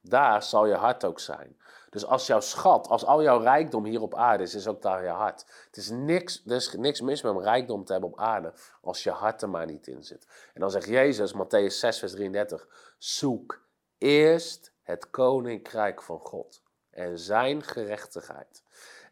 daar 0.00 0.42
zal 0.42 0.66
je 0.66 0.74
hart 0.74 1.04
ook 1.04 1.20
zijn. 1.20 1.56
Dus 1.90 2.06
als 2.06 2.26
jouw 2.26 2.40
schat, 2.40 2.88
als 2.88 3.04
al 3.04 3.22
jouw 3.22 3.38
rijkdom 3.38 3.84
hier 3.84 4.02
op 4.02 4.14
aarde 4.14 4.42
is, 4.42 4.54
is 4.54 4.66
ook 4.66 4.82
daar 4.82 5.02
je 5.02 5.08
hart. 5.08 5.44
Het 5.66 5.76
is 5.76 5.90
niks, 5.90 6.42
er 6.46 6.56
is 6.56 6.72
niks 6.72 7.00
mis 7.00 7.22
met 7.22 7.32
om 7.32 7.40
rijkdom 7.40 7.84
te 7.84 7.92
hebben 7.92 8.10
op 8.10 8.18
aarde, 8.18 8.52
als 8.80 9.02
je 9.02 9.10
hart 9.10 9.42
er 9.42 9.50
maar 9.50 9.66
niet 9.66 9.86
in 9.86 10.02
zit. 10.02 10.26
En 10.54 10.60
dan 10.60 10.70
zegt 10.70 10.86
Jezus, 10.86 11.34
Matthäus 11.34 11.74
6, 11.78 11.98
vers 11.98 12.12
33, 12.12 12.94
zoek 12.98 13.62
eerst 13.98 14.72
het 14.82 15.10
koninkrijk 15.10 16.02
van 16.02 16.18
God 16.18 16.62
en 16.90 17.18
zijn 17.18 17.62
gerechtigheid. 17.62 18.64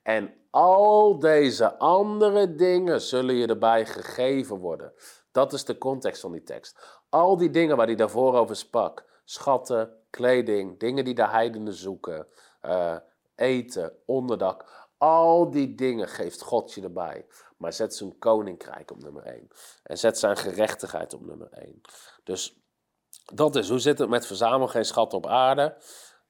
En 0.05 0.35
al 0.51 1.19
deze 1.19 1.79
andere 1.79 2.55
dingen 2.55 3.01
zullen 3.01 3.35
je 3.35 3.47
erbij 3.47 3.87
gegeven 3.87 4.57
worden. 4.57 4.93
Dat 5.33 5.53
is 5.53 5.65
de 5.65 5.79
context 5.79 6.21
van 6.21 6.33
die 6.33 6.43
tekst. 6.43 7.03
Al 7.09 7.37
die 7.37 7.51
dingen 7.51 7.77
waar 7.77 7.87
hij 7.87 7.95
daarvoor 7.95 8.35
over 8.35 8.57
sprak. 8.57 9.05
Schatten, 9.25 9.97
kleding, 10.11 10.79
dingen 10.79 11.05
die 11.05 11.15
de 11.15 11.29
heidenen 11.29 11.73
zoeken. 11.73 12.27
Uh, 12.63 12.97
eten, 13.35 13.93
onderdak. 14.07 14.89
Al 14.99 15.51
die 15.51 15.75
dingen 15.75 16.09
geeft 16.09 16.43
God 16.43 16.73
je 16.73 16.83
erbij. 16.83 17.27
Maar 17.57 17.73
zet 17.73 17.95
zijn 17.95 18.19
koninkrijk 18.19 18.91
op 18.91 19.03
nummer 19.03 19.23
1. 19.23 19.49
En 19.83 19.99
zet 19.99 20.19
zijn 20.19 20.37
gerechtigheid 20.37 21.15
op 21.15 21.27
nummer 21.27 21.49
1. 21.53 21.81
Dus 22.25 22.61
dat 23.33 23.57
is, 23.57 23.69
hoe 23.69 23.79
zit 23.79 23.99
het 23.99 24.09
met 24.09 24.27
verzamel 24.27 24.69
geen 24.69 24.85
schat 24.85 25.15
op 25.15 25.27
aarde? 25.27 25.77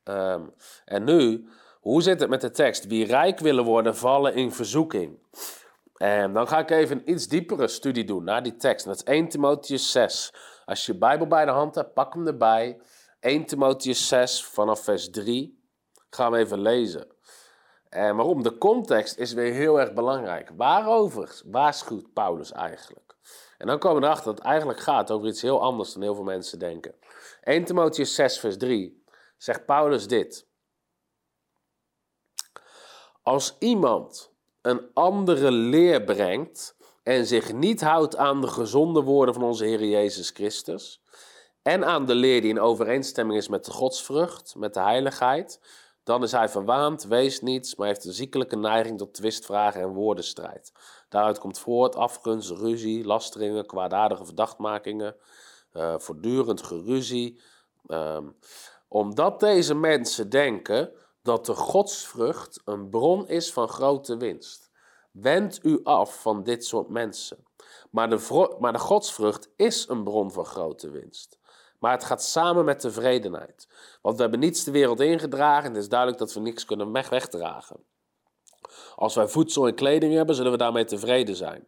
Um, 0.05 0.55
en 0.85 1.05
nu 1.05 1.49
hoe 1.85 2.03
zit 2.03 2.21
het 2.21 2.29
met 2.29 2.41
de 2.41 2.51
tekst? 2.51 2.87
Wie 2.87 3.07
rijk 3.07 3.39
willen 3.39 3.65
worden, 3.65 3.97
vallen 3.97 4.35
in 4.35 4.53
verzoeking. 4.53 5.19
En 5.97 6.33
dan 6.33 6.49
ga 6.49 6.59
ik 6.59 6.71
even 6.71 6.97
een 6.99 7.11
iets 7.11 7.29
diepere 7.29 7.69
studie 7.69 8.05
doen 8.05 8.25
naar 8.25 8.43
die 8.43 8.57
tekst. 8.57 8.85
dat 8.85 8.97
is 8.97 9.03
1 9.03 9.29
Timotheus 9.29 9.93
6. 9.93 10.35
Als 10.65 10.87
je 10.87 10.93
je 10.93 10.99
Bijbel 10.99 11.27
bij 11.27 11.45
de 11.45 11.51
hand 11.51 11.75
hebt, 11.75 11.95
pak 11.95 12.15
hem 12.15 12.27
erbij. 12.27 12.81
1 13.21 13.45
Timotheus 13.45 14.09
6 14.09 14.45
vanaf 14.45 14.85
vers 14.85 15.11
3. 15.11 15.63
Gaan 16.11 16.33
we 16.33 16.39
even 16.39 16.61
lezen. 16.61 17.07
En 17.89 18.17
waarom? 18.17 18.43
De 18.43 18.59
context 18.59 19.19
is 19.19 19.33
weer 19.33 19.53
heel 19.53 19.81
erg 19.81 19.93
belangrijk. 19.93 20.51
Waarover 20.57 21.41
waarschuwt 21.45 22.13
Paulus 22.13 22.53
eigenlijk? 22.53 23.17
En 23.59 23.67
dan 23.67 23.79
komen 23.79 24.01
we 24.01 24.07
erachter 24.07 24.27
dat 24.27 24.39
het 24.39 24.47
eigenlijk 24.47 24.81
gaat 24.81 25.11
over 25.11 25.29
iets 25.29 25.43
heel 25.43 25.63
anders 25.63 25.93
dan 25.93 26.03
heel 26.03 26.15
veel 26.15 26.25
mensen 26.25 26.59
denken. 26.59 26.95
1 27.43 27.65
Timotheus 27.65 28.15
6 28.15 28.39
vers 28.39 28.57
3 28.57 29.05
zegt 29.37 29.67
Paulus 29.67 30.09
dit. 30.09 30.53
Als 33.25 33.57
iemand 33.59 34.33
een 34.63 34.91
andere 34.95 35.51
leer 35.51 36.05
brengt 36.05 36.77
en 37.03 37.27
zich 37.27 37.53
niet 37.53 37.81
houdt 37.81 38.17
aan 38.17 38.41
de 38.41 38.49
gezonde 38.49 39.03
woorden 39.03 39.35
van 39.35 39.43
onze 39.43 39.65
Heer 39.65 39.85
Jezus 39.85 40.31
Christus 40.31 41.03
en 41.63 41.85
aan 41.85 42.07
de 42.07 42.15
leer 42.15 42.41
die 42.41 42.51
in 42.51 42.61
overeenstemming 42.61 43.39
is 43.39 43.49
met 43.49 43.65
de 43.65 43.71
godsvrucht, 43.71 44.55
met 44.57 44.75
de 44.75 44.81
heiligheid, 44.81 45.61
dan 46.03 46.23
is 46.23 46.33
hij 46.33 46.49
verwaand, 46.49 47.05
wees 47.05 47.41
niets, 47.41 47.75
maar 47.75 47.87
heeft 47.87 48.05
een 48.05 48.13
ziekelijke 48.13 48.57
neiging 48.57 48.99
tot 48.99 49.15
twistvragen 49.15 49.81
en 49.81 49.93
woordenstrijd. 49.93 50.73
Daaruit 51.09 51.39
komt 51.39 51.59
voort 51.59 51.97
afgunst, 51.97 52.51
ruzie, 52.51 53.05
lasteringen, 53.05 53.67
kwaadaardige 53.67 54.25
verdachtmakingen, 54.25 55.17
uh, 55.73 55.95
voortdurend 55.99 56.63
geruzie. 56.63 57.41
Uh, 57.87 58.19
omdat 58.89 59.41
deze 59.41 59.75
mensen 59.75 60.31
denken 60.31 60.93
dat 61.25 61.47
de 61.47 61.55
godsvrucht 61.55 62.61
een 62.65 62.89
bron 62.89 63.29
is 63.29 63.53
van 63.53 63.69
grote 63.69 64.17
winst. 64.17 64.71
Wend 65.11 65.61
u 65.63 65.81
af 65.85 66.21
van 66.23 66.43
dit 66.43 66.65
soort 66.65 66.89
mensen. 66.89 67.47
Maar 67.91 68.11
de, 68.11 68.57
maar 68.59 68.73
de 68.73 68.79
godsvrucht 68.79 69.49
is 69.57 69.89
een 69.89 70.05
bron 70.05 70.33
van 70.33 70.45
grote 70.45 70.91
winst. 70.91 71.39
Maar 71.79 71.93
het 71.93 72.05
gaat 72.05 72.23
samen 72.23 72.65
met 72.65 72.81
tevredenheid. 72.81 73.69
Want 74.03 74.17
we 74.17 74.23
hebben 74.23 74.41
niets 74.41 74.65
de 74.65 74.71
wereld 74.71 75.01
ingedragen 75.01 75.65
en 75.65 75.75
het 75.75 75.83
is 75.83 75.89
duidelijk 75.89 76.19
dat 76.19 76.33
we 76.33 76.41
niks 76.41 76.65
kunnen 76.65 76.93
wegdragen. 76.93 77.85
Als 78.97 79.15
wij 79.15 79.29
voedsel 79.29 79.67
en 79.67 79.75
kleding 79.75 80.15
hebben, 80.15 80.35
zullen 80.35 80.53
we 80.53 80.59
daarmee 80.59 80.85
tevreden 80.85 81.37
zijn. 81.37 81.67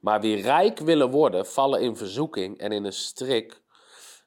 Maar 0.00 0.20
wie 0.20 0.42
rijk 0.42 0.78
willen 0.78 1.10
worden, 1.10 1.46
vallen 1.46 1.80
in 1.80 1.96
verzoeking 1.96 2.58
en 2.58 2.72
in 2.72 2.84
een 2.84 2.92
strik 2.92 3.62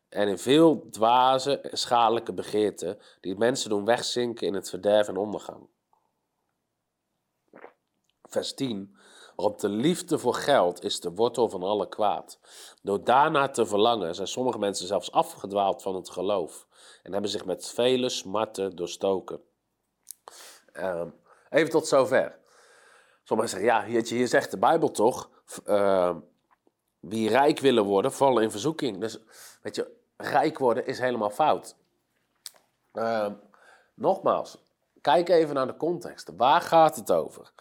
en 0.10 0.28
in 0.28 0.38
veel 0.38 0.90
dwaze 0.90 1.70
schadelijke 1.72 2.34
begeerten 2.34 3.00
die 3.22 3.38
mensen 3.38 3.70
doen 3.70 3.86
wegzinken 3.86 4.48
in 4.48 4.54
het 4.54 4.70
verderf 4.70 5.08
en 5.08 5.18
ondergang. 5.18 5.68
Vers 8.24 8.54
10. 8.54 8.98
Want 9.36 9.62
de 9.62 9.70
liefde 9.70 10.20
voor 10.20 10.34
geld 10.34 10.84
is 10.84 11.00
de 11.00 11.12
wortel 11.12 11.50
van 11.50 11.64
alle 11.64 11.90
kwaad. 11.90 12.40
Door 12.82 13.04
daarna 13.04 13.50
te 13.50 13.66
verlangen 13.66 14.16
zijn 14.16 14.28
sommige 14.28 14.60
mensen 14.60 14.88
zelfs 14.88 15.12
afgedwaald 15.12 15.82
van 15.82 15.96
het 15.96 16.10
geloof 16.10 16.68
en 17.04 17.12
hebben 17.12 17.32
zich 17.32 17.46
met 17.46 17.68
vele 17.68 18.10
smarten 18.10 18.76
doorstoken. 18.76 19.42
Uh, 20.74 21.06
even 21.50 21.70
tot 21.70 21.88
zover. 21.88 22.40
Sommigen 23.24 23.52
zeggen, 23.52 23.92
ja, 23.92 24.02
hier 24.04 24.28
zegt 24.28 24.52
de 24.52 24.58
Bijbel 24.58 24.92
toch, 24.92 25.30
uh, 25.66 26.16
wie 27.00 27.30
rijk 27.30 27.60
willen 27.60 27.84
worden, 27.84 28.12
vallen 28.12 28.44
in 28.44 28.52
verzoeking. 28.52 29.00
Dus 29.00 29.20
weet 29.62 29.76
je, 29.76 29.97
rijk 30.18 30.58
worden 30.58 30.86
is 30.86 31.00
helemaal 31.00 31.30
fout. 31.30 31.76
Uh, 32.94 33.28
nogmaals, 33.94 34.58
kijk 35.02 35.30
even 35.30 35.56
naar 35.56 35.68
de 35.68 35.78
context. 35.78 36.32
Waar 36.38 36.62
gaat 36.62 36.96
het 36.96 37.12
over? 37.12 37.52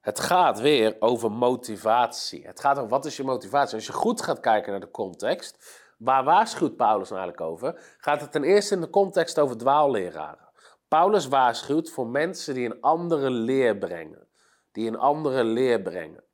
Het 0.00 0.20
gaat 0.20 0.60
weer 0.60 0.96
over 0.98 1.32
motivatie. 1.32 2.46
Het 2.46 2.60
gaat 2.60 2.76
over 2.76 2.88
wat 2.88 3.04
is 3.04 3.16
je 3.16 3.24
motivatie. 3.24 3.74
Als 3.74 3.86
je 3.86 3.92
goed 3.92 4.22
gaat 4.22 4.40
kijken 4.40 4.70
naar 4.70 4.80
de 4.80 4.90
context, 4.90 5.82
waar 5.98 6.24
waarschuwt 6.24 6.76
Paulus 6.76 7.08
nou 7.10 7.20
eigenlijk 7.20 7.50
over? 7.52 7.96
Gaat 7.98 8.20
het 8.20 8.32
ten 8.32 8.44
eerste 8.44 8.74
in 8.74 8.80
de 8.80 8.90
context 8.90 9.38
over 9.38 9.56
dwaalleraren. 9.56 10.48
Paulus 10.88 11.28
waarschuwt 11.28 11.90
voor 11.90 12.06
mensen 12.06 12.54
die 12.54 12.64
een 12.64 12.80
andere 12.80 13.30
leer 13.30 13.76
brengen. 13.76 14.28
Die 14.72 14.88
een 14.88 14.98
andere 14.98 15.44
leer 15.44 15.82
brengen. 15.82 16.24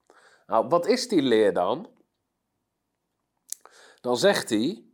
Nou, 0.47 0.69
wat 0.69 0.87
is 0.87 1.09
die 1.09 1.23
leer 1.23 1.53
dan? 1.53 1.89
Dan 4.01 4.17
zegt 4.17 4.51
hij, 4.51 4.85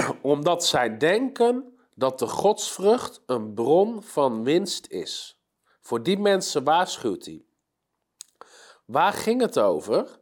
omdat 0.22 0.64
zij 0.64 0.96
denken 0.96 1.76
dat 1.94 2.18
de 2.18 2.26
godsvrucht 2.26 3.22
een 3.26 3.54
bron 3.54 4.02
van 4.02 4.44
winst 4.44 4.86
is. 4.86 5.40
Voor 5.80 6.02
die 6.02 6.18
mensen 6.18 6.64
waarschuwt 6.64 7.24
hij. 7.24 7.44
Waar 8.84 9.12
ging 9.12 9.40
het 9.40 9.58
over? 9.58 10.20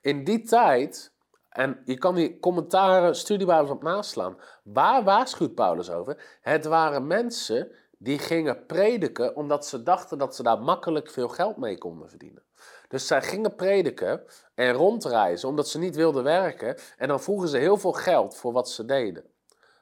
In 0.00 0.24
die 0.24 0.42
tijd, 0.42 1.12
en 1.48 1.82
je 1.84 1.98
kan 1.98 2.14
die 2.14 2.38
commentaren, 2.38 3.16
studiebouwers 3.16 3.70
op 3.70 3.82
naslaan. 3.82 4.38
Waar 4.62 5.04
waarschuwt 5.04 5.54
Paulus 5.54 5.90
over? 5.90 6.38
Het 6.40 6.64
waren 6.64 7.06
mensen 7.06 7.72
die 7.98 8.18
gingen 8.18 8.66
prediken 8.66 9.36
omdat 9.36 9.66
ze 9.66 9.82
dachten 9.82 10.18
dat 10.18 10.36
ze 10.36 10.42
daar 10.42 10.60
makkelijk 10.60 11.10
veel 11.10 11.28
geld 11.28 11.56
mee 11.56 11.78
konden 11.78 12.08
verdienen. 12.08 12.42
Dus 12.88 13.06
zij 13.06 13.22
gingen 13.22 13.54
prediken 13.54 14.22
en 14.54 14.72
rondreizen 14.72 15.48
omdat 15.48 15.68
ze 15.68 15.78
niet 15.78 15.96
wilden 15.96 16.24
werken. 16.24 16.76
En 16.96 17.08
dan 17.08 17.20
vroegen 17.20 17.48
ze 17.48 17.58
heel 17.58 17.76
veel 17.76 17.92
geld 17.92 18.36
voor 18.36 18.52
wat 18.52 18.70
ze 18.70 18.84
deden. 18.84 19.24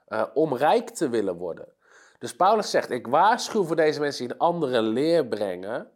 Uh, 0.09 0.25
om 0.35 0.57
rijk 0.57 0.91
te 0.91 1.09
willen 1.09 1.37
worden. 1.37 1.69
Dus 2.19 2.37
Paulus 2.37 2.71
zegt: 2.71 2.91
Ik 2.91 3.07
waarschuw 3.07 3.65
voor 3.65 3.77
deze 3.77 4.01
mensen 4.01 4.27
die 4.27 4.35
een 4.35 4.41
andere 4.41 4.83
leer 4.83 5.27
brengen. 5.27 5.91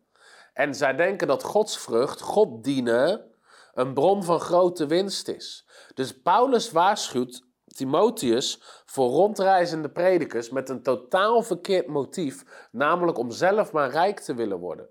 En 0.53 0.75
zij 0.75 0.95
denken 0.95 1.27
dat 1.27 1.43
godsvrucht, 1.43 2.21
God 2.21 2.65
dienen, 2.65 3.31
een 3.75 3.95
bron 3.95 4.25
van 4.25 4.41
grote 4.41 4.87
winst 4.87 5.29
is. 5.29 5.67
Dus 5.95 6.23
Paulus 6.23 6.71
waarschuwt 6.71 7.49
Timotheus 7.67 8.63
voor 8.87 9.11
rondreizende 9.11 9.91
predikers 9.91 10.51
met 10.51 10.69
een 10.69 10.83
totaal 10.83 11.43
verkeerd 11.43 11.87
motief, 11.87 12.69
namelijk 12.73 13.19
om 13.19 13.31
zelf 13.31 13.73
maar 13.73 13.91
rijk 13.91 14.21
te 14.21 14.35
willen 14.35 14.59
worden. 14.59 14.89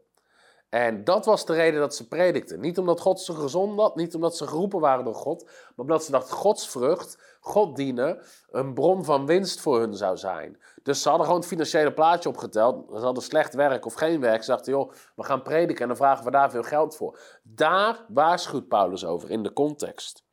En 0.70 1.03
dat 1.03 1.26
was 1.26 1.45
de 1.45 1.53
reden 1.53 1.80
dat 1.80 1.95
ze 1.95 2.07
predikten. 2.07 2.59
Niet 2.59 2.78
omdat 2.78 2.99
God 2.99 3.22
ze 3.22 3.34
gezond 3.34 3.80
had, 3.80 3.95
niet 3.95 4.15
omdat 4.15 4.38
ze 4.38 4.47
geroepen 4.47 4.80
waren 4.80 5.05
door 5.05 5.15
God, 5.15 5.43
maar 5.43 5.74
omdat 5.76 6.03
ze 6.03 6.11
dachten 6.11 6.36
Gods 6.36 6.70
vrucht, 6.70 7.38
God 7.39 7.76
dienen, 7.76 8.22
een 8.51 8.74
bron 8.74 9.05
van 9.05 9.26
winst 9.26 9.61
voor 9.61 9.80
hun 9.80 9.93
zou 9.93 10.17
zijn. 10.17 10.59
Dus 10.84 11.01
ze 11.01 11.07
hadden 11.07 11.26
gewoon 11.26 11.41
het 11.41 11.49
financiële 11.49 11.93
plaatje 11.93 12.30
opgeteld. 12.30 12.86
Ze 12.93 13.05
hadden 13.05 13.24
slecht 13.24 13.53
werk 13.53 13.86
of 13.86 13.93
geen 13.93 14.20
werk. 14.20 14.43
Ze 14.43 14.51
dachten, 14.51 14.72
joh, 14.72 14.91
we 15.15 15.24
gaan 15.24 15.41
prediken 15.41 15.82
en 15.82 15.88
dan 15.88 15.97
vragen 15.97 16.26
we 16.26 16.32
daar 16.32 16.51
veel 16.51 16.63
geld 16.63 16.95
voor. 16.95 17.20
Daar 17.43 18.05
waarschuwt 18.07 18.67
Paulus 18.67 19.05
over 19.05 19.32
in 19.32 19.43
de 19.43 19.53
context. 19.53 20.28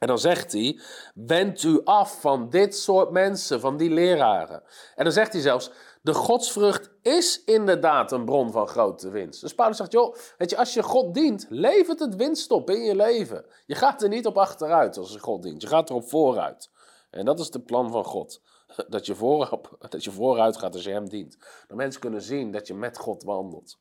En 0.00 0.06
dan 0.06 0.18
zegt 0.18 0.52
hij: 0.52 0.80
wend 1.14 1.62
u 1.62 1.80
af 1.84 2.20
van 2.20 2.50
dit 2.50 2.76
soort 2.76 3.10
mensen, 3.10 3.60
van 3.60 3.76
die 3.76 3.90
leraren. 3.90 4.62
En 4.94 5.04
dan 5.04 5.12
zegt 5.12 5.32
hij 5.32 5.42
zelfs: 5.42 5.70
de 6.00 6.14
godsvrucht 6.14 6.90
is 7.02 7.44
inderdaad 7.44 8.12
een 8.12 8.24
bron 8.24 8.52
van 8.52 8.66
grote 8.66 9.10
winst. 9.10 9.40
Dus 9.40 9.54
Paulus 9.54 9.76
zegt: 9.76 9.92
joh, 9.92 10.16
weet 10.38 10.50
je, 10.50 10.56
als 10.56 10.74
je 10.74 10.82
God 10.82 11.14
dient, 11.14 11.46
levert 11.48 11.98
het 11.98 12.16
winst 12.16 12.50
op 12.50 12.70
in 12.70 12.82
je 12.82 12.96
leven. 12.96 13.46
Je 13.66 13.74
gaat 13.74 14.02
er 14.02 14.08
niet 14.08 14.26
op 14.26 14.38
achteruit 14.38 14.96
als 14.96 15.12
je 15.12 15.18
God 15.18 15.42
dient, 15.42 15.62
je 15.62 15.68
gaat 15.68 15.90
erop 15.90 16.08
vooruit. 16.08 16.70
En 17.10 17.24
dat 17.24 17.38
is 17.38 17.52
het 17.52 17.64
plan 17.64 17.90
van 17.90 18.04
God. 18.04 18.40
Dat 18.88 19.06
je, 19.06 19.14
voorop, 19.14 19.76
dat 19.88 20.04
je 20.04 20.10
vooruit 20.10 20.56
gaat 20.56 20.74
als 20.74 20.84
je 20.84 20.90
Hem 20.90 21.08
dient. 21.08 21.38
Dat 21.66 21.76
mensen 21.76 22.00
kunnen 22.00 22.22
zien 22.22 22.50
dat 22.50 22.66
je 22.66 22.74
met 22.74 22.98
God 22.98 23.22
wandelt. 23.22 23.78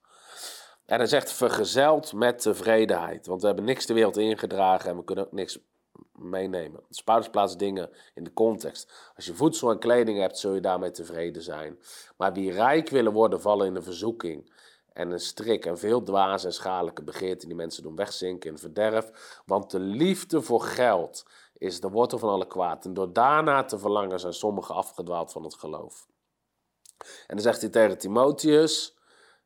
En 0.86 0.97
hij 0.97 1.07
zegt: 1.07 1.32
vergezeld 1.32 2.13
met 2.13 2.41
tevredenheid. 2.41 3.28
Want 3.28 3.41
we 3.41 3.47
hebben 3.47 3.65
niks 3.65 3.86
de 3.86 3.93
wereld 3.93 4.17
ingedragen 4.17 4.89
en 4.89 4.97
we 4.97 5.03
kunnen 5.03 5.26
ook 5.26 5.32
niks 5.32 5.59
meenemen. 6.13 6.83
Dus 6.87 7.03
Paulus 7.03 7.55
dingen 7.55 7.89
in 8.13 8.23
de 8.23 8.33
context. 8.33 9.11
Als 9.15 9.25
je 9.25 9.33
voedsel 9.33 9.71
en 9.71 9.79
kleding 9.79 10.19
hebt, 10.19 10.37
zul 10.37 10.53
je 10.53 10.61
daarmee 10.61 10.91
tevreden 10.91 11.41
zijn. 11.41 11.79
Maar 12.17 12.33
wie 12.33 12.51
rijk 12.51 12.89
willen 12.89 13.13
worden, 13.13 13.41
vallen 13.41 13.67
in 13.67 13.75
een 13.75 13.83
verzoeking 13.83 14.53
en 14.93 15.11
een 15.11 15.19
strik 15.19 15.65
en 15.65 15.77
veel 15.77 16.03
dwaze 16.03 16.45
en 16.45 16.53
schadelijke 16.53 17.03
begeerten 17.03 17.47
die 17.47 17.57
mensen 17.57 17.83
doen 17.83 17.95
wegzinken 17.95 18.49
in 18.49 18.57
verderf. 18.57 19.41
Want 19.45 19.71
de 19.71 19.79
liefde 19.79 20.41
voor 20.41 20.61
geld 20.61 21.25
is 21.57 21.79
de 21.79 21.89
wortel 21.89 22.17
van 22.17 22.29
alle 22.29 22.47
kwaad. 22.47 22.85
En 22.85 22.93
door 22.93 23.13
daarna 23.13 23.63
te 23.63 23.79
verlangen 23.79 24.19
zijn 24.19 24.33
sommigen 24.33 24.75
afgedwaald 24.75 25.31
van 25.31 25.43
het 25.43 25.55
geloof. 25.55 26.07
En 26.99 27.35
dan 27.35 27.39
zegt 27.39 27.61
hij 27.61 27.69
tegen 27.69 27.97
Timotheus, 27.97 28.97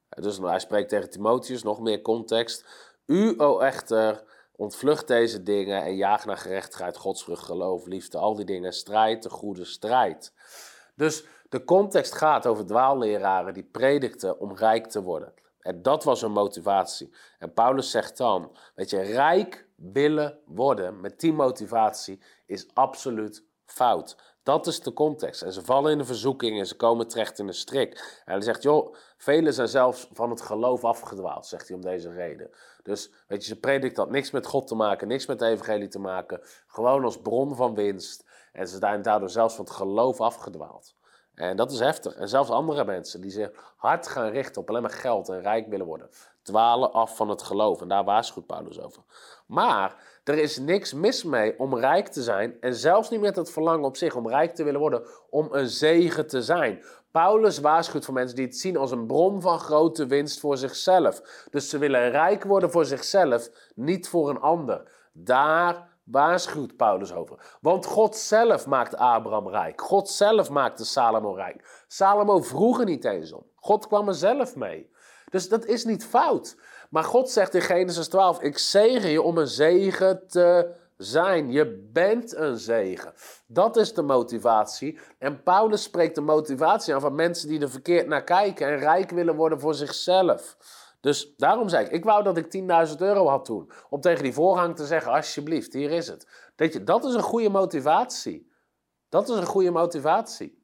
dus 0.09 0.37
hij 0.37 0.59
spreekt 0.59 0.89
tegen 0.89 1.09
Timotheus, 1.09 1.63
nog 1.63 1.79
meer 1.79 2.01
context. 2.01 2.65
U, 3.05 3.33
o 3.37 3.59
echter, 3.59 4.23
Ontvlucht 4.55 5.07
deze 5.07 5.43
dingen 5.43 5.83
en 5.83 5.95
jaag 5.95 6.25
naar 6.25 6.37
gerechtigheid, 6.37 6.97
godsvrucht, 6.97 7.43
geloof, 7.43 7.85
liefde, 7.85 8.17
al 8.17 8.35
die 8.35 8.45
dingen. 8.45 8.73
Strijd 8.73 9.23
de 9.23 9.29
goede 9.29 9.65
strijd. 9.65 10.33
Dus 10.95 11.25
de 11.49 11.63
context 11.63 12.15
gaat 12.15 12.45
over 12.45 12.65
dwaalleraren 12.65 13.53
die 13.53 13.63
predikten 13.63 14.39
om 14.39 14.55
rijk 14.55 14.87
te 14.87 15.01
worden. 15.01 15.33
En 15.59 15.81
dat 15.81 16.03
was 16.03 16.21
hun 16.21 16.31
motivatie. 16.31 17.13
En 17.39 17.53
Paulus 17.53 17.91
zegt 17.91 18.17
dan, 18.17 18.57
weet 18.75 18.89
je, 18.89 19.01
rijk 19.01 19.67
willen 19.75 20.39
worden 20.45 21.01
met 21.01 21.19
die 21.19 21.33
motivatie 21.33 22.21
is 22.45 22.67
absoluut 22.73 23.43
fout. 23.65 24.17
Dat 24.43 24.67
is 24.67 24.79
de 24.79 24.93
context. 24.93 25.41
En 25.41 25.53
ze 25.53 25.63
vallen 25.63 25.91
in 25.91 25.97
de 25.97 26.05
verzoeking 26.05 26.59
en 26.59 26.65
ze 26.65 26.75
komen 26.75 27.07
terecht 27.07 27.39
in 27.39 27.47
de 27.47 27.53
strik. 27.53 28.21
En 28.25 28.33
hij 28.33 28.41
zegt, 28.41 28.63
joh, 28.63 28.95
velen 29.17 29.53
zijn 29.53 29.67
zelfs 29.67 30.07
van 30.11 30.29
het 30.29 30.41
geloof 30.41 30.83
afgedwaald, 30.83 31.45
zegt 31.45 31.67
hij 31.67 31.75
om 31.77 31.83
deze 31.83 32.11
reden. 32.11 32.49
Dus, 32.84 33.11
weet 33.27 33.41
je, 33.41 33.47
ze 33.47 33.59
predikt 33.59 33.95
dat 33.95 34.09
niks 34.09 34.31
met 34.31 34.47
God 34.47 34.67
te 34.67 34.75
maken, 34.75 35.07
niks 35.07 35.25
met 35.25 35.39
de 35.39 35.45
evangelie 35.45 35.88
te 35.88 35.99
maken. 35.99 36.41
Gewoon 36.67 37.03
als 37.03 37.21
bron 37.21 37.55
van 37.55 37.75
winst. 37.75 38.25
En 38.51 38.67
ze 38.67 38.77
zijn 38.77 39.01
daardoor 39.01 39.29
zelfs 39.29 39.55
van 39.55 39.65
het 39.65 39.73
geloof 39.73 40.21
afgedwaald. 40.21 40.95
En 41.36 41.55
dat 41.55 41.71
is 41.71 41.79
heftig. 41.79 42.15
En 42.15 42.29
zelfs 42.29 42.49
andere 42.49 42.86
mensen 42.86 43.21
die 43.21 43.31
zich 43.31 43.73
hard 43.75 44.07
gaan 44.07 44.29
richten 44.29 44.61
op 44.61 44.69
alleen 44.69 44.81
maar 44.81 44.91
geld 44.91 45.29
en 45.29 45.41
rijk 45.41 45.67
willen 45.67 45.86
worden, 45.86 46.09
dwalen 46.41 46.91
af 46.91 47.15
van 47.15 47.29
het 47.29 47.41
geloof. 47.41 47.81
En 47.81 47.88
daar 47.88 48.03
waarschuwt 48.03 48.45
Paulus 48.45 48.79
over. 48.79 49.03
Maar 49.45 49.95
er 50.23 50.38
is 50.38 50.57
niks 50.57 50.93
mis 50.93 51.23
mee 51.23 51.59
om 51.59 51.77
rijk 51.77 52.07
te 52.07 52.21
zijn 52.21 52.57
en 52.59 52.75
zelfs 52.75 53.09
niet 53.09 53.21
met 53.21 53.36
het 53.36 53.51
verlangen 53.51 53.86
op 53.86 53.97
zich 53.97 54.15
om 54.15 54.27
rijk 54.27 54.55
te 54.55 54.63
willen 54.63 54.79
worden, 54.79 55.07
om 55.29 55.47
een 55.51 55.67
zegen 55.67 56.27
te 56.27 56.41
zijn. 56.41 56.84
Paulus 57.14 57.59
waarschuwt 57.59 58.05
voor 58.05 58.14
mensen 58.14 58.36
die 58.36 58.45
het 58.45 58.57
zien 58.57 58.78
als 58.78 58.91
een 58.91 59.05
bron 59.05 59.41
van 59.41 59.59
grote 59.59 60.05
winst 60.05 60.39
voor 60.39 60.57
zichzelf. 60.57 61.22
Dus 61.49 61.70
ze 61.70 61.78
willen 61.78 62.09
rijk 62.09 62.43
worden 62.43 62.72
voor 62.72 62.86
zichzelf, 62.86 63.49
niet 63.76 64.09
voor 64.09 64.30
een 64.30 64.39
ander. 64.39 64.91
Daar 65.11 65.88
waarschuwt 66.03 66.76
Paulus 66.76 67.14
over. 67.14 67.57
Want 67.61 67.86
God 67.86 68.16
zelf 68.16 68.66
maakt 68.66 68.95
Abraham 68.95 69.47
rijk. 69.47 69.82
God 69.82 70.09
zelf 70.09 70.49
maakte 70.49 70.86
Salomo 70.86 71.34
rijk. 71.34 71.84
Salomo 71.88 72.41
vroeg 72.41 72.80
er 72.80 72.86
niet 72.86 73.05
eens 73.05 73.32
om. 73.32 73.45
God 73.55 73.88
kwam 73.88 74.07
er 74.07 74.16
zelf 74.16 74.55
mee. 74.55 74.91
Dus 75.30 75.49
dat 75.49 75.66
is 75.66 75.86
niet 75.86 76.05
fout. 76.05 76.57
Maar 76.89 77.03
God 77.03 77.30
zegt 77.30 77.53
in 77.53 77.61
Genesis 77.61 78.07
12: 78.07 78.41
Ik 78.41 78.57
zegen 78.57 79.09
je 79.09 79.22
om 79.22 79.38
een 79.38 79.47
zegen 79.47 80.28
te 80.28 80.76
zijn. 81.03 81.51
Je 81.51 81.89
bent 81.91 82.35
een 82.35 82.57
zegen. 82.57 83.13
Dat 83.47 83.77
is 83.77 83.93
de 83.93 84.01
motivatie. 84.01 84.99
En 85.19 85.43
Paulus 85.43 85.83
spreekt 85.83 86.15
de 86.15 86.21
motivatie 86.21 86.93
aan 86.93 87.01
van 87.01 87.15
mensen 87.15 87.49
die 87.49 87.59
er 87.59 87.69
verkeerd 87.69 88.07
naar 88.07 88.23
kijken 88.23 88.67
en 88.67 88.77
rijk 88.77 89.09
willen 89.09 89.35
worden 89.35 89.59
voor 89.59 89.75
zichzelf. 89.75 90.57
Dus 90.99 91.35
daarom 91.37 91.69
zei 91.69 91.85
ik, 91.85 91.91
ik 91.91 92.03
wou 92.03 92.23
dat 92.23 92.37
ik 92.37 92.45
10.000 92.89 92.97
euro 92.97 93.27
had 93.27 93.45
toen. 93.45 93.71
Om 93.89 94.01
tegen 94.01 94.23
die 94.23 94.33
voorgang 94.33 94.75
te 94.75 94.85
zeggen, 94.85 95.11
alsjeblieft, 95.11 95.73
hier 95.73 95.91
is 95.91 96.07
het. 96.07 96.51
Dat, 96.55 96.73
je, 96.73 96.83
dat 96.83 97.05
is 97.05 97.13
een 97.13 97.21
goede 97.21 97.49
motivatie. 97.49 98.51
Dat 99.09 99.29
is 99.29 99.35
een 99.37 99.45
goede 99.45 99.71
motivatie. 99.71 100.61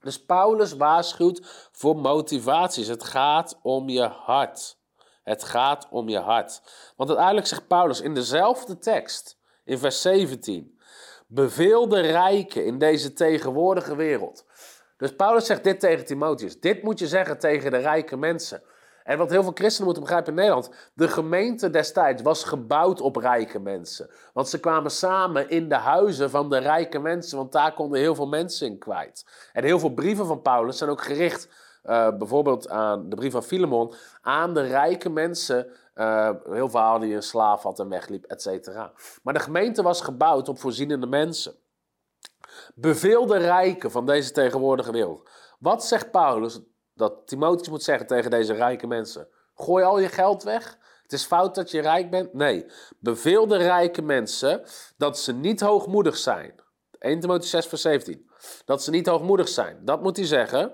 Dus 0.00 0.24
Paulus 0.24 0.72
waarschuwt 0.72 1.68
voor 1.72 1.96
motivaties. 1.96 2.86
Het 2.86 3.04
gaat 3.04 3.58
om 3.62 3.88
je 3.88 4.02
hart. 4.02 4.78
Het 5.22 5.44
gaat 5.44 5.88
om 5.90 6.08
je 6.08 6.18
hart. 6.18 6.62
Want 6.96 7.08
uiteindelijk 7.08 7.46
zegt 7.46 7.66
Paulus 7.66 8.00
in 8.00 8.14
dezelfde 8.14 8.78
tekst, 8.78 9.37
in 9.68 9.78
vers 9.78 10.02
17: 10.02 10.78
Beveel 11.26 11.88
de 11.88 12.00
rijken 12.00 12.64
in 12.64 12.78
deze 12.78 13.12
tegenwoordige 13.12 13.96
wereld. 13.96 14.44
Dus 14.96 15.16
Paulus 15.16 15.46
zegt 15.46 15.64
dit 15.64 15.80
tegen 15.80 16.04
Timotheus. 16.04 16.60
Dit 16.60 16.82
moet 16.82 16.98
je 16.98 17.06
zeggen 17.06 17.38
tegen 17.38 17.70
de 17.70 17.76
rijke 17.76 18.16
mensen. 18.16 18.62
En 19.04 19.18
wat 19.18 19.30
heel 19.30 19.42
veel 19.42 19.52
christenen 19.54 19.84
moeten 19.84 20.02
begrijpen 20.02 20.32
in 20.32 20.38
Nederland. 20.38 20.70
De 20.94 21.08
gemeente 21.08 21.70
destijds 21.70 22.22
was 22.22 22.44
gebouwd 22.44 23.00
op 23.00 23.16
rijke 23.16 23.58
mensen. 23.58 24.10
Want 24.32 24.48
ze 24.48 24.60
kwamen 24.60 24.90
samen 24.90 25.50
in 25.50 25.68
de 25.68 25.74
huizen 25.74 26.30
van 26.30 26.50
de 26.50 26.58
rijke 26.58 26.98
mensen. 26.98 27.36
Want 27.36 27.52
daar 27.52 27.74
konden 27.74 28.00
heel 28.00 28.14
veel 28.14 28.28
mensen 28.28 28.66
in 28.66 28.78
kwijt. 28.78 29.26
En 29.52 29.64
heel 29.64 29.78
veel 29.78 29.94
brieven 29.94 30.26
van 30.26 30.42
Paulus 30.42 30.78
zijn 30.78 30.90
ook 30.90 31.02
gericht. 31.02 31.48
Uh, 31.88 32.16
bijvoorbeeld 32.16 32.68
aan 32.68 33.08
de 33.08 33.16
brief 33.16 33.32
van 33.32 33.42
Filemon. 33.42 33.94
Aan 34.20 34.54
de 34.54 34.62
rijke 34.62 35.10
mensen. 35.10 35.66
Uh, 35.94 36.30
heel 36.44 36.68
verhaal 36.68 36.98
die 36.98 37.14
een 37.14 37.22
slaaf 37.22 37.62
had 37.62 37.78
en 37.78 37.88
wegliep, 37.88 38.24
et 38.24 38.42
cetera. 38.42 38.92
Maar 39.22 39.34
de 39.34 39.40
gemeente 39.40 39.82
was 39.82 40.00
gebouwd 40.00 40.48
op 40.48 40.58
voorzienende 40.58 41.06
mensen. 41.06 41.54
Beveel 42.74 43.26
de 43.26 43.36
rijken 43.36 43.90
van 43.90 44.06
deze 44.06 44.32
tegenwoordige 44.32 44.92
wereld. 44.92 45.30
Wat 45.58 45.84
zegt 45.84 46.10
Paulus? 46.10 46.60
dat 46.98 47.26
Timotheus 47.26 47.68
moet 47.68 47.82
zeggen 47.82 48.06
tegen 48.06 48.30
deze 48.30 48.52
rijke 48.52 48.86
mensen: 48.86 49.28
Gooi 49.54 49.84
al 49.84 49.98
je 49.98 50.08
geld 50.08 50.42
weg. 50.42 50.78
Het 51.02 51.12
is 51.12 51.24
fout 51.24 51.54
dat 51.54 51.70
je 51.70 51.80
rijk 51.80 52.10
bent. 52.10 52.32
Nee, 52.32 52.66
beveel 52.98 53.46
de 53.46 53.56
rijke 53.56 54.02
mensen 54.02 54.62
dat 54.96 55.18
ze 55.18 55.32
niet 55.32 55.60
hoogmoedig 55.60 56.16
zijn. 56.16 56.54
1 56.98 57.20
Timotheus 57.20 57.50
6, 57.50 57.66
vers 57.66 57.82
17. 57.82 58.30
Dat 58.64 58.82
ze 58.82 58.90
niet 58.90 59.06
hoogmoedig 59.06 59.48
zijn. 59.48 59.84
Dat 59.84 60.02
moet 60.02 60.16
hij 60.16 60.26
zeggen. 60.26 60.72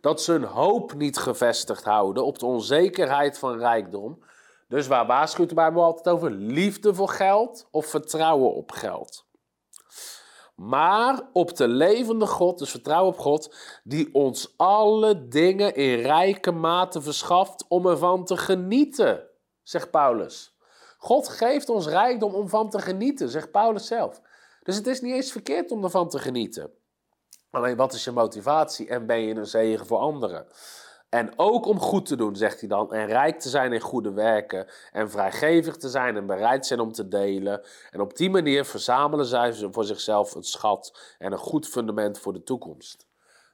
Dat 0.00 0.22
ze 0.22 0.32
hun 0.32 0.44
hoop 0.44 0.94
niet 0.94 1.18
gevestigd 1.18 1.84
houden 1.84 2.24
op 2.24 2.38
de 2.38 2.46
onzekerheid 2.46 3.38
van 3.38 3.58
rijkdom. 3.58 4.22
Dus 4.68 4.86
waar 4.86 5.06
waarschuwt 5.06 5.48
de 5.48 5.54
Bijbel 5.54 5.82
altijd 5.82 6.14
over? 6.14 6.30
Liefde 6.30 6.94
voor 6.94 7.08
geld 7.08 7.68
of 7.70 7.86
vertrouwen 7.86 8.54
op 8.54 8.70
geld. 8.70 9.28
Maar 10.54 11.28
op 11.32 11.56
de 11.56 11.68
levende 11.68 12.26
God, 12.26 12.58
dus 12.58 12.70
vertrouwen 12.70 13.12
op 13.12 13.18
God, 13.18 13.54
die 13.84 14.14
ons 14.14 14.54
alle 14.56 15.28
dingen 15.28 15.74
in 15.74 16.00
rijke 16.00 16.50
mate 16.50 17.02
verschaft 17.02 17.64
om 17.68 17.86
ervan 17.86 18.24
te 18.24 18.36
genieten, 18.36 19.28
zegt 19.62 19.90
Paulus. 19.90 20.56
God 20.98 21.28
geeft 21.28 21.68
ons 21.68 21.86
rijkdom 21.86 22.34
om 22.34 22.48
van 22.48 22.70
te 22.70 22.78
genieten, 22.78 23.28
zegt 23.28 23.50
Paulus 23.50 23.86
zelf. 23.86 24.20
Dus 24.62 24.76
het 24.76 24.86
is 24.86 25.00
niet 25.00 25.14
eens 25.14 25.32
verkeerd 25.32 25.70
om 25.70 25.84
ervan 25.84 26.08
te 26.08 26.18
genieten. 26.18 26.70
Alleen 27.50 27.76
wat 27.76 27.92
is 27.92 28.04
je 28.04 28.10
motivatie 28.10 28.88
en 28.88 29.06
ben 29.06 29.20
je 29.20 29.34
een 29.34 29.46
zegen 29.46 29.86
voor 29.86 29.98
anderen? 29.98 30.46
En 31.08 31.32
ook 31.36 31.66
om 31.66 31.78
goed 31.78 32.06
te 32.06 32.16
doen, 32.16 32.36
zegt 32.36 32.60
hij 32.60 32.68
dan, 32.68 32.92
en 32.92 33.06
rijk 33.06 33.40
te 33.40 33.48
zijn 33.48 33.72
in 33.72 33.80
goede 33.80 34.12
werken, 34.12 34.66
en 34.92 35.10
vrijgevig 35.10 35.76
te 35.76 35.88
zijn 35.88 36.16
en 36.16 36.26
bereid 36.26 36.66
zijn 36.66 36.80
om 36.80 36.92
te 36.92 37.08
delen. 37.08 37.62
En 37.90 38.00
op 38.00 38.16
die 38.16 38.30
manier 38.30 38.64
verzamelen 38.64 39.26
zij 39.26 39.68
voor 39.70 39.84
zichzelf 39.84 40.34
een 40.34 40.42
schat 40.42 41.14
en 41.18 41.32
een 41.32 41.38
goed 41.38 41.68
fundament 41.68 42.18
voor 42.18 42.32
de 42.32 42.42
toekomst. 42.42 43.06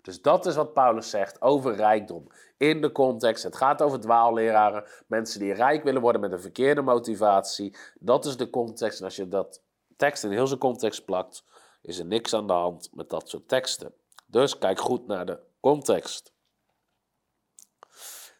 Dus 0.02 0.22
dat 0.22 0.46
is 0.46 0.54
wat 0.54 0.72
Paulus 0.72 1.10
zegt 1.10 1.42
over 1.42 1.74
rijkdom. 1.74 2.26
In 2.56 2.80
de 2.80 2.92
context, 2.92 3.42
het 3.42 3.56
gaat 3.56 3.82
over 3.82 4.00
dwaalleraren, 4.00 4.84
mensen 5.06 5.40
die 5.40 5.52
rijk 5.52 5.84
willen 5.84 6.02
worden 6.02 6.20
met 6.20 6.32
een 6.32 6.40
verkeerde 6.40 6.82
motivatie. 6.82 7.76
Dat 7.98 8.24
is 8.24 8.36
de 8.36 8.50
context. 8.50 8.98
En 8.98 9.04
als 9.04 9.16
je 9.16 9.28
dat 9.28 9.60
tekst 9.96 10.24
in 10.24 10.30
heel 10.30 10.46
zijn 10.46 10.58
context 10.58 11.04
plakt, 11.04 11.44
is 11.86 11.98
er 11.98 12.04
niks 12.04 12.34
aan 12.34 12.46
de 12.46 12.52
hand 12.52 12.88
met 12.92 13.10
dat 13.10 13.28
soort 13.28 13.48
teksten. 13.48 13.94
Dus 14.26 14.58
kijk 14.58 14.80
goed 14.80 15.06
naar 15.06 15.26
de 15.26 15.38
context. 15.60 16.32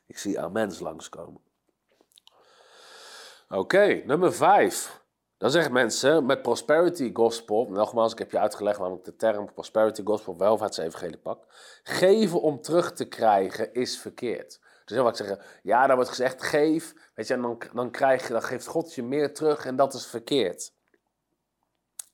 Ik 0.07 0.18
zie 0.18 0.40
amens 0.40 0.78
langskomen. 0.78 1.40
Oké, 3.49 4.03
nummer 4.05 4.32
vijf. 4.32 5.05
Dan 5.38 5.51
zeggen 5.51 5.72
mensen 5.72 6.26
met 6.26 6.42
prosperity 6.42 7.11
gospel, 7.12 7.68
nogmaals, 7.68 8.12
ik 8.12 8.18
heb 8.18 8.30
je 8.30 8.38
uitgelegd 8.38 8.78
waarom 8.78 8.99
ik 8.99 9.05
de 9.05 9.16
term 9.16 9.53
prosperity 9.53 10.03
gospel 10.05 10.36
welvaartsevangelie 10.36 11.18
pak. 11.18 11.44
Geven 11.82 12.40
om 12.40 12.61
terug 12.61 12.92
te 12.92 13.05
krijgen 13.05 13.74
is 13.74 13.99
verkeerd. 13.99 14.61
Dus 14.84 14.97
heel 14.97 15.05
vaak 15.05 15.16
zeggen, 15.16 15.40
ja, 15.62 15.86
daar 15.86 15.97
wordt 15.97 16.11
gezegd, 16.11 16.42
geef, 16.42 16.94
weet 17.14 17.26
je, 17.26 17.34
en 17.34 17.42
dan, 17.42 17.62
dan, 17.72 17.90
krijg 17.90 18.26
je, 18.26 18.32
dan 18.32 18.42
geeft 18.42 18.66
God 18.66 18.94
je 18.94 19.03
meer 19.03 19.34
terug 19.34 19.64
en 19.64 19.76
dat 19.76 19.94
is 19.94 20.07
verkeerd. 20.07 20.72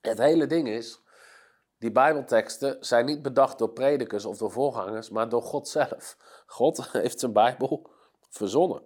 Het 0.00 0.18
hele 0.18 0.46
ding 0.46 0.68
is, 0.68 1.01
die 1.82 1.92
Bijbelteksten 1.92 2.76
zijn 2.80 3.04
niet 3.04 3.22
bedacht 3.22 3.58
door 3.58 3.70
predikers 3.70 4.24
of 4.24 4.36
door 4.36 4.50
voorgangers, 4.50 5.10
maar 5.10 5.28
door 5.28 5.42
God 5.42 5.68
zelf. 5.68 6.16
God 6.46 6.88
heeft 6.92 7.20
zijn 7.20 7.32
Bijbel 7.32 7.90
verzonnen. 8.30 8.82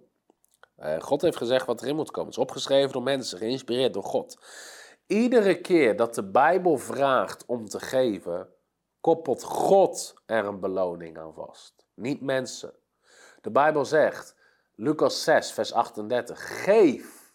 Uh, 0.79 0.99
God 0.99 1.21
heeft 1.21 1.37
gezegd 1.37 1.65
wat 1.65 1.81
erin 1.81 1.95
moet 1.95 2.11
komen. 2.11 2.29
Het 2.29 2.37
is 2.37 2.43
opgeschreven 2.43 2.91
door 2.91 3.03
mensen, 3.03 3.37
geïnspireerd 3.37 3.93
door 3.93 4.03
God. 4.03 4.39
Iedere 5.07 5.61
keer 5.61 5.95
dat 5.95 6.15
de 6.15 6.23
Bijbel 6.23 6.77
vraagt 6.77 7.45
om 7.45 7.65
te 7.65 7.79
geven, 7.79 8.49
koppelt 9.01 9.43
God 9.43 10.13
er 10.25 10.45
een 10.45 10.59
beloning 10.59 11.17
aan 11.17 11.33
vast. 11.33 11.85
Niet 11.93 12.21
mensen. 12.21 12.73
De 13.41 13.51
Bijbel 13.51 13.85
zegt, 13.85 14.35
Lucas 14.75 15.23
6, 15.23 15.51
vers 15.51 15.73
38, 15.73 16.63
geef 16.63 17.33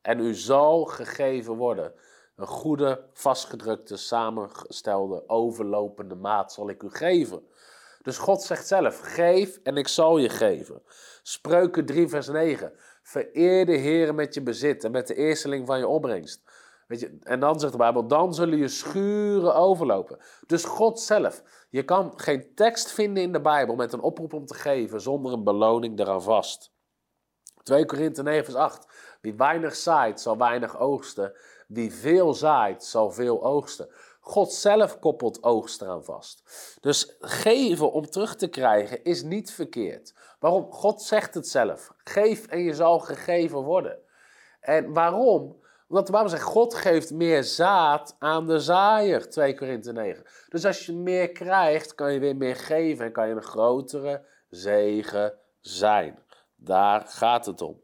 en 0.00 0.20
u 0.20 0.34
zal 0.34 0.84
gegeven 0.84 1.54
worden. 1.54 1.94
Een 2.36 2.46
goede, 2.46 3.08
vastgedrukte, 3.12 3.96
samengestelde, 3.96 5.28
overlopende 5.28 6.14
maat 6.14 6.52
zal 6.52 6.68
ik 6.68 6.82
u 6.82 6.90
geven. 6.90 7.46
Dus 8.02 8.18
God 8.18 8.42
zegt 8.42 8.66
zelf: 8.66 9.00
geef 9.00 9.58
en 9.62 9.76
ik 9.76 9.88
zal 9.88 10.18
je 10.18 10.28
geven. 10.28 10.82
Spreuken 11.22 11.86
3, 11.86 12.08
vers 12.08 12.28
9. 12.28 12.72
Vereer 13.02 13.66
de 13.66 13.76
Heer 13.76 14.14
met 14.14 14.34
je 14.34 14.42
bezit 14.42 14.84
en 14.84 14.90
met 14.90 15.06
de 15.06 15.14
eersteling 15.14 15.66
van 15.66 15.78
je 15.78 15.86
opbrengst. 15.86 16.42
Weet 16.86 17.00
je, 17.00 17.18
en 17.22 17.40
dan 17.40 17.60
zegt 17.60 17.72
de 17.72 17.78
Bijbel: 17.78 18.06
dan 18.06 18.34
zullen 18.34 18.58
je 18.58 18.68
schuren 18.68 19.54
overlopen. 19.54 20.18
Dus 20.46 20.64
God 20.64 21.00
zelf. 21.00 21.42
Je 21.70 21.82
kan 21.84 22.12
geen 22.16 22.54
tekst 22.54 22.92
vinden 22.92 23.22
in 23.22 23.32
de 23.32 23.40
Bijbel 23.40 23.74
met 23.74 23.92
een 23.92 24.00
oproep 24.00 24.32
om 24.32 24.46
te 24.46 24.54
geven 24.54 25.00
zonder 25.00 25.32
een 25.32 25.44
beloning 25.44 25.98
eraan 25.98 26.22
vast. 26.22 26.72
2 27.62 27.86
Korinthe 27.86 28.22
9, 28.22 28.44
vers 28.44 28.56
8. 28.56 28.86
Wie 29.20 29.34
weinig 29.34 29.74
zaait, 29.74 30.20
zal 30.20 30.38
weinig 30.38 30.78
oogsten. 30.78 31.32
Wie 31.72 31.94
veel 31.94 32.34
zaait, 32.34 32.84
zal 32.84 33.10
veel 33.10 33.44
oogsten. 33.44 33.88
God 34.20 34.52
zelf 34.52 34.98
koppelt 34.98 35.42
oogst 35.42 35.82
eraan 35.82 36.04
vast. 36.04 36.42
Dus 36.80 37.16
geven 37.20 37.92
om 37.92 38.10
terug 38.10 38.36
te 38.36 38.48
krijgen 38.48 39.04
is 39.04 39.22
niet 39.22 39.52
verkeerd. 39.52 40.14
Waarom? 40.38 40.72
God 40.72 41.02
zegt 41.02 41.34
het 41.34 41.48
zelf. 41.48 41.92
Geef 42.04 42.46
en 42.46 42.62
je 42.62 42.74
zal 42.74 42.98
gegeven 42.98 43.58
worden. 43.58 43.98
En 44.60 44.92
waarom? 44.92 45.60
Omdat 45.88 46.06
de 46.06 46.12
Bijbel 46.12 46.30
zegt, 46.30 46.42
God 46.42 46.74
geeft 46.74 47.10
meer 47.10 47.44
zaad 47.44 48.16
aan 48.18 48.46
de 48.46 48.60
zaaier, 48.60 49.30
2 49.30 49.54
Korinthe 49.54 49.92
9. 49.92 50.24
Dus 50.48 50.64
als 50.64 50.86
je 50.86 50.92
meer 50.92 51.32
krijgt, 51.32 51.94
kan 51.94 52.12
je 52.12 52.18
weer 52.18 52.36
meer 52.36 52.56
geven 52.56 53.04
en 53.04 53.12
kan 53.12 53.28
je 53.28 53.34
een 53.34 53.42
grotere 53.42 54.24
zegen 54.50 55.34
zijn. 55.60 56.18
Daar 56.56 57.02
gaat 57.06 57.46
het 57.46 57.62
om. 57.62 57.80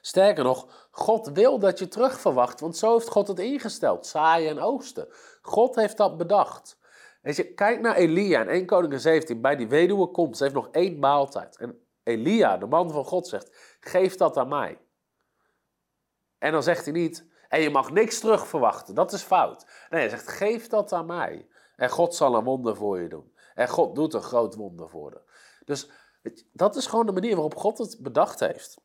Sterker 0.00 0.44
nog, 0.44 0.85
God 0.96 1.28
wil 1.28 1.58
dat 1.58 1.78
je 1.78 1.88
terugverwacht, 1.88 2.60
want 2.60 2.76
zo 2.76 2.92
heeft 2.92 3.08
God 3.08 3.28
het 3.28 3.38
ingesteld, 3.38 4.06
zaaien 4.06 4.50
en 4.50 4.60
oosten. 4.60 5.08
God 5.42 5.74
heeft 5.74 5.96
dat 5.96 6.16
bedacht. 6.16 6.78
Weet 7.22 7.36
je, 7.36 7.54
kijk 7.54 7.80
naar 7.80 7.94
Elia 7.94 8.40
in 8.40 8.48
1 8.48 8.66
Koningin 8.66 9.00
17, 9.00 9.40
bij 9.40 9.56
die 9.56 9.68
weduwe 9.68 10.06
komt, 10.06 10.36
ze 10.36 10.42
heeft 10.42 10.54
nog 10.54 10.68
één 10.70 10.98
maaltijd. 10.98 11.56
En 11.56 11.86
Elia, 12.02 12.56
de 12.56 12.66
man 12.66 12.90
van 12.90 13.04
God, 13.04 13.28
zegt, 13.28 13.76
geef 13.80 14.16
dat 14.16 14.36
aan 14.36 14.48
mij. 14.48 14.78
En 16.38 16.52
dan 16.52 16.62
zegt 16.62 16.84
hij 16.84 16.94
niet, 16.94 17.26
en 17.48 17.60
je 17.60 17.70
mag 17.70 17.90
niks 17.90 18.18
terugverwachten, 18.18 18.94
dat 18.94 19.12
is 19.12 19.22
fout. 19.22 19.66
Nee, 19.90 20.00
hij 20.00 20.08
zegt, 20.08 20.28
geef 20.28 20.66
dat 20.66 20.92
aan 20.92 21.06
mij. 21.06 21.48
En 21.76 21.90
God 21.90 22.14
zal 22.14 22.34
een 22.34 22.44
wonder 22.44 22.76
voor 22.76 23.00
je 23.00 23.08
doen. 23.08 23.34
En 23.54 23.68
God 23.68 23.94
doet 23.94 24.14
een 24.14 24.22
groot 24.22 24.54
wonder 24.54 24.88
voor 24.88 25.10
je. 25.10 25.20
Dus 25.64 25.90
dat 26.52 26.76
is 26.76 26.86
gewoon 26.86 27.06
de 27.06 27.12
manier 27.12 27.34
waarop 27.34 27.56
God 27.56 27.78
het 27.78 27.98
bedacht 28.00 28.40
heeft. 28.40 28.84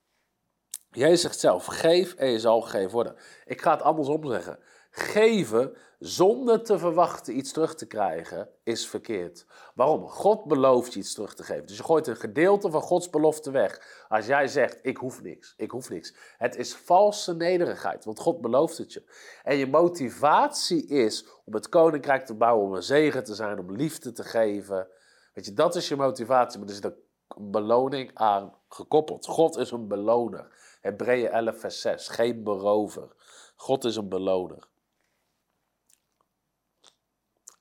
Jij 0.92 1.16
zegt 1.16 1.40
zelf, 1.40 1.66
geef 1.66 2.14
en 2.14 2.30
je 2.30 2.40
zal 2.40 2.62
gegeven 2.62 2.92
worden. 2.92 3.16
Ik 3.46 3.62
ga 3.62 3.72
het 3.72 3.82
andersom 3.82 4.26
zeggen. 4.26 4.60
Geven 4.90 5.78
zonder 6.00 6.64
te 6.64 6.80
verwachten 6.80 7.38
iets 7.38 7.52
terug 7.52 7.76
te 7.76 7.86
krijgen 7.86 8.50
is 8.64 8.88
verkeerd. 8.88 9.46
Waarom? 9.76 10.08
God 10.08 10.46
belooft 10.46 10.94
je 10.94 11.00
iets 11.00 11.14
terug 11.14 11.34
te 11.34 11.44
geven. 11.44 11.66
Dus 11.66 11.78
je 11.78 11.84
gooit 11.84 12.08
een 12.08 12.16
gedeelte 12.16 12.70
van 12.72 12.82
Gods 12.82 13.10
belofte 13.10 13.52
weg. 13.52 14.06
Als 14.08 14.26
jij 14.26 14.48
zegt, 14.48 14.80
ik 14.82 14.98
hoef 14.98 15.22
niks, 15.22 15.54
ik 15.58 15.72
hoef 15.72 15.90
niks. 15.90 16.14
Het 16.38 16.56
is 16.56 16.76
valse 16.76 17.36
nederigheid, 17.36 18.06
want 18.06 18.20
God 18.20 18.42
belooft 18.42 18.78
het 18.78 18.94
je. 18.94 19.04
En 19.44 19.58
je 19.58 19.68
motivatie 19.68 20.88
is 20.88 21.26
om 21.46 21.54
het 21.54 21.70
koninkrijk 21.70 22.26
te 22.26 22.34
bouwen, 22.34 22.66
om 22.66 22.74
een 22.74 22.84
zegen 22.84 23.24
te 23.24 23.36
zijn, 23.36 23.60
om 23.60 23.72
liefde 23.72 24.12
te 24.12 24.24
geven. 24.24 24.88
Weet 25.34 25.46
je, 25.46 25.54
dat 25.54 25.76
is 25.76 25.88
je 25.88 25.96
motivatie, 25.96 26.60
maar 26.60 26.68
er 26.68 26.74
zit 26.74 26.84
een 26.84 27.52
beloning 27.52 28.12
aan 28.14 28.54
gekoppeld. 28.70 29.26
God 29.26 29.58
is 29.58 29.72
een 29.72 29.88
beloner. 29.88 30.48
Hebreeën 30.82 31.30
11, 31.30 31.60
vers 31.60 31.82
6. 31.82 32.08
Geen 32.08 32.44
berover. 32.44 33.16
God 33.56 33.84
is 33.84 33.96
een 33.96 34.10
beloner. 34.10 34.68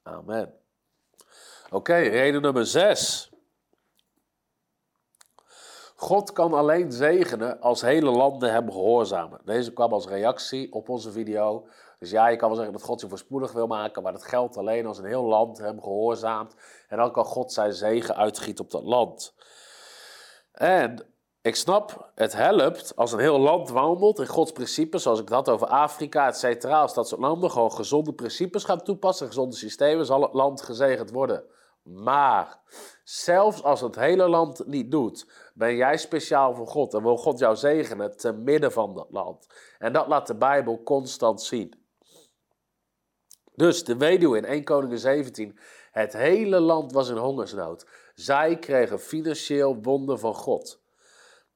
Amen. 0.02 0.54
Oké, 1.70 1.94
reden 1.94 2.42
nummer 2.42 2.66
6. 2.66 3.30
God 5.96 6.32
kan 6.32 6.52
alleen 6.52 6.92
zegenen 6.92 7.60
als 7.60 7.80
hele 7.80 8.10
landen 8.10 8.52
hem 8.52 8.70
gehoorzamen. 8.70 9.40
Deze 9.44 9.72
kwam 9.72 9.92
als 9.92 10.06
reactie 10.06 10.72
op 10.72 10.88
onze 10.88 11.12
video. 11.12 11.68
Dus 11.98 12.10
ja, 12.10 12.28
je 12.28 12.36
kan 12.36 12.48
wel 12.48 12.56
zeggen 12.56 12.76
dat 12.76 12.86
God 12.86 13.00
je 13.00 13.08
voorspoedig 13.08 13.52
wil 13.52 13.66
maken, 13.66 14.02
maar 14.02 14.12
dat 14.12 14.24
geldt 14.24 14.56
alleen 14.56 14.86
als 14.86 14.98
een 14.98 15.04
heel 15.04 15.24
land 15.24 15.58
hem 15.58 15.82
gehoorzaamt. 15.82 16.54
En 16.88 16.96
dan 16.96 17.12
kan 17.12 17.24
God 17.24 17.52
zijn 17.52 17.72
zegen 17.72 18.16
uitgieten 18.16 18.64
op 18.64 18.70
dat 18.70 18.82
land. 18.82 19.34
En 20.52 21.14
ik 21.42 21.56
snap, 21.56 22.10
het 22.14 22.32
helpt 22.32 22.96
als 22.96 23.12
een 23.12 23.18
heel 23.18 23.38
land 23.38 23.68
wandelt 23.68 24.18
in 24.18 24.26
Gods 24.26 24.52
principes, 24.52 25.02
zoals 25.02 25.20
ik 25.20 25.26
dat 25.26 25.48
over 25.48 25.66
Afrika, 25.66 26.26
et 26.26 26.36
cetera. 26.36 26.80
Als 26.80 26.94
dat 26.94 27.08
soort 27.08 27.20
landen 27.20 27.50
gewoon 27.50 27.72
gezonde 27.72 28.12
principes 28.12 28.64
gaan 28.64 28.82
toepassen, 28.82 29.26
gezonde 29.26 29.56
systemen, 29.56 30.06
zal 30.06 30.22
het 30.22 30.32
land 30.32 30.62
gezegend 30.62 31.10
worden. 31.10 31.44
Maar 31.82 32.60
zelfs 33.04 33.62
als 33.62 33.80
het 33.80 33.96
hele 33.96 34.28
land 34.28 34.66
niet 34.66 34.90
doet, 34.90 35.30
ben 35.54 35.76
jij 35.76 35.96
speciaal 35.96 36.54
voor 36.54 36.66
God 36.66 36.94
en 36.94 37.02
wil 37.02 37.16
God 37.16 37.38
jou 37.38 37.56
zegenen 37.56 38.16
te 38.16 38.32
midden 38.32 38.72
van 38.72 38.94
dat 38.94 39.10
land. 39.10 39.46
En 39.78 39.92
dat 39.92 40.06
laat 40.06 40.26
de 40.26 40.36
Bijbel 40.36 40.82
constant 40.82 41.42
zien. 41.42 41.84
Dus 43.54 43.84
de 43.84 43.96
weduwe 43.96 44.36
in 44.36 44.44
1 44.44 44.64
Koningin 44.64 44.98
17, 44.98 45.58
het 45.90 46.12
hele 46.12 46.60
land 46.60 46.92
was 46.92 47.08
in 47.08 47.16
hongersnood. 47.16 47.86
Zij 48.14 48.58
kregen 48.58 49.00
financieel 49.00 49.78
wonder 49.82 50.18
van 50.18 50.34
God. 50.34 50.79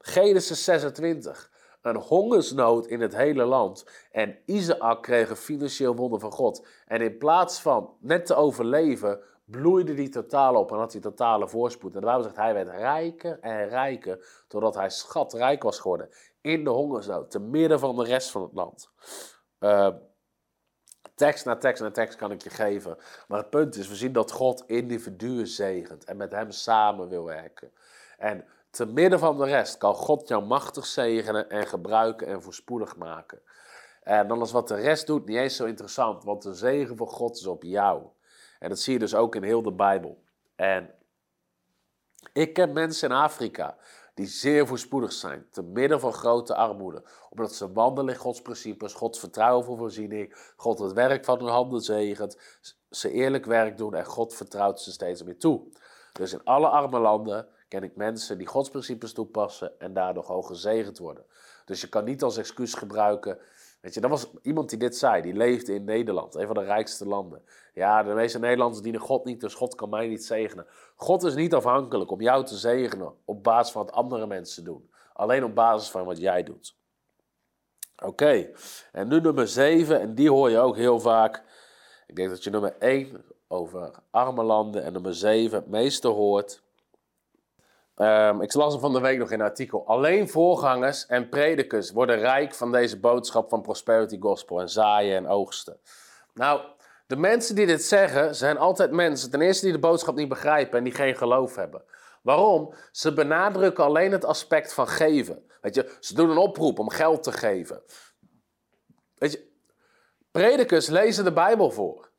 Genesis 0.07 0.65
26. 0.65 1.51
een 1.83 1.97
hongersnood 1.97 2.87
in 2.87 3.01
het 3.01 3.17
hele 3.17 3.45
land. 3.45 3.87
En 4.11 4.39
Isaac 4.47 5.03
kreeg 5.03 5.31
een 5.31 5.37
financieel 5.37 5.97
wonder 5.97 6.21
van 6.21 6.33
God. 6.33 6.67
En 6.87 7.01
in 7.01 7.19
plaats 7.19 7.61
van 7.61 7.97
net 8.01 8.27
te 8.27 8.35
overleven, 8.35 9.21
bloeide 9.45 9.95
die 9.95 10.09
totaal 10.09 10.55
op 10.55 10.73
en 10.73 10.79
had 10.79 10.93
hij 10.93 11.01
totale 11.01 11.49
voorspoed. 11.49 11.95
En 11.95 12.01
de 12.01 12.23
zegt, 12.23 12.37
hij 12.37 12.55
werd 12.55 12.69
rijker 12.69 13.39
en 13.41 13.69
rijker, 13.69 14.45
totdat 14.49 14.75
hij 14.75 14.91
schatrijk 14.91 15.63
was 15.63 15.79
geworden. 15.79 16.09
In 16.41 16.65
de 16.65 16.71
hongersnood, 16.71 17.31
te 17.31 17.41
midden 17.41 17.79
van 17.79 17.97
de 17.97 18.05
rest 18.05 18.31
van 18.31 18.43
het 18.43 18.53
land. 18.53 18.91
Uh, 19.61 19.89
tekst 21.15 21.45
na 21.45 21.57
tekst 21.57 21.83
na 21.83 21.91
tekst 21.91 22.19
kan 22.19 22.31
ik 22.31 22.43
je 22.43 22.51
geven. 22.51 22.97
Maar 23.29 23.39
het 23.39 23.51
punt 23.51 23.77
is, 23.77 23.89
we 23.89 23.95
zien 23.95 24.13
dat 24.13 24.31
God 24.31 24.65
individuen 24.67 25.47
zegent 25.47 26.05
en 26.05 26.17
met 26.17 26.33
hem 26.33 26.51
samen 26.51 27.09
wil 27.09 27.25
werken. 27.25 27.73
En 28.19 28.45
te 28.75 28.87
midden 28.87 29.19
van 29.19 29.39
de 29.39 29.45
rest 29.45 29.79
kan 29.79 29.95
God 29.95 30.29
jou 30.29 30.45
machtig 30.45 30.87
zegenen 30.87 31.51
en 31.51 31.67
gebruiken 31.67 32.27
en 32.27 32.43
voorspoedig 32.43 32.97
maken. 32.97 33.41
En 34.03 34.29
dan 34.29 34.43
is 34.43 34.53
wat 34.53 34.69
de 34.69 34.75
rest 34.75 35.07
doet 35.07 35.27
niet 35.27 35.37
eens 35.37 35.57
zo 35.57 35.65
interessant, 35.65 36.25
want 36.25 36.43
de 36.43 36.55
zegen 36.55 36.97
van 36.97 37.07
God 37.07 37.37
is 37.37 37.47
op 37.47 37.63
jou. 37.63 38.03
En 38.59 38.69
dat 38.69 38.79
zie 38.79 38.93
je 38.93 38.99
dus 38.99 39.15
ook 39.15 39.35
in 39.35 39.43
heel 39.43 39.63
de 39.63 39.73
Bijbel. 39.73 40.23
En 40.57 40.95
ik 42.33 42.53
ken 42.53 42.73
mensen 42.73 43.09
in 43.09 43.17
Afrika 43.17 43.77
die 44.15 44.27
zeer 44.27 44.67
voorspoedig 44.67 45.13
zijn, 45.13 45.47
te 45.51 45.63
midden 45.63 46.01
van 46.01 46.13
grote 46.13 46.55
armoede, 46.55 47.05
omdat 47.31 47.55
ze 47.55 47.73
wandelen 47.73 48.15
in 48.15 48.21
Gods 48.21 48.43
principes, 48.43 48.93
Gods 48.93 49.19
vertrouwen 49.19 49.65
voor 49.65 49.77
voorziening, 49.77 50.53
God 50.57 50.79
het 50.79 50.93
werk 50.93 51.25
van 51.25 51.39
hun 51.39 51.49
handen 51.49 51.81
zegent, 51.81 52.39
ze 52.91 53.11
eerlijk 53.11 53.45
werk 53.45 53.77
doen 53.77 53.95
en 53.95 54.05
God 54.05 54.35
vertrouwt 54.35 54.81
ze 54.81 54.93
steeds 54.93 55.23
meer 55.23 55.39
toe. 55.39 55.63
Dus 56.13 56.33
in 56.33 56.45
alle 56.45 56.69
arme 56.69 56.99
landen 56.99 57.49
ken 57.69 57.83
ik 57.83 57.97
mensen 57.97 58.39
die 58.39 58.47
Gods 58.47 58.69
principes 58.69 59.13
toepassen 59.13 59.81
en 59.81 59.93
daardoor 59.93 60.25
hoog 60.25 60.47
gezegend 60.47 60.99
worden. 60.99 61.25
Dus 61.65 61.81
je 61.81 61.89
kan 61.89 62.05
niet 62.05 62.23
als 62.23 62.37
excuus 62.37 62.75
gebruiken. 62.75 63.39
Weet 63.81 63.95
je, 63.95 64.01
dat 64.01 64.11
was 64.11 64.31
iemand 64.43 64.69
die 64.71 64.79
dit 64.79 64.97
zei, 64.97 65.23
die 65.23 65.33
leefde 65.33 65.75
in 65.75 65.85
Nederland, 65.85 66.35
een 66.35 66.47
van 66.47 66.55
de 66.55 66.65
rijkste 66.65 67.07
landen. 67.07 67.43
Ja, 67.75 68.03
de 68.03 68.15
meeste 68.15 68.39
Nederlanders 68.39 68.83
dienen 68.83 69.01
God 69.01 69.25
niet, 69.25 69.41
dus 69.41 69.55
God 69.55 69.75
kan 69.75 69.89
mij 69.89 70.07
niet 70.07 70.25
zegenen. 70.25 70.67
God 70.97 71.23
is 71.23 71.35
niet 71.35 71.55
afhankelijk 71.55 72.11
om 72.11 72.21
jou 72.21 72.45
te 72.45 72.57
zegenen 72.57 73.15
op 73.25 73.43
basis 73.43 73.73
van 73.73 73.85
wat 73.85 73.95
andere 73.95 74.27
mensen 74.27 74.65
doen. 74.65 74.91
Alleen 75.13 75.45
op 75.45 75.55
basis 75.55 75.91
van 75.91 76.05
wat 76.05 76.19
jij 76.19 76.43
doet. 76.43 76.77
Oké, 78.03 78.51
en 78.93 79.09
nu 79.09 79.21
nummer 79.21 79.49
7, 79.49 80.01
en 80.01 80.15
die 80.15 80.31
hoor 80.31 80.51
je 80.51 80.59
ook 80.59 80.77
heel 80.77 81.01
vaak. 81.01 81.43
Ik 82.07 82.17
denk 82.17 82.29
dat 82.31 82.45
je 82.45 82.51
nummer 82.51 82.77
1 82.79 83.25
over 83.49 83.91
arme 84.11 84.43
landen 84.43 84.85
en 84.85 84.93
nummer 84.93 85.15
7 85.15 85.59
het 85.59 85.69
meeste 85.69 86.09
hoort. 86.09 86.63
Um, 87.97 88.43
ik 88.43 88.55
las 88.55 88.75
er 88.75 88.81
van 88.81 88.93
de 88.93 89.01
week 89.01 89.19
nog 89.19 89.31
in 89.31 89.41
een 89.41 89.47
artikel. 89.47 89.87
Alleen 89.87 90.29
voorgangers 90.29 91.07
en 91.07 91.29
predikers 91.29 91.91
worden 91.91 92.19
rijk 92.19 92.55
van 92.55 92.73
deze 92.73 93.01
boodschap 93.01 93.49
van 93.49 93.63
Prosperity 93.63 94.19
Gospel 94.21 94.61
en 94.61 94.69
zaaien 94.69 95.17
en 95.17 95.29
oogsten. 95.29 95.81
Nou, 96.33 96.61
de 97.07 97.17
mensen 97.17 97.55
die 97.55 97.67
dit 97.67 97.85
zeggen 97.85 98.35
zijn 98.35 98.59
altijd 98.59 98.91
mensen, 98.91 99.31
ten 99.31 99.41
eerste 99.41 99.65
die 99.65 99.75
de 99.75 99.81
boodschap 99.81 100.15
niet 100.15 100.29
begrijpen 100.29 100.79
en 100.79 100.85
die 100.85 100.95
geen 100.95 101.17
geloof 101.17 101.55
hebben. 101.57 101.85
Waarom? 102.23 102.75
Ze 102.93 103.13
benadrukken 103.13 103.85
alleen 103.85 104.13
het 104.13 104.25
aspect 104.25 104.75
van 104.75 104.89
geven. 104.89 105.51
Weet 105.61 105.75
je, 105.75 105.97
ze 106.01 106.15
doen 106.15 106.31
een 106.31 106.37
oproep 106.37 106.79
om 106.79 106.91
geld 106.91 107.23
te 107.23 107.33
geven. 107.33 107.83
Weet 109.15 109.33
je, 109.33 109.53
predikers 110.31 110.87
lezen 110.87 111.25
de 111.25 111.33
Bijbel 111.33 111.71
voor. 111.71 112.11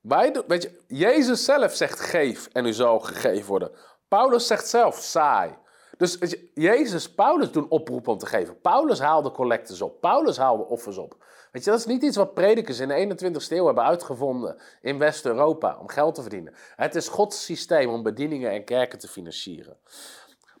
weet 0.00 0.62
je, 0.62 0.80
Jezus 0.86 1.44
zelf 1.44 1.74
zegt 1.74 2.00
geef 2.00 2.48
en 2.52 2.66
u 2.66 2.72
zal 2.72 3.00
gegeven 3.00 3.46
worden. 3.46 3.70
Paulus 4.08 4.46
zegt 4.46 4.68
zelf 4.68 4.96
saai. 4.96 5.56
Dus 5.96 6.18
Jezus, 6.54 7.14
Paulus 7.14 7.52
doen 7.52 7.68
oproepen 7.68 8.12
om 8.12 8.18
te 8.18 8.26
geven. 8.26 8.60
Paulus 8.60 9.00
haalde 9.00 9.30
collectes 9.30 9.82
op. 9.82 10.00
Paulus 10.00 10.36
haalde 10.36 10.64
offers 10.64 10.98
op. 10.98 11.16
Weet 11.52 11.64
je, 11.64 11.70
dat 11.70 11.78
is 11.78 11.86
niet 11.86 12.02
iets 12.02 12.16
wat 12.16 12.34
predikers 12.34 12.78
in 12.78 12.88
de 12.88 13.16
21ste 13.16 13.48
eeuw 13.48 13.66
hebben 13.66 13.84
uitgevonden 13.84 14.56
in 14.80 14.98
West-Europa 14.98 15.78
om 15.80 15.88
geld 15.88 16.14
te 16.14 16.20
verdienen. 16.20 16.54
Het 16.76 16.94
is 16.94 17.08
Gods 17.08 17.44
systeem 17.44 17.88
om 17.88 18.02
bedieningen 18.02 18.50
en 18.50 18.64
kerken 18.64 18.98
te 18.98 19.08
financieren. 19.08 19.76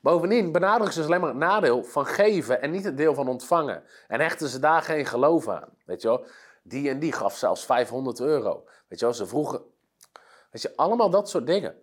Bovendien 0.00 0.52
benadrukken 0.52 0.94
ze 0.94 1.02
alleen 1.02 1.20
maar 1.20 1.28
het 1.28 1.38
nadeel 1.38 1.82
van 1.82 2.06
geven 2.06 2.62
en 2.62 2.70
niet 2.70 2.84
het 2.84 2.96
deel 2.96 3.14
van 3.14 3.28
ontvangen. 3.28 3.84
En 4.08 4.20
hechten 4.20 4.48
ze 4.48 4.58
daar 4.58 4.82
geen 4.82 5.06
geloof 5.06 5.48
aan. 5.48 5.68
Weet 5.84 6.02
je 6.02 6.08
wel? 6.08 6.26
Die 6.62 6.88
en 6.88 6.98
die 6.98 7.12
gaf 7.12 7.36
zelfs 7.36 7.64
500 7.64 8.20
euro. 8.20 8.64
Weet 8.88 8.98
je 8.98 9.04
wel? 9.04 9.14
Ze 9.14 9.26
vroegen. 9.26 9.62
Weet 10.50 10.62
je, 10.62 10.76
allemaal 10.76 11.10
dat 11.10 11.28
soort 11.28 11.46
dingen. 11.46 11.74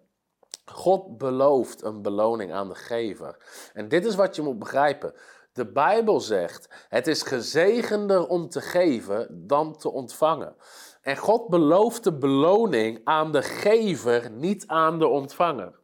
God 0.65 1.17
belooft 1.17 1.83
een 1.83 2.01
beloning 2.01 2.53
aan 2.53 2.69
de 2.69 2.75
gever. 2.75 3.37
En 3.73 3.87
dit 3.87 4.05
is 4.05 4.15
wat 4.15 4.35
je 4.35 4.41
moet 4.41 4.59
begrijpen. 4.59 5.13
De 5.53 5.71
Bijbel 5.71 6.19
zegt: 6.19 6.85
het 6.89 7.07
is 7.07 7.21
gezegender 7.21 8.27
om 8.27 8.49
te 8.49 8.61
geven 8.61 9.47
dan 9.47 9.77
te 9.77 9.91
ontvangen. 9.91 10.55
En 11.01 11.17
God 11.17 11.47
belooft 11.47 12.03
de 12.03 12.17
beloning 12.17 13.01
aan 13.03 13.31
de 13.31 13.41
gever, 13.41 14.31
niet 14.31 14.67
aan 14.67 14.99
de 14.99 15.07
ontvanger. 15.07 15.79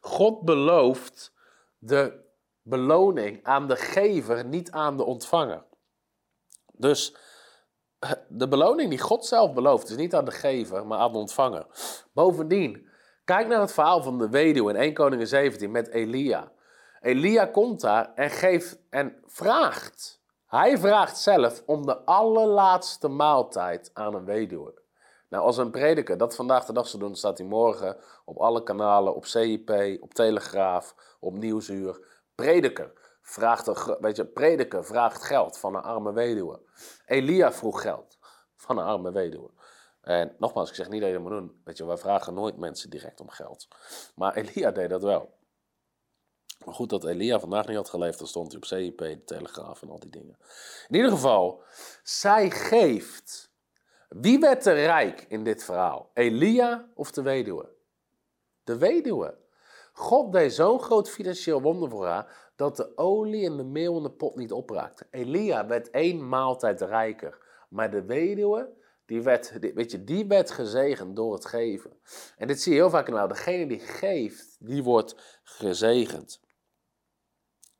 God 0.00 0.42
belooft 0.42 1.32
de 1.78 2.26
beloning 2.62 3.44
aan 3.44 3.68
de 3.68 3.76
gever, 3.76 4.44
niet 4.44 4.70
aan 4.70 4.96
de 4.96 5.04
ontvanger. 5.04 5.64
Dus 6.72 7.16
de 8.28 8.48
beloning 8.48 8.90
die 8.90 9.00
God 9.00 9.26
zelf 9.26 9.52
belooft, 9.52 9.90
is 9.90 9.96
niet 9.96 10.14
aan 10.14 10.24
de 10.24 10.30
gever, 10.30 10.86
maar 10.86 10.98
aan 10.98 11.12
de 11.12 11.18
ontvanger. 11.18 11.66
Bovendien, 12.12 12.87
kijk 13.28 13.46
naar 13.46 13.60
het 13.60 13.72
verhaal 13.72 14.02
van 14.02 14.18
de 14.18 14.28
weduwe 14.28 14.70
in 14.70 14.76
1 14.76 14.94
Koningen 14.94 15.26
17 15.26 15.70
met 15.70 15.88
Elia. 15.88 16.52
Elia 17.00 17.46
komt 17.46 17.80
daar 17.80 18.12
en 18.14 18.30
geeft 18.30 18.78
en 18.90 19.16
vraagt. 19.26 20.20
Hij 20.46 20.78
vraagt 20.78 21.18
zelf 21.18 21.62
om 21.66 21.86
de 21.86 22.04
allerlaatste 22.04 23.08
maaltijd 23.08 23.90
aan 23.94 24.14
een 24.14 24.24
weduwe. 24.24 24.74
Nou, 25.28 25.44
als 25.44 25.56
een 25.56 25.70
prediker 25.70 26.18
dat 26.18 26.34
vandaag 26.34 26.64
de 26.64 26.72
dag 26.72 26.88
zou 26.88 27.02
doen, 27.02 27.16
staat 27.16 27.38
hij 27.38 27.46
morgen 27.46 27.96
op 28.24 28.36
alle 28.36 28.62
kanalen, 28.62 29.14
op 29.14 29.24
CIP, 29.24 29.98
op 30.00 30.14
Telegraaf, 30.14 30.94
op 31.20 31.34
Nieuwsuur. 31.34 32.06
Prediker 32.34 32.92
vraagt, 33.22 33.96
weet 34.00 34.16
je, 34.16 34.24
prediker 34.24 34.84
vraagt 34.84 35.24
geld 35.24 35.58
van 35.58 35.74
een 35.74 35.82
arme 35.82 36.12
weduwe. 36.12 36.60
Elia 37.06 37.52
vroeg 37.52 37.82
geld 37.82 38.18
van 38.56 38.78
een 38.78 38.84
arme 38.84 39.12
weduwe. 39.12 39.50
En 40.08 40.34
nogmaals, 40.38 40.68
ik 40.68 40.74
zeg 40.74 40.88
niet 40.88 41.00
dat 41.00 41.08
je 41.08 41.14
dat 41.14 41.22
moet 41.22 41.32
doen. 41.32 41.60
Weet 41.64 41.76
je, 41.76 41.86
wij 41.86 41.96
vragen 41.96 42.34
nooit 42.34 42.56
mensen 42.56 42.90
direct 42.90 43.20
om 43.20 43.28
geld. 43.28 43.68
Maar 44.14 44.34
Elia 44.36 44.70
deed 44.70 44.90
dat 44.90 45.02
wel. 45.02 45.34
Maar 46.64 46.74
goed 46.74 46.90
dat 46.90 47.04
Elia 47.04 47.40
vandaag 47.40 47.66
niet 47.66 47.76
had 47.76 47.88
geleefd, 47.88 48.18
dan 48.18 48.26
stond 48.26 48.52
hij 48.52 48.56
op 48.56 48.64
CIP, 48.64 48.98
de 48.98 49.24
Telegraaf 49.24 49.82
en 49.82 49.90
al 49.90 49.98
die 49.98 50.10
dingen. 50.10 50.36
In 50.88 50.94
ieder 50.94 51.10
geval, 51.10 51.62
zij 52.02 52.50
geeft. 52.50 53.52
Wie 54.08 54.38
werd 54.38 54.66
er 54.66 54.74
rijk 54.74 55.26
in 55.28 55.44
dit 55.44 55.64
verhaal? 55.64 56.10
Elia 56.14 56.88
of 56.94 57.10
de 57.10 57.22
weduwe? 57.22 57.68
De 58.64 58.78
weduwe. 58.78 59.38
God 59.92 60.32
deed 60.32 60.52
zo'n 60.52 60.80
groot 60.80 61.10
financieel 61.10 61.62
wonder 61.62 61.90
voor 61.90 62.06
haar 62.06 62.50
dat 62.56 62.76
de 62.76 62.96
olie 62.96 63.46
en 63.46 63.56
de 63.56 63.64
meel 63.64 63.96
in 63.96 64.02
de 64.02 64.10
pot 64.10 64.36
niet 64.36 64.52
opraakte. 64.52 65.06
Elia 65.10 65.66
werd 65.66 65.90
één 65.90 66.28
maaltijd 66.28 66.80
rijker. 66.80 67.46
Maar 67.68 67.90
de 67.90 68.04
weduwe, 68.04 68.76
die 69.08 69.22
werd, 69.22 69.52
weet 69.74 69.90
je, 69.90 70.04
die 70.04 70.26
werd 70.26 70.50
gezegend 70.50 71.16
door 71.16 71.32
het 71.32 71.46
geven. 71.46 71.92
En 72.36 72.46
dit 72.46 72.62
zie 72.62 72.72
je 72.72 72.78
heel 72.78 72.90
vaak 72.90 73.08
nou. 73.08 73.28
Degene 73.28 73.66
die 73.66 73.78
geeft, 73.78 74.56
die 74.58 74.82
wordt 74.82 75.40
gezegend. 75.42 76.40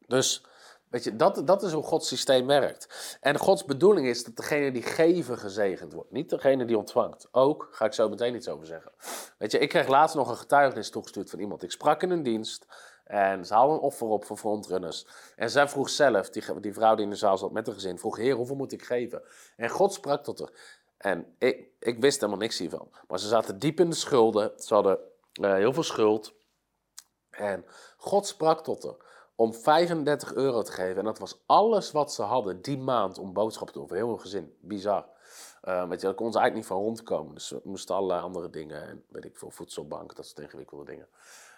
Dus 0.06 0.44
weet 0.90 1.04
je, 1.04 1.16
dat, 1.16 1.46
dat 1.46 1.62
is 1.62 1.72
hoe 1.72 1.82
Gods 1.82 2.08
systeem 2.08 2.46
werkt. 2.46 3.18
En 3.20 3.38
Gods 3.38 3.64
bedoeling 3.64 4.06
is 4.06 4.24
dat 4.24 4.36
degene 4.36 4.72
die 4.72 4.82
geven 4.82 5.38
gezegend 5.38 5.92
wordt, 5.92 6.10
niet 6.10 6.30
degene 6.30 6.64
die 6.64 6.78
ontvangt. 6.78 7.28
Ook, 7.30 7.68
ga 7.70 7.84
ik 7.84 7.92
zo 7.92 8.08
meteen 8.08 8.34
iets 8.34 8.48
over 8.48 8.66
zeggen. 8.66 8.92
Weet 9.38 9.52
je, 9.52 9.58
ik 9.58 9.68
kreeg 9.68 9.88
laatst 9.88 10.16
nog 10.16 10.28
een 10.28 10.36
getuigenis 10.36 10.90
toegestuurd 10.90 11.30
van 11.30 11.38
iemand. 11.38 11.62
Ik 11.62 11.70
sprak 11.70 12.02
in 12.02 12.10
een 12.10 12.22
dienst 12.22 12.66
en 13.04 13.46
ze 13.46 13.54
haalden 13.54 13.76
een 13.76 13.82
offer 13.82 14.06
op 14.06 14.24
voor 14.24 14.36
frontrunners. 14.36 15.06
En 15.36 15.50
zij 15.50 15.68
vroeg 15.68 15.88
zelf, 15.88 16.30
die, 16.30 16.60
die 16.60 16.72
vrouw 16.72 16.94
die 16.94 17.04
in 17.04 17.10
de 17.10 17.16
zaal 17.16 17.38
zat 17.38 17.52
met 17.52 17.68
een 17.68 17.74
gezin, 17.74 17.98
vroeg, 17.98 18.16
heer, 18.16 18.34
hoeveel 18.34 18.56
moet 18.56 18.72
ik 18.72 18.84
geven? 18.84 19.22
En 19.56 19.68
God 19.68 19.92
sprak 19.92 20.24
tot 20.24 20.38
haar. 20.38 20.77
En 20.98 21.34
ik, 21.38 21.68
ik 21.78 22.00
wist 22.00 22.20
helemaal 22.20 22.40
niks 22.40 22.58
hiervan. 22.58 22.88
Maar 23.08 23.18
ze 23.18 23.28
zaten 23.28 23.58
diep 23.58 23.80
in 23.80 23.90
de 23.90 23.96
schulden. 23.96 24.52
Ze 24.56 24.74
hadden 24.74 24.98
uh, 25.40 25.54
heel 25.54 25.72
veel 25.72 25.82
schuld. 25.82 26.32
En 27.30 27.64
God 27.96 28.26
sprak 28.26 28.64
tot 28.64 28.82
haar 28.82 29.06
om 29.34 29.54
35 29.54 30.34
euro 30.34 30.62
te 30.62 30.72
geven. 30.72 30.98
En 30.98 31.04
dat 31.04 31.18
was 31.18 31.42
alles 31.46 31.92
wat 31.92 32.12
ze 32.12 32.22
hadden 32.22 32.62
die 32.62 32.78
maand 32.78 33.18
om 33.18 33.32
boodschappen 33.32 33.72
te 33.72 33.78
doen. 33.78 33.88
Voor 33.88 33.96
heel 33.96 34.08
hun 34.08 34.20
gezin. 34.20 34.56
Bizar. 34.60 35.06
Weet 35.60 36.00
je, 36.00 36.06
daar 36.06 36.14
kon 36.14 36.32
ze 36.32 36.38
eigenlijk 36.38 36.54
niet 36.54 36.66
van 36.66 36.76
rondkomen. 36.76 37.34
Dus 37.34 37.50
we 37.50 37.60
moesten 37.64 37.94
allerlei 37.94 38.22
andere 38.22 38.50
dingen. 38.50 38.88
En 38.88 39.04
weet 39.08 39.24
ik 39.24 39.36
veel, 39.36 39.50
voedselbank, 39.50 40.16
dat 40.16 40.26
soort 40.26 40.38
ingewikkelde 40.38 40.84
dingen. 40.84 41.08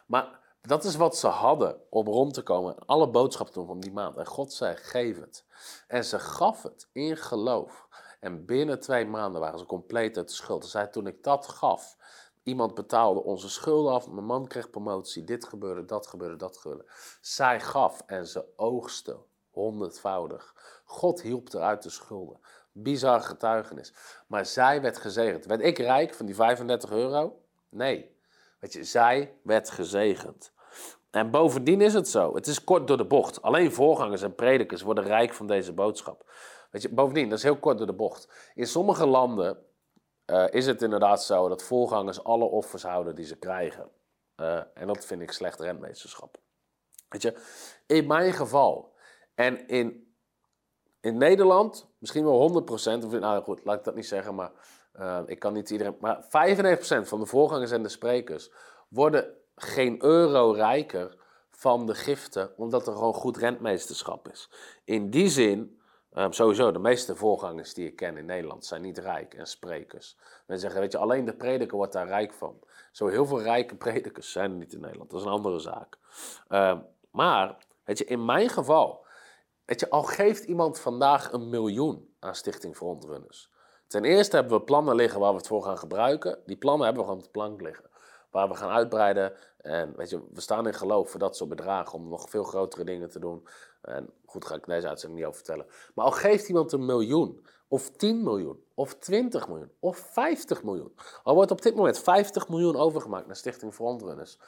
Maar 0.07 0.41
dat 0.63 0.85
is 0.85 0.97
wat 0.97 1.17
ze 1.17 1.27
hadden 1.27 1.81
om 1.91 2.07
rond 2.07 2.35
te 2.35 2.43
komen. 2.43 2.87
Alle 2.87 3.09
boodschappen 3.09 3.55
te 3.55 3.59
doen 3.59 3.69
van 3.69 3.81
die 3.81 3.93
maand. 3.93 4.17
En 4.17 4.27
God 4.27 4.53
zei, 4.53 4.77
geef 4.77 5.21
het. 5.21 5.45
En 5.87 6.05
ze 6.05 6.19
gaf 6.19 6.63
het 6.63 6.89
in 6.93 7.17
geloof. 7.17 7.89
En 8.21 8.45
binnen 8.45 8.81
twee 8.81 9.07
maanden 9.07 9.41
waren 9.41 9.59
ze 9.59 9.67
compleet 9.67 10.17
uit 10.17 10.29
de 10.29 10.35
schuld. 10.35 10.67
Zei, 10.67 10.91
toen 10.91 11.07
ik 11.07 11.23
dat 11.23 11.49
gaf, 11.49 11.97
Iemand 12.43 12.75
betaalde 12.75 13.23
onze 13.23 13.49
schulden 13.49 13.93
af. 13.93 14.09
Mijn 14.09 14.27
man 14.27 14.47
kreeg 14.47 14.71
promotie. 14.71 15.25
Dit 15.25 15.45
gebeurde, 15.45 15.85
dat 15.85 16.07
gebeurde, 16.07 16.37
dat 16.37 16.57
gebeurde. 16.57 16.85
Zij 17.21 17.61
gaf 17.61 18.03
en 18.07 18.27
ze 18.27 18.45
oogste 18.57 19.17
honderdvoudig. 19.51 20.55
God 20.85 21.23
hielp 21.23 21.53
er 21.53 21.61
uit 21.61 21.83
de 21.83 21.91
schulden. 21.91 22.41
Bizar 22.73 23.21
getuigenis. 23.21 23.93
Maar 24.27 24.47
zij 24.47 24.81
werd 24.83 24.99
gezegend. 24.99 25.45
Werd 25.45 25.63
ik 25.63 25.79
rijk 25.79 26.15
van 26.15 26.27
die 26.27 26.35
35 26.35 26.91
euro? 26.91 27.41
Nee. 27.69 28.17
Weet 28.59 28.73
je, 28.73 28.85
zij 28.85 29.35
werd 29.43 29.71
gezegend. 29.71 30.53
En 31.11 31.31
bovendien 31.31 31.81
is 31.81 31.95
het 31.95 32.09
zo. 32.09 32.35
Het 32.35 32.47
is 32.47 32.65
kort 32.65 32.87
door 32.87 32.97
de 32.97 33.05
bocht. 33.05 33.43
Alleen 33.43 33.73
voorgangers 33.73 34.23
en 34.23 34.35
predikers 34.35 34.83
worden 34.83 35.05
rijk 35.05 35.35
van 35.35 35.47
deze 35.47 35.73
boodschap. 35.73 36.25
Weet 36.71 36.83
je, 36.83 36.89
bovendien, 36.89 37.29
dat 37.29 37.39
is 37.39 37.45
heel 37.45 37.59
kort 37.59 37.79
door 37.79 37.87
de 37.87 37.93
bocht. 37.93 38.29
In 38.55 38.67
sommige 38.67 39.07
landen 39.07 39.59
uh, 40.27 40.45
is 40.51 40.67
het 40.67 40.83
inderdaad 40.83 41.25
zo 41.25 41.49
dat 41.49 41.63
voorgangers 41.63 42.25
alle 42.25 42.45
offers 42.45 42.83
houden 42.83 43.15
die 43.15 43.25
ze 43.25 43.37
krijgen. 43.37 43.91
Uh, 44.37 44.61
en 44.75 44.87
dat 44.87 45.07
vind 45.07 45.23
ik 45.23 45.33
slecht 45.33 45.61
rentmeesterschap. 45.61 46.39
Weet 47.09 47.23
je, 47.23 47.41
in 47.87 48.07
mijn 48.07 48.33
geval 48.33 48.95
en 49.35 49.67
in, 49.67 50.15
in 51.01 51.17
Nederland 51.17 51.89
misschien 51.99 52.25
wel 52.25 52.63
100%, 52.63 52.65
of 53.05 53.11
nou 53.11 53.43
goed, 53.43 53.65
laat 53.65 53.79
ik 53.79 53.85
dat 53.85 53.95
niet 53.95 54.07
zeggen, 54.07 54.35
maar 54.35 54.53
uh, 54.99 55.21
ik 55.27 55.39
kan 55.39 55.53
niet 55.53 55.71
iedereen, 55.71 55.97
maar 56.01 56.25
95% 56.25 56.29
van 57.03 57.21
de 57.21 57.27
voorgangers 57.27 57.71
en 57.71 57.83
de 57.83 57.89
sprekers 57.89 58.51
worden 58.89 59.35
geen 59.55 60.05
euro 60.05 60.51
rijker 60.51 61.17
van 61.51 61.87
de 61.87 61.95
giften, 61.95 62.53
omdat 62.57 62.87
er 62.87 62.93
gewoon 62.93 63.15
goed 63.15 63.37
rentmeesterschap 63.37 64.29
is. 64.29 64.51
In 64.85 65.11
die 65.11 65.29
zin 65.29 65.80
Um, 66.15 66.33
sowieso, 66.33 66.73
de 66.73 66.79
meeste 66.79 67.17
voorgangers 67.17 67.75
die 67.75 67.87
ik 67.87 67.97
ken 67.97 68.17
in 68.17 68.25
Nederland 68.25 68.65
zijn 68.65 68.83
niet 68.83 68.99
rijk 68.99 69.35
en 69.35 69.47
sprekers. 69.47 70.17
Men 70.47 70.59
zeggen, 70.59 70.81
weet 70.81 70.93
je, 70.93 70.99
alleen 70.99 71.25
de 71.25 71.37
prediker 71.37 71.77
wordt 71.77 71.93
daar 71.93 72.07
rijk 72.07 72.33
van. 72.33 72.59
Zo 72.93 73.07
heel 73.07 73.27
veel 73.27 73.43
rijke 73.43 73.77
predikers 73.85 74.33
zijn 74.33 74.51
er 74.51 74.57
niet 74.57 74.73
in 74.73 74.81
Nederland. 74.81 75.11
Dat 75.11 75.21
is 75.21 75.27
een 75.27 75.33
andere 75.33 75.59
zaak. 75.59 75.99
Um, 76.49 76.87
maar, 77.11 77.57
weet 77.85 77.99
je, 77.99 78.05
in 78.05 78.25
mijn 78.25 78.49
geval, 78.49 79.07
weet 79.65 79.81
je, 79.81 79.91
al 79.91 80.03
geeft 80.03 80.45
iemand 80.45 80.81
vandaag 80.81 81.33
een 81.33 81.49
miljoen 81.49 82.15
aan 82.19 82.35
Stichting 82.35 82.77
Frontrunners. 82.77 83.51
Ten 83.87 84.05
eerste 84.05 84.37
hebben 84.37 84.59
we 84.59 84.65
plannen 84.65 84.95
liggen 84.95 85.21
waar 85.21 85.31
we 85.31 85.37
het 85.37 85.47
voor 85.47 85.63
gaan 85.63 85.79
gebruiken. 85.79 86.39
Die 86.47 86.57
plannen 86.57 86.85
hebben 86.85 87.03
we 87.03 87.09
gewoon 87.09 87.25
op 87.25 87.33
de 87.33 87.39
plank 87.39 87.61
liggen. 87.61 87.91
Waar 88.31 88.49
we 88.49 88.55
gaan 88.55 88.71
uitbreiden. 88.71 89.33
En 89.57 89.97
weet 89.97 90.11
je, 90.11 90.23
we 90.33 90.41
staan 90.41 90.67
in 90.67 90.75
geloof 90.75 91.11
voor 91.11 91.21
dat 91.21 91.37
soort 91.37 91.49
bedragen 91.51 91.99
om 91.99 92.09
nog 92.09 92.31
veel 92.31 92.45
grotere 92.45 92.85
dingen 92.85 93.09
te 93.09 93.19
doen. 93.19 93.49
En 93.91 94.11
goed, 94.27 94.45
ga 94.45 94.55
ik 94.55 94.67
deze 94.67 94.89
uitzending 94.89 95.21
niet 95.21 95.29
over 95.29 95.45
vertellen. 95.45 95.67
Maar 95.95 96.05
al 96.05 96.11
geeft 96.11 96.49
iemand 96.49 96.73
een 96.73 96.85
miljoen, 96.85 97.47
of 97.69 97.91
10 97.91 98.23
miljoen, 98.23 98.65
of 98.75 98.95
20 98.95 99.49
miljoen, 99.49 99.71
of 99.79 99.99
50 99.99 100.63
miljoen. 100.63 100.95
Al 101.23 101.35
wordt 101.35 101.51
op 101.51 101.63
dit 101.63 101.75
moment 101.75 101.99
50 101.99 102.49
miljoen 102.49 102.77
overgemaakt 102.77 103.27
naar 103.27 103.37
Stichting 103.37 103.75
Frontrunners. 103.75 104.39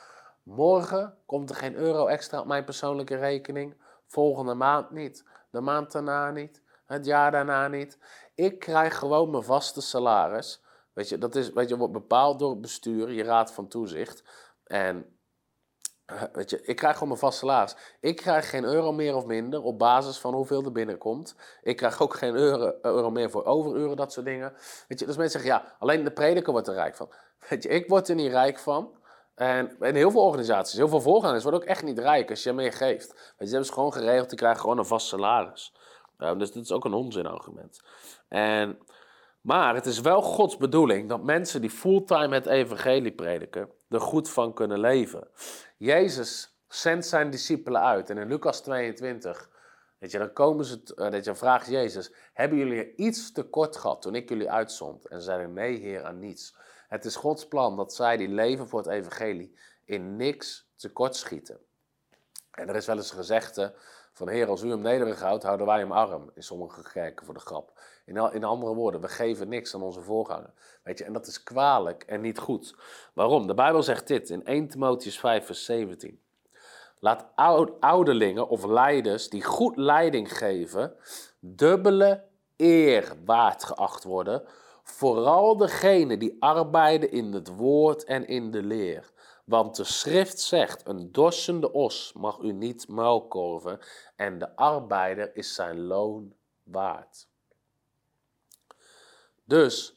Morgen 0.42 1.14
komt 1.26 1.50
er 1.50 1.56
geen 1.56 1.74
euro 1.74 2.06
extra 2.06 2.40
op 2.40 2.46
mijn 2.46 2.64
persoonlijke 2.64 3.16
rekening. 3.16 3.74
Volgende 4.06 4.54
maand 4.54 4.90
niet. 4.90 5.24
De 5.50 5.60
maand 5.60 5.92
daarna 5.92 6.30
niet. 6.30 6.62
Het 6.86 7.04
jaar 7.04 7.30
daarna 7.30 7.68
niet. 7.68 7.98
Ik 8.34 8.58
krijg 8.58 8.98
gewoon 8.98 9.30
mijn 9.30 9.42
vaste 9.42 9.80
salaris. 9.80 10.62
Weet 10.92 11.08
je, 11.08 11.18
dat 11.18 11.34
is, 11.34 11.52
weet 11.52 11.68
je, 11.68 11.76
wordt 11.76 11.92
bepaald 11.92 12.38
door 12.38 12.50
het 12.50 12.60
bestuur, 12.60 13.12
je 13.12 13.22
raad 13.22 13.52
van 13.52 13.68
toezicht. 13.68 14.24
En 14.64 15.11
Weet 16.32 16.50
je, 16.50 16.62
ik 16.62 16.76
krijg 16.76 16.92
gewoon 16.92 17.08
mijn 17.08 17.20
vast 17.20 17.38
salaris. 17.38 17.76
Ik 18.00 18.16
krijg 18.16 18.50
geen 18.50 18.64
euro 18.64 18.92
meer 18.92 19.14
of 19.14 19.24
minder 19.24 19.62
op 19.62 19.78
basis 19.78 20.18
van 20.18 20.34
hoeveel 20.34 20.64
er 20.64 20.72
binnenkomt. 20.72 21.36
Ik 21.62 21.76
krijg 21.76 22.02
ook 22.02 22.14
geen 22.14 22.34
euro, 22.34 22.72
euro 22.82 23.10
meer 23.10 23.30
voor 23.30 23.44
overuren, 23.44 23.96
dat 23.96 24.12
soort 24.12 24.26
dingen. 24.26 24.52
Weet 24.88 25.00
je, 25.00 25.06
dus 25.06 25.16
mensen 25.16 25.40
zeggen, 25.40 25.60
ja, 25.60 25.76
alleen 25.78 26.04
de 26.04 26.10
prediker 26.10 26.52
wordt 26.52 26.68
er 26.68 26.74
rijk 26.74 26.96
van. 26.96 27.08
Weet 27.48 27.62
je, 27.62 27.68
ik 27.68 27.88
word 27.88 28.08
er 28.08 28.14
niet 28.14 28.30
rijk 28.30 28.58
van. 28.58 29.00
En 29.34 29.76
heel 29.78 30.10
veel 30.10 30.24
organisaties, 30.24 30.76
heel 30.76 30.88
veel 30.88 31.00
voorgangers 31.00 31.42
worden 31.42 31.60
ook 31.60 31.66
echt 31.66 31.82
niet 31.82 31.98
rijk 31.98 32.30
als 32.30 32.42
je 32.42 32.52
meer 32.52 32.72
geeft. 32.72 33.08
Weet 33.12 33.34
je, 33.38 33.44
ze 33.44 33.50
hebben 33.50 33.66
ze 33.66 33.72
gewoon 33.72 33.92
geregeld, 33.92 34.28
die 34.28 34.38
krijgen 34.38 34.60
gewoon 34.60 34.78
een 34.78 34.84
vast 34.84 35.06
salaris. 35.06 35.74
dus 36.16 36.52
dit 36.52 36.62
is 36.62 36.72
ook 36.72 36.84
een 36.84 36.94
onzinargument. 36.94 37.80
En, 38.28 38.78
maar 39.40 39.74
het 39.74 39.86
is 39.86 40.00
wel 40.00 40.22
Gods 40.22 40.56
bedoeling 40.56 41.08
dat 41.08 41.22
mensen 41.22 41.60
die 41.60 41.70
fulltime 41.70 42.34
het 42.34 42.46
evangelie 42.46 43.12
prediken, 43.12 43.68
er 43.88 44.00
goed 44.00 44.30
van 44.30 44.54
kunnen 44.54 44.80
leven. 44.80 45.28
Jezus 45.82 46.56
zendt 46.68 47.06
zijn 47.06 47.30
discipelen 47.30 47.82
uit. 47.82 48.10
En 48.10 48.18
in 48.18 48.28
Lucas 48.28 48.60
22, 48.60 49.50
weet 49.98 50.10
je, 50.10 50.18
dan 50.18 50.32
komen 50.32 50.64
ze, 50.64 50.82
uh, 50.96 51.10
dat 51.10 51.24
je 51.24 51.34
vraagt 51.34 51.66
Jezus, 51.66 52.12
hebben 52.32 52.58
jullie 52.58 52.94
iets 52.94 53.32
tekort 53.32 53.76
gehad 53.76 54.02
toen 54.02 54.14
ik 54.14 54.28
jullie 54.28 54.50
uitzond? 54.50 55.06
En 55.06 55.18
ze 55.18 55.24
zeiden, 55.24 55.52
nee 55.52 55.78
heer, 55.78 56.04
aan 56.04 56.18
niets. 56.18 56.54
Het 56.88 57.04
is 57.04 57.16
Gods 57.16 57.48
plan 57.48 57.76
dat 57.76 57.94
zij 57.94 58.16
die 58.16 58.28
leven 58.28 58.68
voor 58.68 58.78
het 58.78 58.88
evangelie 58.88 59.56
in 59.84 60.16
niks 60.16 60.70
tekort 60.76 61.16
schieten. 61.16 61.58
En 62.50 62.68
er 62.68 62.76
is 62.76 62.86
wel 62.86 62.96
eens 62.96 63.10
een 63.10 63.16
gezegde 63.16 63.74
van 64.12 64.28
heer, 64.28 64.48
als 64.48 64.62
u 64.62 64.68
hem 64.68 64.82
nederig 64.82 65.20
houdt, 65.20 65.42
houden 65.42 65.66
wij 65.66 65.78
hem 65.78 65.92
arm. 65.92 66.30
In 66.34 66.42
sommige 66.42 66.82
kerken 66.92 67.26
voor 67.26 67.34
de 67.34 67.40
grap. 67.40 67.80
In, 68.04 68.44
andere 68.44 68.74
woorden, 68.74 69.00
we 69.00 69.08
geven 69.08 69.48
niks 69.48 69.74
aan 69.74 69.82
onze 69.82 70.00
voorganger. 70.00 70.52
Weet 70.82 70.98
je, 70.98 71.04
en 71.04 71.12
dat 71.12 71.26
is 71.26 71.42
kwalijk 71.42 72.02
en 72.02 72.20
niet 72.20 72.38
goed. 72.38 72.76
Waarom? 73.12 73.46
De 73.46 73.54
Bijbel 73.54 73.82
zegt 73.82 74.06
dit 74.06 74.30
in 74.30 74.44
1 74.44 74.68
Timotheus 74.68 75.18
5, 75.18 75.46
vers 75.46 75.64
17. 75.64 76.20
Laat 76.98 77.26
ouderlingen 77.80 78.48
of 78.48 78.64
leiders 78.64 79.28
die 79.28 79.44
goed 79.44 79.76
leiding 79.76 80.36
geven, 80.36 80.94
dubbele 81.40 82.24
eer 82.56 83.16
waard 83.24 83.64
geacht 83.64 84.04
worden. 84.04 84.42
Vooral 84.82 85.56
degenen 85.56 86.18
die 86.18 86.36
arbeiden 86.38 87.10
in 87.10 87.32
het 87.32 87.56
woord 87.56 88.04
en 88.04 88.26
in 88.26 88.50
de 88.50 88.62
leer. 88.62 89.10
Want 89.44 89.76
de 89.76 89.84
schrift 89.84 90.40
zegt, 90.40 90.88
een 90.88 91.12
dorsende 91.12 91.72
os 91.72 92.12
mag 92.16 92.38
u 92.38 92.52
niet 92.52 92.88
muilkorven 92.88 93.78
en 94.16 94.38
de 94.38 94.56
arbeider 94.56 95.36
is 95.36 95.54
zijn 95.54 95.80
loon 95.80 96.34
waard. 96.62 97.30
Dus, 99.52 99.96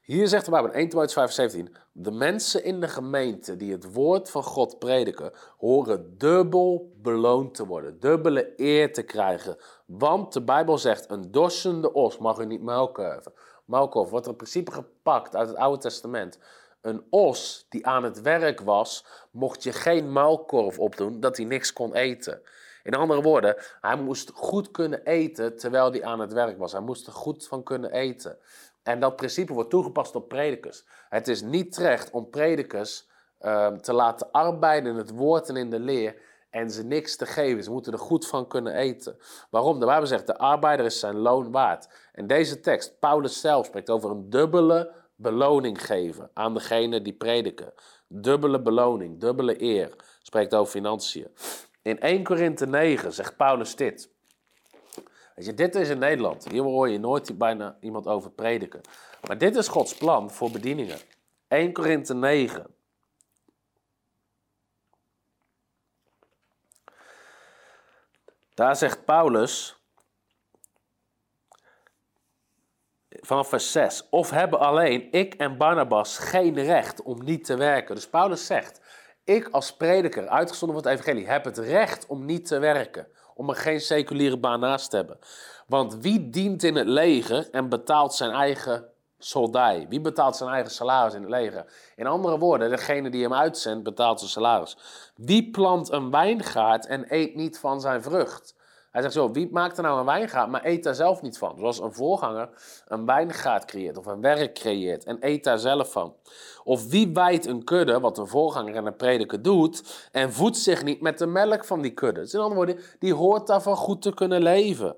hier 0.00 0.28
zegt 0.28 0.44
de 0.44 0.50
Bijbel 0.50 0.70
in 0.70 0.76
1 0.76 0.88
Timotheus 0.88 1.12
5, 1.12 1.30
17, 1.30 1.76
de 1.92 2.10
mensen 2.10 2.64
in 2.64 2.80
de 2.80 2.88
gemeente 2.88 3.56
die 3.56 3.72
het 3.72 3.92
woord 3.92 4.30
van 4.30 4.42
God 4.42 4.78
prediken, 4.78 5.32
horen 5.58 6.18
dubbel 6.18 6.92
beloond 7.02 7.54
te 7.54 7.66
worden, 7.66 8.00
dubbele 8.00 8.52
eer 8.56 8.92
te 8.92 9.02
krijgen. 9.02 9.56
Want 9.86 10.32
de 10.32 10.42
Bijbel 10.42 10.78
zegt, 10.78 11.10
een 11.10 11.30
dorsende 11.30 11.92
os 11.92 12.18
mag 12.18 12.38
u 12.38 12.46
niet 12.46 12.62
muilkorven. 12.62 13.32
Muilkorven 13.64 14.10
wordt 14.10 14.26
in 14.26 14.36
principe 14.36 14.72
gepakt 14.72 15.36
uit 15.36 15.48
het 15.48 15.56
Oude 15.56 15.80
Testament. 15.80 16.38
Een 16.80 17.06
os 17.10 17.66
die 17.68 17.86
aan 17.86 18.04
het 18.04 18.20
werk 18.20 18.60
was, 18.60 19.04
mocht 19.30 19.62
je 19.62 19.72
geen 19.72 20.12
muilkorf 20.12 20.78
opdoen 20.78 21.20
dat 21.20 21.36
hij 21.36 21.46
niks 21.46 21.72
kon 21.72 21.94
eten. 21.94 22.42
In 22.86 22.94
andere 22.94 23.22
woorden, 23.22 23.56
hij 23.80 23.96
moest 23.96 24.30
goed 24.34 24.70
kunnen 24.70 25.04
eten 25.04 25.56
terwijl 25.56 25.90
hij 25.90 26.04
aan 26.04 26.20
het 26.20 26.32
werk 26.32 26.58
was. 26.58 26.72
Hij 26.72 26.80
moest 26.80 27.06
er 27.06 27.12
goed 27.12 27.46
van 27.46 27.62
kunnen 27.62 27.92
eten. 27.92 28.38
En 28.86 29.00
dat 29.00 29.16
principe 29.16 29.52
wordt 29.52 29.70
toegepast 29.70 30.14
op 30.14 30.28
predikers. 30.28 30.84
Het 31.08 31.28
is 31.28 31.42
niet 31.42 31.72
terecht 31.72 32.10
om 32.10 32.30
predikers 32.30 33.08
ehm, 33.38 33.76
te 33.76 33.92
laten 33.92 34.30
arbeiden 34.30 34.92
in 34.92 34.98
het 34.98 35.10
woord 35.10 35.48
en 35.48 35.56
in 35.56 35.70
de 35.70 35.80
leer 35.80 36.16
en 36.50 36.70
ze 36.70 36.84
niks 36.84 37.16
te 37.16 37.26
geven. 37.26 37.64
Ze 37.64 37.70
moeten 37.70 37.92
er 37.92 37.98
goed 37.98 38.26
van 38.26 38.46
kunnen 38.46 38.74
eten. 38.74 39.18
Waarom? 39.50 39.80
De 39.80 39.86
Bijbel 39.86 40.06
zegt, 40.06 40.26
de 40.26 40.38
arbeider 40.38 40.86
is 40.86 41.00
zijn 41.00 41.16
loon 41.16 41.50
waard. 41.50 41.88
En 42.12 42.26
deze 42.26 42.60
tekst, 42.60 42.98
Paulus 42.98 43.40
zelf 43.40 43.66
spreekt 43.66 43.90
over 43.90 44.10
een 44.10 44.30
dubbele 44.30 44.92
beloning 45.16 45.86
geven 45.86 46.30
aan 46.32 46.54
degene 46.54 47.02
die 47.02 47.16
prediken. 47.16 47.72
Dubbele 48.08 48.62
beloning, 48.62 49.20
dubbele 49.20 49.62
eer. 49.62 49.96
Spreekt 50.22 50.54
over 50.54 50.72
financiën. 50.72 51.28
In 51.82 52.00
1 52.00 52.22
Korinthe 52.22 52.66
9 52.66 53.12
zegt 53.12 53.36
Paulus 53.36 53.76
dit. 53.76 54.14
Weet 55.36 55.46
je, 55.46 55.54
dit 55.54 55.74
is 55.74 55.88
in 55.88 55.98
Nederland. 55.98 56.48
Hier 56.50 56.62
hoor 56.62 56.88
je 56.88 56.98
nooit 56.98 57.38
bijna 57.38 57.76
iemand 57.80 58.06
over 58.06 58.30
prediken. 58.30 58.80
Maar 59.26 59.38
dit 59.38 59.56
is 59.56 59.68
Gods 59.68 59.94
plan 59.94 60.30
voor 60.30 60.50
bedieningen. 60.50 60.98
1 61.48 61.72
Korinthe 61.72 62.14
9. 62.14 62.74
Daar 68.54 68.76
zegt 68.76 69.04
Paulus, 69.04 69.76
vanaf 73.08 73.48
vers 73.48 73.72
6, 73.72 74.08
of 74.10 74.30
hebben 74.30 74.58
alleen 74.58 75.12
ik 75.12 75.34
en 75.34 75.56
Barnabas 75.56 76.18
geen 76.18 76.54
recht 76.54 77.02
om 77.02 77.24
niet 77.24 77.44
te 77.44 77.56
werken. 77.56 77.94
Dus 77.94 78.08
Paulus 78.08 78.46
zegt, 78.46 78.80
ik 79.24 79.48
als 79.48 79.76
prediker, 79.76 80.28
uitgezonden 80.28 80.82
van 80.82 80.90
het 80.90 81.00
evangelie, 81.00 81.28
heb 81.28 81.44
het 81.44 81.58
recht 81.58 82.06
om 82.06 82.24
niet 82.24 82.46
te 82.46 82.58
werken. 82.58 83.08
Om 83.36 83.48
er 83.48 83.56
geen 83.56 83.80
seculiere 83.80 84.38
baan 84.38 84.60
naast 84.60 84.90
te 84.90 84.96
hebben. 84.96 85.18
Want 85.66 85.96
wie 85.96 86.30
dient 86.30 86.62
in 86.62 86.76
het 86.76 86.86
leger 86.86 87.48
en 87.50 87.68
betaalt 87.68 88.14
zijn 88.14 88.30
eigen 88.30 88.84
soldij? 89.18 89.86
Wie 89.88 90.00
betaalt 90.00 90.36
zijn 90.36 90.50
eigen 90.50 90.70
salaris 90.70 91.14
in 91.14 91.20
het 91.20 91.30
leger? 91.30 91.64
In 91.96 92.06
andere 92.06 92.38
woorden, 92.38 92.70
degene 92.70 93.10
die 93.10 93.22
hem 93.22 93.34
uitzendt, 93.34 93.84
betaalt 93.84 94.18
zijn 94.18 94.30
salaris. 94.30 94.76
Wie 95.14 95.50
plant 95.50 95.92
een 95.92 96.10
wijngaard 96.10 96.86
en 96.86 97.04
eet 97.08 97.34
niet 97.34 97.58
van 97.58 97.80
zijn 97.80 98.02
vrucht? 98.02 98.55
Hij 98.96 99.04
zegt 99.04 99.16
zo, 99.16 99.30
wie 99.30 99.48
maakt 99.50 99.76
er 99.76 99.82
nou 99.82 99.98
een 99.98 100.04
wijngaard, 100.04 100.50
maar 100.50 100.64
eet 100.64 100.82
daar 100.82 100.94
zelf 100.94 101.22
niet 101.22 101.38
van? 101.38 101.58
Zoals 101.58 101.80
een 101.80 101.92
voorganger 101.92 102.48
een 102.88 103.06
wijngaard 103.06 103.64
creëert 103.64 103.98
of 103.98 104.06
een 104.06 104.20
werk 104.20 104.54
creëert 104.54 105.04
en 105.04 105.16
eet 105.20 105.44
daar 105.44 105.58
zelf 105.58 105.92
van. 105.92 106.14
Of 106.64 106.88
wie 106.88 107.10
wijdt 107.12 107.46
een 107.46 107.64
kudde, 107.64 108.00
wat 108.00 108.18
een 108.18 108.26
voorganger 108.26 108.74
en 108.74 108.86
een 108.86 108.96
prediker 108.96 109.42
doet, 109.42 110.08
en 110.12 110.32
voedt 110.32 110.56
zich 110.56 110.84
niet 110.84 111.00
met 111.00 111.18
de 111.18 111.26
melk 111.26 111.64
van 111.64 111.80
die 111.80 111.90
kudde. 111.90 112.20
Dus 112.20 112.34
in 112.34 112.40
andere 112.40 112.64
woorden, 112.64 112.84
die 112.98 113.14
hoort 113.14 113.46
daarvan 113.46 113.76
goed 113.76 114.02
te 114.02 114.14
kunnen 114.14 114.42
leven. 114.42 114.96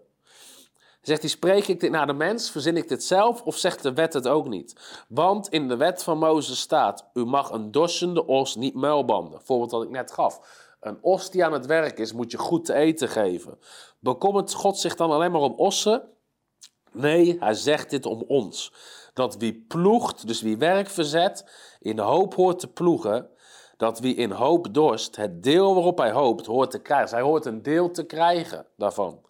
Zegt 1.00 1.20
hij, 1.20 1.30
spreek 1.30 1.66
ik 1.66 1.80
dit 1.80 1.90
naar 1.90 2.06
de 2.06 2.12
mens, 2.12 2.50
verzin 2.50 2.76
ik 2.76 2.88
dit 2.88 3.04
zelf 3.04 3.42
of 3.42 3.56
zegt 3.56 3.82
de 3.82 3.92
wet 3.92 4.12
het 4.12 4.28
ook 4.28 4.48
niet? 4.48 5.04
Want 5.08 5.48
in 5.48 5.68
de 5.68 5.76
wet 5.76 6.02
van 6.02 6.18
Mozes 6.18 6.60
staat, 6.60 7.10
u 7.14 7.24
mag 7.24 7.50
een 7.50 7.70
dorsende 7.70 8.26
os 8.26 8.56
niet 8.56 8.74
muilbanden. 8.74 9.40
Voorbeeld 9.42 9.70
wat 9.70 9.82
ik 9.82 9.90
net 9.90 10.12
gaf. 10.12 10.66
Een 10.80 10.98
os 11.00 11.30
die 11.30 11.44
aan 11.44 11.52
het 11.52 11.66
werk 11.66 11.98
is, 11.98 12.12
moet 12.12 12.30
je 12.30 12.38
goed 12.38 12.64
te 12.64 12.74
eten 12.74 13.08
geven. 13.08 13.58
Bekommert 13.98 14.54
God 14.54 14.78
zich 14.78 14.94
dan 14.94 15.10
alleen 15.10 15.30
maar 15.30 15.40
om 15.40 15.54
ossen? 15.56 16.02
Nee, 16.92 17.36
hij 17.40 17.54
zegt 17.54 17.90
dit 17.90 18.06
om 18.06 18.24
ons. 18.26 18.72
Dat 19.14 19.36
wie 19.36 19.64
ploegt, 19.68 20.26
dus 20.26 20.40
wie 20.40 20.58
werk 20.58 20.88
verzet, 20.88 21.50
in 21.80 21.98
hoop 21.98 22.34
hoort 22.34 22.58
te 22.58 22.68
ploegen. 22.68 23.30
Dat 23.76 23.98
wie 23.98 24.14
in 24.14 24.30
hoop 24.30 24.74
dorst, 24.74 25.16
het 25.16 25.42
deel 25.42 25.74
waarop 25.74 25.98
hij 25.98 26.10
hoopt, 26.10 26.46
hoort 26.46 26.70
te 26.70 26.78
krijgen. 26.78 27.08
Zij 27.08 27.20
hoort 27.20 27.46
een 27.46 27.62
deel 27.62 27.90
te 27.90 28.04
krijgen 28.04 28.66
daarvan. 28.76 29.20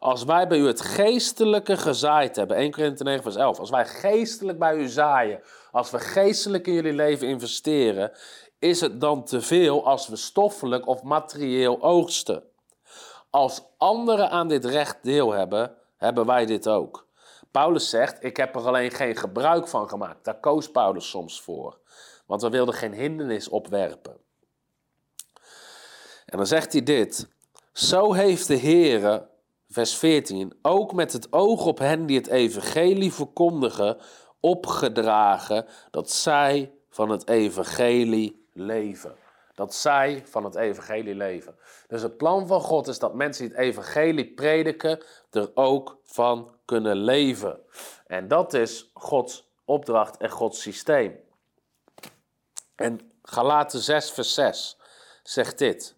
Als 0.00 0.24
wij 0.24 0.46
bij 0.46 0.58
u 0.58 0.66
het 0.66 0.80
geestelijke 0.80 1.76
gezaaid 1.76 2.36
hebben, 2.36 2.56
1 2.56 2.70
Korinthe 2.70 3.04
9 3.04 3.22
vers 3.22 3.36
11. 3.36 3.58
Als 3.58 3.70
wij 3.70 3.86
geestelijk 3.86 4.58
bij 4.58 4.76
u 4.76 4.88
zaaien, 4.88 5.40
als 5.70 5.90
we 5.90 5.98
geestelijk 5.98 6.66
in 6.66 6.72
jullie 6.72 6.92
leven 6.92 7.28
investeren, 7.28 8.12
is 8.58 8.80
het 8.80 9.00
dan 9.00 9.24
te 9.24 9.40
veel 9.40 9.86
als 9.86 10.08
we 10.08 10.16
stoffelijk 10.16 10.86
of 10.86 11.02
materieel 11.02 11.82
oogsten? 11.82 12.42
Als 13.30 13.62
anderen 13.76 14.30
aan 14.30 14.48
dit 14.48 14.64
recht 14.64 14.98
deel 15.02 15.32
hebben, 15.32 15.74
hebben 15.96 16.26
wij 16.26 16.46
dit 16.46 16.68
ook. 16.68 17.06
Paulus 17.50 17.88
zegt: 17.88 18.24
Ik 18.24 18.36
heb 18.36 18.54
er 18.54 18.66
alleen 18.66 18.90
geen 18.90 19.16
gebruik 19.16 19.68
van 19.68 19.88
gemaakt. 19.88 20.24
Daar 20.24 20.40
koos 20.40 20.70
Paulus 20.70 21.08
soms 21.08 21.40
voor. 21.40 21.78
Want 22.26 22.42
we 22.42 22.48
wilden 22.48 22.74
geen 22.74 22.92
hindernis 22.92 23.48
opwerpen. 23.48 24.16
En 26.26 26.36
dan 26.36 26.46
zegt 26.46 26.72
hij 26.72 26.82
dit: 26.82 27.28
Zo 27.72 28.12
heeft 28.12 28.46
de 28.46 28.58
Heere, 28.58 29.28
vers 29.68 29.94
14, 29.94 30.58
ook 30.62 30.92
met 30.92 31.12
het 31.12 31.32
oog 31.32 31.66
op 31.66 31.78
hen 31.78 32.06
die 32.06 32.16
het 32.16 32.26
evangelie 32.26 33.12
verkondigen, 33.12 33.98
opgedragen 34.40 35.66
dat 35.90 36.10
zij 36.10 36.72
van 36.88 37.10
het 37.10 37.28
evangelie 37.28 38.46
leven. 38.52 39.14
Dat 39.58 39.74
zij 39.74 40.22
van 40.26 40.44
het 40.44 40.54
evangelie 40.54 41.14
leven. 41.14 41.58
Dus 41.88 42.02
het 42.02 42.16
plan 42.16 42.46
van 42.46 42.60
God 42.60 42.86
is 42.86 42.98
dat 42.98 43.14
mensen 43.14 43.48
die 43.48 43.56
het 43.56 43.64
evangelie 43.64 44.34
prediken, 44.34 45.02
er 45.30 45.50
ook 45.54 45.98
van 46.04 46.54
kunnen 46.64 46.96
leven. 46.96 47.60
En 48.06 48.28
dat 48.28 48.54
is 48.54 48.90
Gods 48.94 49.48
opdracht 49.64 50.16
en 50.16 50.30
Gods 50.30 50.62
systeem. 50.62 51.20
En 52.74 53.12
Galaten 53.22 53.80
6, 53.80 54.10
vers 54.10 54.34
6 54.34 54.78
zegt 55.22 55.58
dit. 55.58 55.94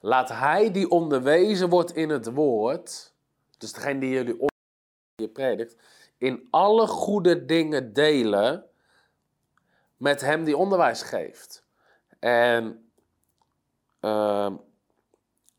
Laat 0.00 0.28
hij 0.28 0.70
die 0.70 0.90
onderwezen 0.90 1.68
wordt 1.68 1.94
in 1.94 2.08
het 2.08 2.32
woord, 2.32 3.12
dus 3.58 3.72
degene 3.72 4.00
die 4.00 4.10
jullie 4.10 4.46
je 5.14 5.28
predikt, 5.28 5.76
in 6.18 6.48
alle 6.50 6.86
goede 6.86 7.44
dingen 7.44 7.92
delen 7.92 8.64
met 9.96 10.20
hem 10.20 10.44
die 10.44 10.56
onderwijs 10.56 11.02
geeft. 11.02 11.61
En 12.22 12.90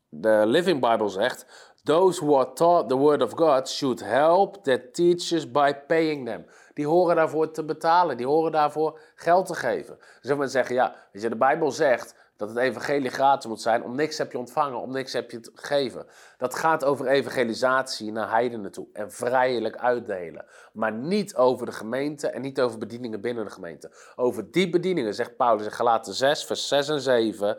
de 0.08 0.42
Living 0.46 0.80
Bible 0.80 1.08
zegt: 1.08 1.72
Those 1.82 2.24
who 2.24 2.36
are 2.36 2.52
taught 2.52 2.88
the 2.88 2.96
word 2.96 3.22
of 3.22 3.32
God 3.34 3.68
should 3.68 4.00
help 4.00 4.62
their 4.64 4.92
teachers 4.92 5.50
by 5.50 5.72
paying 5.86 6.26
them. 6.26 6.46
Die 6.74 6.86
horen 6.86 7.16
daarvoor 7.16 7.50
te 7.50 7.64
betalen, 7.64 8.16
die 8.16 8.26
horen 8.26 8.52
daarvoor 8.52 9.00
geld 9.14 9.46
te 9.46 9.54
geven. 9.54 9.98
Dus 10.20 10.36
we 10.36 10.46
zeggen: 10.46 10.74
ja, 10.74 10.96
weet 11.12 11.22
je, 11.22 11.28
de 11.28 11.36
Bijbel 11.36 11.70
zegt 11.70 12.14
dat 12.46 12.54
het 12.54 12.64
evangelie 12.64 13.10
gratis 13.10 13.46
moet 13.46 13.60
zijn. 13.60 13.82
Om 13.82 13.94
niks 13.94 14.18
heb 14.18 14.32
je 14.32 14.38
ontvangen, 14.38 14.80
om 14.80 14.92
niks 14.92 15.12
heb 15.12 15.30
je 15.30 15.40
te 15.40 15.50
geven. 15.54 16.06
Dat 16.38 16.54
gaat 16.54 16.84
over 16.84 17.06
evangelisatie 17.06 18.12
naar 18.12 18.30
heidenen 18.30 18.72
toe 18.72 18.86
en 18.92 19.12
vrijelijk 19.12 19.76
uitdelen. 19.76 20.44
Maar 20.72 20.92
niet 20.92 21.36
over 21.36 21.66
de 21.66 21.72
gemeente 21.72 22.28
en 22.28 22.42
niet 22.42 22.60
over 22.60 22.78
bedieningen 22.78 23.20
binnen 23.20 23.44
de 23.44 23.50
gemeente. 23.50 23.90
Over 24.16 24.50
die 24.50 24.70
bedieningen, 24.70 25.14
zegt 25.14 25.36
Paulus 25.36 25.64
in 25.64 25.72
Galaten 25.72 26.14
6, 26.14 26.44
vers 26.44 26.68
6 26.68 26.88
en 26.88 27.00
7... 27.00 27.58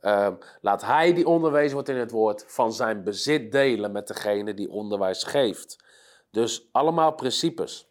Ehm, 0.00 0.34
laat 0.60 0.82
hij 0.82 1.12
die 1.12 1.26
onderwezen 1.26 1.74
wordt 1.74 1.88
in 1.88 1.96
het 1.96 2.10
woord 2.10 2.44
van 2.46 2.72
zijn 2.72 3.02
bezit 3.04 3.52
delen 3.52 3.92
met 3.92 4.06
degene 4.06 4.54
die 4.54 4.70
onderwijs 4.70 5.22
geeft. 5.22 5.84
Dus 6.30 6.68
allemaal 6.72 7.12
principes. 7.12 7.88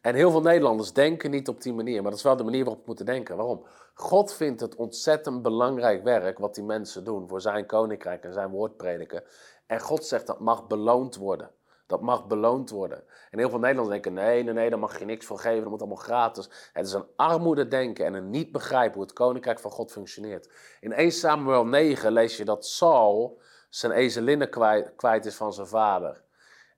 En 0.00 0.14
heel 0.14 0.30
veel 0.30 0.40
Nederlanders 0.40 0.92
denken 0.92 1.30
niet 1.30 1.48
op 1.48 1.62
die 1.62 1.72
manier, 1.72 2.02
maar 2.02 2.10
dat 2.10 2.18
is 2.18 2.24
wel 2.24 2.36
de 2.36 2.44
manier 2.44 2.64
waarop 2.64 2.80
we 2.80 2.86
moeten 2.86 3.06
denken. 3.06 3.36
Waarom? 3.36 3.66
God 4.00 4.32
vindt 4.32 4.60
het 4.60 4.74
ontzettend 4.74 5.42
belangrijk 5.42 6.02
werk 6.02 6.38
wat 6.38 6.54
die 6.54 6.64
mensen 6.64 7.04
doen 7.04 7.28
voor 7.28 7.40
zijn 7.40 7.66
koninkrijk 7.66 8.24
en 8.24 8.32
zijn 8.32 8.50
woord 8.50 8.76
prediken. 8.76 9.22
En 9.66 9.80
God 9.80 10.04
zegt 10.04 10.26
dat 10.26 10.40
mag 10.40 10.66
beloond 10.66 11.16
worden. 11.16 11.50
Dat 11.86 12.00
mag 12.00 12.26
beloond 12.26 12.70
worden. 12.70 13.04
En 13.30 13.38
heel 13.38 13.48
veel 13.48 13.58
Nederlanders 13.58 14.02
denken: 14.02 14.24
nee, 14.24 14.42
nee, 14.42 14.54
nee, 14.54 14.70
daar 14.70 14.78
mag 14.78 14.98
je 14.98 15.04
niks 15.04 15.26
voor 15.26 15.38
geven, 15.38 15.60
dat 15.60 15.70
moet 15.70 15.80
allemaal 15.80 15.98
gratis. 15.98 16.70
Het 16.72 16.86
is 16.86 16.92
een 16.92 17.06
armoede 17.16 17.68
denken 17.68 18.04
en 18.04 18.14
een 18.14 18.30
niet 18.30 18.52
begrijpen 18.52 18.94
hoe 18.94 19.02
het 19.02 19.12
koninkrijk 19.12 19.58
van 19.58 19.70
God 19.70 19.92
functioneert. 19.92 20.50
In 20.80 20.92
1 20.92 21.12
Samuel 21.12 21.66
9 21.66 22.12
lees 22.12 22.36
je 22.36 22.44
dat 22.44 22.66
Saul 22.66 23.40
zijn 23.68 23.92
ezelinnen 23.92 24.50
kwijt, 24.50 24.92
kwijt 24.96 25.26
is 25.26 25.36
van 25.36 25.52
zijn 25.52 25.66
vader. 25.66 26.22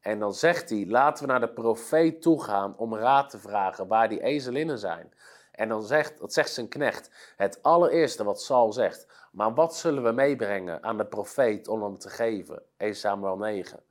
En 0.01 0.19
dan 0.19 0.35
zegt 0.35 0.71
hij: 0.71 0.87
laten 0.89 1.25
we 1.25 1.31
naar 1.31 1.41
de 1.41 1.53
profeet 1.53 2.23
toe 2.23 2.43
gaan 2.43 2.77
om 2.77 2.95
raad 2.95 3.31
te 3.31 3.39
vragen 3.39 3.87
waar 3.87 4.09
die 4.09 4.23
ezelinnen 4.23 4.79
zijn. 4.79 5.13
En 5.61 5.69
dan 5.69 5.83
zegt, 5.83 6.19
dat 6.19 6.33
zegt 6.33 6.53
zijn 6.53 6.69
knecht, 6.69 7.11
het 7.37 7.63
allereerste 7.63 8.25
wat 8.25 8.43
Saul 8.43 8.73
zegt. 8.73 9.07
Maar 9.33 9.55
wat 9.55 9.77
zullen 9.77 10.03
we 10.03 10.13
meebrengen 10.13 10.83
aan 10.83 10.97
de 10.97 11.05
profeet 11.05 11.69
om 11.69 11.83
hem 11.83 11.99
te 11.99 12.09
geven? 12.09 12.63
1 12.77 12.95
Samuel 12.95 13.37
9. 13.37 13.83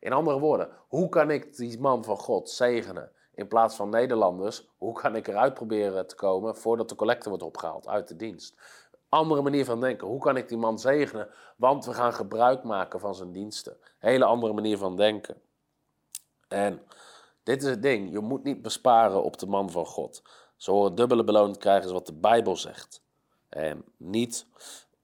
In 0.00 0.12
andere 0.12 0.38
woorden, 0.38 0.68
hoe 0.88 1.08
kan 1.08 1.30
ik 1.30 1.56
die 1.56 1.80
man 1.80 2.04
van 2.04 2.16
God 2.16 2.50
zegenen? 2.50 3.12
In 3.34 3.48
plaats 3.48 3.76
van 3.76 3.88
Nederlanders, 3.88 4.68
hoe 4.78 4.92
kan 4.92 5.16
ik 5.16 5.28
eruit 5.28 5.54
proberen 5.54 6.06
te 6.06 6.14
komen 6.14 6.56
voordat 6.56 6.88
de 6.88 6.94
collecte 6.94 7.28
wordt 7.28 7.44
opgehaald 7.44 7.88
uit 7.88 8.08
de 8.08 8.16
dienst? 8.16 8.54
Andere 9.08 9.42
manier 9.42 9.64
van 9.64 9.80
denken. 9.80 10.06
Hoe 10.06 10.20
kan 10.20 10.36
ik 10.36 10.48
die 10.48 10.58
man 10.58 10.78
zegenen? 10.78 11.28
Want 11.56 11.84
we 11.84 11.94
gaan 11.94 12.12
gebruik 12.12 12.62
maken 12.62 13.00
van 13.00 13.14
zijn 13.14 13.32
diensten. 13.32 13.76
Hele 13.98 14.24
andere 14.24 14.52
manier 14.52 14.78
van 14.78 14.96
denken. 14.96 15.42
En 16.48 16.82
dit 17.42 17.62
is 17.62 17.68
het 17.68 17.82
ding. 17.82 18.12
Je 18.12 18.20
moet 18.20 18.44
niet 18.44 18.62
besparen 18.62 19.22
op 19.22 19.38
de 19.38 19.46
man 19.46 19.70
van 19.70 19.86
God. 19.86 20.22
Ze 20.62 20.70
horen 20.70 20.94
dubbele 20.94 21.24
beloning 21.24 21.58
krijgen, 21.58 21.86
is 21.86 21.92
wat 21.92 22.06
de 22.06 22.12
Bijbel 22.12 22.56
zegt. 22.56 23.02
En 23.48 23.84
niet 23.96 24.46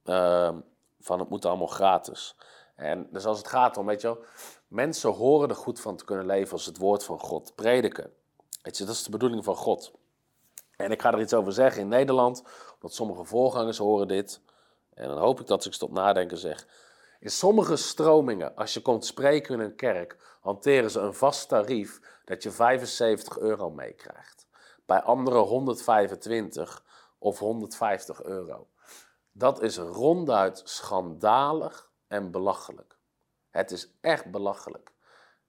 ehm, 0.05 0.61
van 1.01 1.19
het 1.19 1.29
moet 1.29 1.45
allemaal 1.45 1.67
gratis. 1.67 2.37
En 2.77 3.09
dus 3.13 3.25
als 3.27 3.39
het 3.39 3.49
gaat 3.49 3.77
om, 3.77 3.87
weet 3.87 4.01
je 4.01 4.07
wel, 4.07 4.25
mensen 4.69 5.11
horen 5.11 5.49
er 5.49 5.55
goed 5.55 5.81
van 5.81 5.97
te 5.97 6.05
kunnen 6.05 6.27
leven 6.27 6.53
als 6.53 6.67
het 6.67 6.79
woord 6.79 7.05
van 7.05 7.19
God 7.19 7.55
prediken. 7.55 8.13
Weet 8.63 8.79
je, 8.79 8.85
dat 8.85 8.95
is 8.95 9.03
de 9.03 9.11
bedoeling 9.11 9.45
van 9.45 9.57
God. 9.57 9.93
En 10.77 10.91
ik 10.91 11.03
ga 11.03 11.13
er 11.13 11.21
iets 11.21 11.35
over 11.35 11.53
zeggen 11.53 11.83
in 11.83 11.89
Nederland, 11.89 12.43
omdat 12.75 12.95
sommige 12.95 13.25
voorgangers 13.25 13.79
horen 13.79 14.09
dit. 14.09 14.41
En 14.95 15.09
dan 15.09 15.19
hoop 15.19 15.41
ik 15.41 15.47
dat 15.47 15.65
ik 15.65 15.73
tot 15.73 15.93
nadenken 15.93 16.39
zeg. 16.39 16.67
In 17.21 17.31
sommige 17.31 17.77
stromingen, 17.77 18.57
als 18.57 18.75
je 18.75 18.81
komt 18.81 19.07
spreken 19.07 19.55
in 19.55 19.61
een 19.61 19.77
kerk, 19.77 20.39
hanteren 20.41 20.91
ze 20.91 21.01
een 21.01 21.15
vast 21.15 21.49
tarief 21.49 22.01
dat 22.25 22.43
je 22.43 22.51
75 22.51 23.39
euro 23.39 23.71
meekrijgt 23.71 24.38
bij 24.89 25.03
anderen 25.03 25.41
125 25.41 26.84
of 27.18 27.39
150 27.39 28.22
euro. 28.22 28.66
Dat 29.32 29.62
is 29.62 29.76
ronduit 29.76 30.61
schandalig 30.64 31.91
en 32.07 32.30
belachelijk. 32.30 32.99
Het 33.51 33.70
is 33.70 33.99
echt 34.01 34.30
belachelijk. 34.30 34.93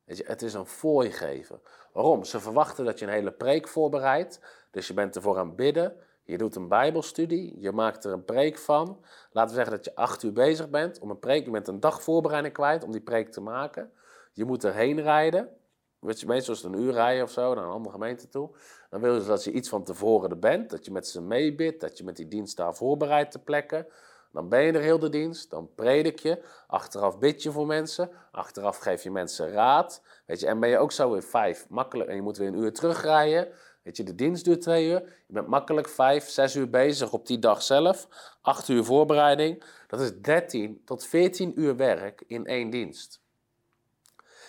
Het 0.06 0.42
is 0.42 0.54
een 0.54 0.66
fooi 0.66 1.12
geven. 1.12 1.62
Waarom? 1.94 2.24
Ze 2.24 2.40
verwachten 2.40 2.86
dat 2.86 3.00
je 3.00 3.06
een 3.06 3.12
hele 3.12 3.32
preek 3.32 3.68
voorbereidt. 3.68 4.42
Dus 4.72 4.88
je 4.88 4.94
bent 4.94 5.16
ervoor 5.16 5.38
aan 5.38 5.56
bidden. 5.56 5.96
Je 6.24 6.38
doet 6.38 6.56
een 6.56 6.68
bijbelstudie. 6.68 7.60
Je 7.60 7.72
maakt 7.72 8.06
er 8.06 8.12
een 8.12 8.26
preek 8.26 8.58
van. 8.58 9.06
Laten 9.32 9.50
we 9.50 9.56
zeggen 9.56 9.76
dat 9.76 9.86
je 9.86 9.96
acht 9.96 10.24
uur 10.24 10.34
bezig 10.34 10.70
bent 10.70 11.00
om 11.00 11.10
een 11.10 11.20
preek. 11.20 11.46
Je 11.46 11.52
bent 11.52 11.68
een 11.68 11.80
dag 11.80 12.04
voorbereiding 12.04 12.54
kwijt 12.54 12.84
om 12.84 12.92
die 12.92 13.02
preek 13.02 13.32
te 13.32 13.42
maken. 13.42 13.92
Je 14.34 14.46
moet 14.46 14.64
erheen 14.64 15.02
rijden. 15.02 15.58
Je, 16.00 16.26
meestal 16.26 16.54
is 16.54 16.62
het 16.62 16.74
een 16.74 16.80
uur 16.80 16.94
rijden 16.94 17.24
of 17.24 17.32
zo 17.32 17.54
naar 17.54 17.64
een 17.64 17.72
andere 17.72 17.94
gemeente 17.94 18.30
toe. 18.30 18.50
Dan 18.90 19.02
willen 19.02 19.22
ze 19.22 19.28
dat 19.28 19.44
je 19.44 19.52
iets 19.52 19.70
van 19.70 19.84
tevoren 19.84 20.30
er 20.30 20.40
bent, 20.40 20.70
dat 20.70 20.86
je 20.86 20.92
met 20.92 21.08
ze 21.08 21.22
meebidt, 21.22 21.82
dat 21.82 21.98
je 21.98 22.04
met 22.04 22.16
die 22.16 22.28
dienst 22.28 22.58
daar 22.58 22.76
voorbereidt 22.76 23.32
te 23.32 23.40
plekken. 23.40 23.88
Dan 24.32 24.50
ben 24.50 24.62
je 24.62 24.72
er 24.72 24.82
heel 24.82 25.00
de 25.00 25.10
dienst, 25.10 25.50
dan 25.50 25.70
predik 25.76 26.20
je, 26.20 26.44
achteraf 26.68 27.20
bid 27.20 27.44
je 27.44 27.52
voor 27.52 27.66
mensen, 27.66 28.10
achteraf 28.32 28.78
geef 28.78 29.04
je 29.04 29.12
mensen 29.12 29.52
raad. 29.52 30.02
Weet 30.26 30.40
je, 30.40 30.48
en 30.48 30.60
ben 30.60 30.70
je 30.70 30.78
ook 30.78 30.92
zo 30.92 31.12
weer 31.12 31.24
vijf, 31.24 31.66
makkelijk, 31.70 32.10
en 32.10 32.16
je 32.16 32.22
moet 32.22 32.38
weer 32.38 32.48
een 32.48 32.60
uur 32.60 32.74
terugrijden. 32.74 33.48
Weet 33.84 33.98
je, 33.98 34.04
de 34.04 34.16
dienst 34.16 34.46
duurt 34.46 34.62
twee 34.62 34.88
uur. 34.88 35.02
Je 35.28 35.34
bent 35.34 35.48
makkelijk 35.48 35.90
vijf, 35.90 36.30
zes 36.30 36.56
uur 36.56 36.70
bezig 36.70 37.14
op 37.14 37.28
die 37.28 37.40
dag 37.40 37.64
zelf. 37.64 38.08
Acht 38.42 38.68
uur 38.68 38.84
voorbereiding. 38.84 39.64
Dat 39.88 40.00
is 40.00 40.22
13 40.22 40.82
tot 40.86 41.06
14 41.06 41.60
uur 41.60 41.76
werk 41.76 42.24
in 42.28 42.46
één 42.46 42.70
dienst. 42.70 43.22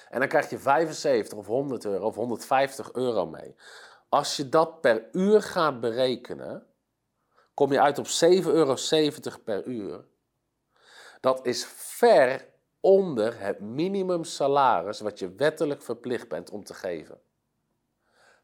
En 0.08 0.18
dan 0.18 0.28
krijg 0.28 0.50
je 0.50 0.58
75 0.58 1.38
of 1.38 1.46
100 1.46 1.84
euro 1.84 2.06
of 2.06 2.14
150 2.14 2.92
euro 2.92 3.26
mee. 3.26 3.54
Als 4.10 4.36
je 4.36 4.48
dat 4.48 4.80
per 4.80 5.08
uur 5.12 5.42
gaat 5.42 5.80
berekenen, 5.80 6.66
kom 7.54 7.72
je 7.72 7.80
uit 7.80 7.98
op 7.98 8.06
7,70 8.06 8.10
euro 8.46 8.76
per 9.44 9.64
uur. 9.64 10.04
Dat 11.20 11.46
is 11.46 11.64
ver 11.66 12.48
onder 12.80 13.40
het 13.40 13.60
minimumsalaris 13.60 15.00
wat 15.00 15.18
je 15.18 15.34
wettelijk 15.34 15.82
verplicht 15.82 16.28
bent 16.28 16.50
om 16.50 16.64
te 16.64 16.74
geven. 16.74 17.20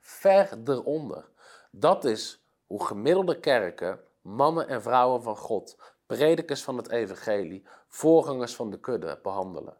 Ver 0.01 0.59
eronder. 0.65 1.29
Dat 1.71 2.05
is 2.05 2.45
hoe 2.67 2.87
gemiddelde 2.87 3.41
kerken, 3.41 4.01
mannen 4.21 4.69
en 4.69 4.83
vrouwen 4.83 5.23
van 5.23 5.37
God, 5.37 5.77
predikers 6.07 6.63
van 6.63 6.77
het 6.77 6.91
evangelie, 6.91 7.67
voorgangers 7.89 8.55
van 8.55 8.71
de 8.71 8.81
kudde 8.81 9.19
behandelen. 9.23 9.77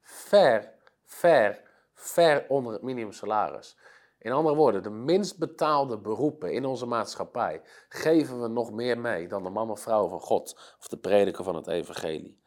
Ver, 0.00 0.72
ver, 1.04 1.62
ver 1.94 2.44
onder 2.48 2.72
het 2.72 2.82
minimumsalaris. 2.82 3.76
In 4.24 4.32
andere 4.32 4.54
woorden, 4.54 4.82
de 4.82 4.90
minst 4.90 5.38
betaalde 5.38 5.98
beroepen 5.98 6.52
in 6.52 6.64
onze 6.64 6.86
maatschappij 6.86 7.62
geven 7.88 8.42
we 8.42 8.48
nog 8.48 8.72
meer 8.72 8.98
mee 8.98 9.28
dan 9.28 9.42
de 9.42 9.50
man 9.50 9.70
of 9.70 9.80
vrouw 9.80 10.08
van 10.08 10.20
God 10.20 10.74
of 10.80 10.88
de 10.88 10.96
prediker 10.96 11.44
van 11.44 11.54
het 11.54 11.66
evangelie. 11.66 12.40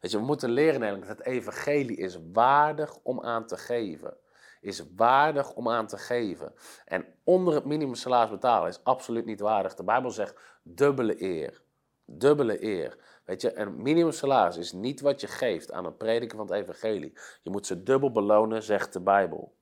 Weet 0.00 0.10
je, 0.10 0.18
we 0.18 0.24
moeten 0.24 0.50
leren 0.50 1.00
dat 1.00 1.08
het 1.08 1.26
evangelie 1.26 1.96
is 1.96 2.18
waardig 2.32 2.98
om 3.02 3.22
aan 3.22 3.46
te 3.46 3.56
geven. 3.56 4.16
Is 4.60 4.84
waardig 4.96 5.54
om 5.54 5.68
aan 5.68 5.86
te 5.86 5.98
geven. 5.98 6.54
En 6.84 7.06
onder 7.24 7.54
het 7.54 7.64
minimumsalaris 7.64 8.30
betalen 8.30 8.68
is 8.68 8.84
absoluut 8.84 9.24
niet 9.24 9.40
waardig. 9.40 9.74
De 9.74 9.84
Bijbel 9.84 10.10
zegt 10.10 10.40
dubbele 10.62 11.22
eer. 11.22 11.62
Dubbele 12.04 12.64
eer. 12.64 12.98
Weet 13.24 13.40
je, 13.40 13.58
een 13.58 13.82
minimumsalaris 13.82 14.56
is 14.56 14.72
niet 14.72 15.00
wat 15.00 15.20
je 15.20 15.26
geeft 15.26 15.72
aan 15.72 15.84
een 15.84 15.96
prediker 15.96 16.36
van 16.36 16.46
het 16.46 16.56
evangelie. 16.56 17.12
Je 17.42 17.50
moet 17.50 17.66
ze 17.66 17.82
dubbel 17.82 18.12
belonen, 18.12 18.62
zegt 18.62 18.92
de 18.92 19.00
Bijbel. 19.00 19.54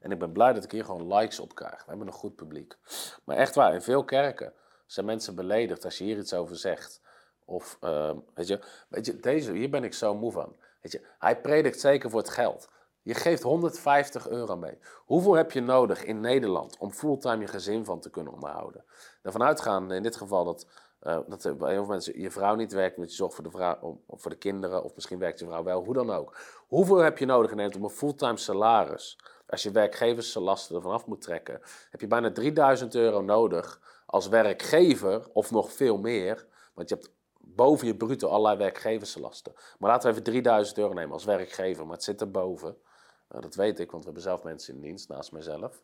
En 0.00 0.10
ik 0.10 0.18
ben 0.18 0.32
blij 0.32 0.52
dat 0.52 0.64
ik 0.64 0.70
hier 0.70 0.84
gewoon 0.84 1.14
likes 1.14 1.40
op 1.40 1.54
krijg. 1.54 1.84
We 1.84 1.88
hebben 1.88 2.06
een 2.06 2.12
goed 2.12 2.34
publiek. 2.36 2.76
Maar 3.24 3.36
echt 3.36 3.54
waar, 3.54 3.74
in 3.74 3.82
veel 3.82 4.04
kerken 4.04 4.52
zijn 4.86 5.06
mensen 5.06 5.34
beledigd 5.34 5.84
als 5.84 5.98
je 5.98 6.04
hier 6.04 6.18
iets 6.18 6.34
over 6.34 6.56
zegt. 6.56 7.00
Of, 7.44 7.78
uh, 7.84 8.10
weet, 8.34 8.46
je, 8.46 8.60
weet 8.88 9.06
je, 9.06 9.20
deze, 9.20 9.52
hier 9.52 9.70
ben 9.70 9.84
ik 9.84 9.94
zo 9.94 10.14
moe 10.14 10.32
van. 10.32 10.56
Weet 10.82 10.92
je, 10.92 11.06
hij 11.18 11.40
predikt 11.40 11.80
zeker 11.80 12.10
voor 12.10 12.20
het 12.20 12.28
geld. 12.28 12.68
Je 13.02 13.14
geeft 13.14 13.42
150 13.42 14.28
euro 14.28 14.56
mee. 14.56 14.78
Hoeveel 15.04 15.34
heb 15.34 15.52
je 15.52 15.60
nodig 15.60 16.04
in 16.04 16.20
Nederland 16.20 16.76
om 16.78 16.92
fulltime 16.92 17.40
je 17.40 17.46
gezin 17.46 17.84
van 17.84 18.00
te 18.00 18.10
kunnen 18.10 18.32
onderhouden? 18.32 18.84
Ervan 19.22 19.42
uitgaan 19.42 19.92
in 19.92 20.02
dit 20.02 20.16
geval 20.16 20.44
dat, 20.44 20.66
uh, 21.02 21.18
dat 21.26 21.58
bij 21.58 21.70
heel 21.72 21.84
veel 21.84 21.92
mensen 21.92 22.20
je 22.20 22.30
vrouw 22.30 22.54
niet 22.54 22.72
werkt, 22.72 22.96
omdat 22.96 23.10
je 23.10 23.16
zorgt 23.16 23.34
voor 23.34 23.44
de, 23.44 23.50
vrouw, 23.50 24.00
voor 24.08 24.30
de 24.30 24.36
kinderen, 24.36 24.84
of 24.84 24.94
misschien 24.94 25.18
werkt 25.18 25.38
je 25.38 25.46
vrouw 25.46 25.62
wel, 25.62 25.84
hoe 25.84 25.94
dan 25.94 26.10
ook. 26.10 26.36
Hoeveel 26.68 26.96
heb 26.96 27.18
je 27.18 27.26
nodig 27.26 27.50
in 27.50 27.74
om 27.74 27.84
een 27.84 27.90
fulltime 27.90 28.36
salaris 28.36 29.18
als 29.48 29.62
je 29.62 29.70
werkgeverslasten 29.70 30.76
ervan 30.76 30.92
af 30.92 31.06
moet 31.06 31.22
trekken, 31.22 31.60
heb 31.90 32.00
je 32.00 32.06
bijna 32.06 32.32
3000 32.32 32.94
euro 32.94 33.20
nodig 33.20 33.80
als 34.06 34.28
werkgever, 34.28 35.28
of 35.32 35.50
nog 35.50 35.72
veel 35.72 35.98
meer. 35.98 36.46
Want 36.74 36.88
je 36.88 36.94
hebt 36.94 37.10
boven 37.38 37.86
je 37.86 37.96
bruto 37.96 38.28
allerlei 38.28 38.56
werkgeverslasten. 38.56 39.52
Maar 39.78 39.90
laten 39.90 40.06
we 40.06 40.12
even 40.12 40.32
3000 40.32 40.78
euro 40.78 40.92
nemen 40.92 41.12
als 41.12 41.24
werkgever, 41.24 41.86
maar 41.86 41.94
het 41.94 42.04
zit 42.04 42.20
erboven. 42.20 42.76
Nou, 43.28 43.42
dat 43.42 43.54
weet 43.54 43.78
ik, 43.78 43.90
want 43.90 44.04
we 44.04 44.10
hebben 44.10 44.28
zelf 44.28 44.42
mensen 44.42 44.74
in 44.74 44.80
dienst 44.80 45.08
naast 45.08 45.32
mezelf. 45.32 45.82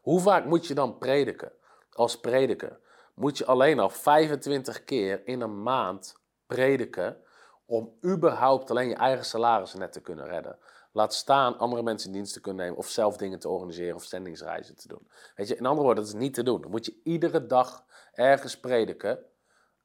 Hoe 0.00 0.20
vaak 0.20 0.44
moet 0.44 0.66
je 0.66 0.74
dan 0.74 0.98
prediken? 0.98 1.52
Als 1.92 2.20
prediker 2.20 2.80
moet 3.14 3.38
je 3.38 3.46
alleen 3.46 3.78
al 3.78 3.90
25 3.90 4.84
keer 4.84 5.26
in 5.26 5.40
een 5.40 5.62
maand 5.62 6.16
prediken 6.46 7.22
om 7.66 7.98
überhaupt 8.04 8.70
alleen 8.70 8.88
je 8.88 8.94
eigen 8.94 9.24
salaris 9.24 9.74
net 9.74 9.92
te 9.92 10.00
kunnen 10.00 10.26
redden. 10.26 10.58
Laat 10.92 11.14
staan 11.14 11.58
andere 11.58 11.82
mensen 11.82 12.08
in 12.08 12.14
dienst 12.16 12.32
te 12.32 12.40
kunnen 12.40 12.64
nemen 12.64 12.78
of 12.78 12.88
zelf 12.88 13.16
dingen 13.16 13.38
te 13.38 13.48
organiseren 13.48 13.94
of 13.94 14.04
zendingsreizen 14.04 14.76
te 14.76 14.88
doen. 14.88 15.08
Weet 15.34 15.48
je, 15.48 15.56
in 15.56 15.66
andere 15.66 15.86
woorden, 15.86 16.04
dat 16.04 16.14
is 16.14 16.20
niet 16.20 16.34
te 16.34 16.42
doen. 16.42 16.60
Dan 16.60 16.70
moet 16.70 16.86
je 16.86 17.00
iedere 17.02 17.46
dag 17.46 17.84
ergens 18.12 18.60
prediken 18.60 19.24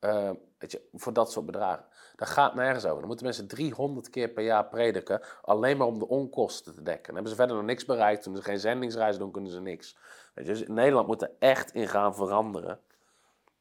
uh, 0.05 0.29
weet 0.57 0.71
je, 0.71 0.81
voor 0.93 1.13
dat 1.13 1.31
soort 1.31 1.45
bedragen. 1.45 1.85
Dat 2.15 2.27
gaat 2.27 2.55
nergens 2.55 2.85
over. 2.85 2.97
Dan 2.97 3.07
moeten 3.07 3.25
mensen 3.25 3.47
300 3.47 4.09
keer 4.09 4.29
per 4.29 4.43
jaar 4.43 4.65
prediken, 4.65 5.21
alleen 5.41 5.77
maar 5.77 5.87
om 5.87 5.99
de 5.99 6.07
onkosten 6.07 6.73
te 6.73 6.81
dekken. 6.81 7.03
Dan 7.03 7.13
hebben 7.13 7.31
ze 7.31 7.37
verder 7.37 7.55
nog 7.55 7.65
niks 7.65 7.85
bereikt. 7.85 8.23
Toen 8.23 8.35
ze 8.35 8.41
geen 8.41 8.59
zendingsreizen 8.59 9.19
doen, 9.19 9.31
kunnen 9.31 9.51
ze 9.51 9.61
niks. 9.61 9.97
Weet 10.33 10.45
je, 10.45 10.51
dus 10.51 10.61
in 10.61 10.73
Nederland 10.73 11.07
moet 11.07 11.21
er 11.21 11.31
echt 11.39 11.73
in 11.73 11.87
gaan 11.87 12.15
veranderen. 12.15 12.79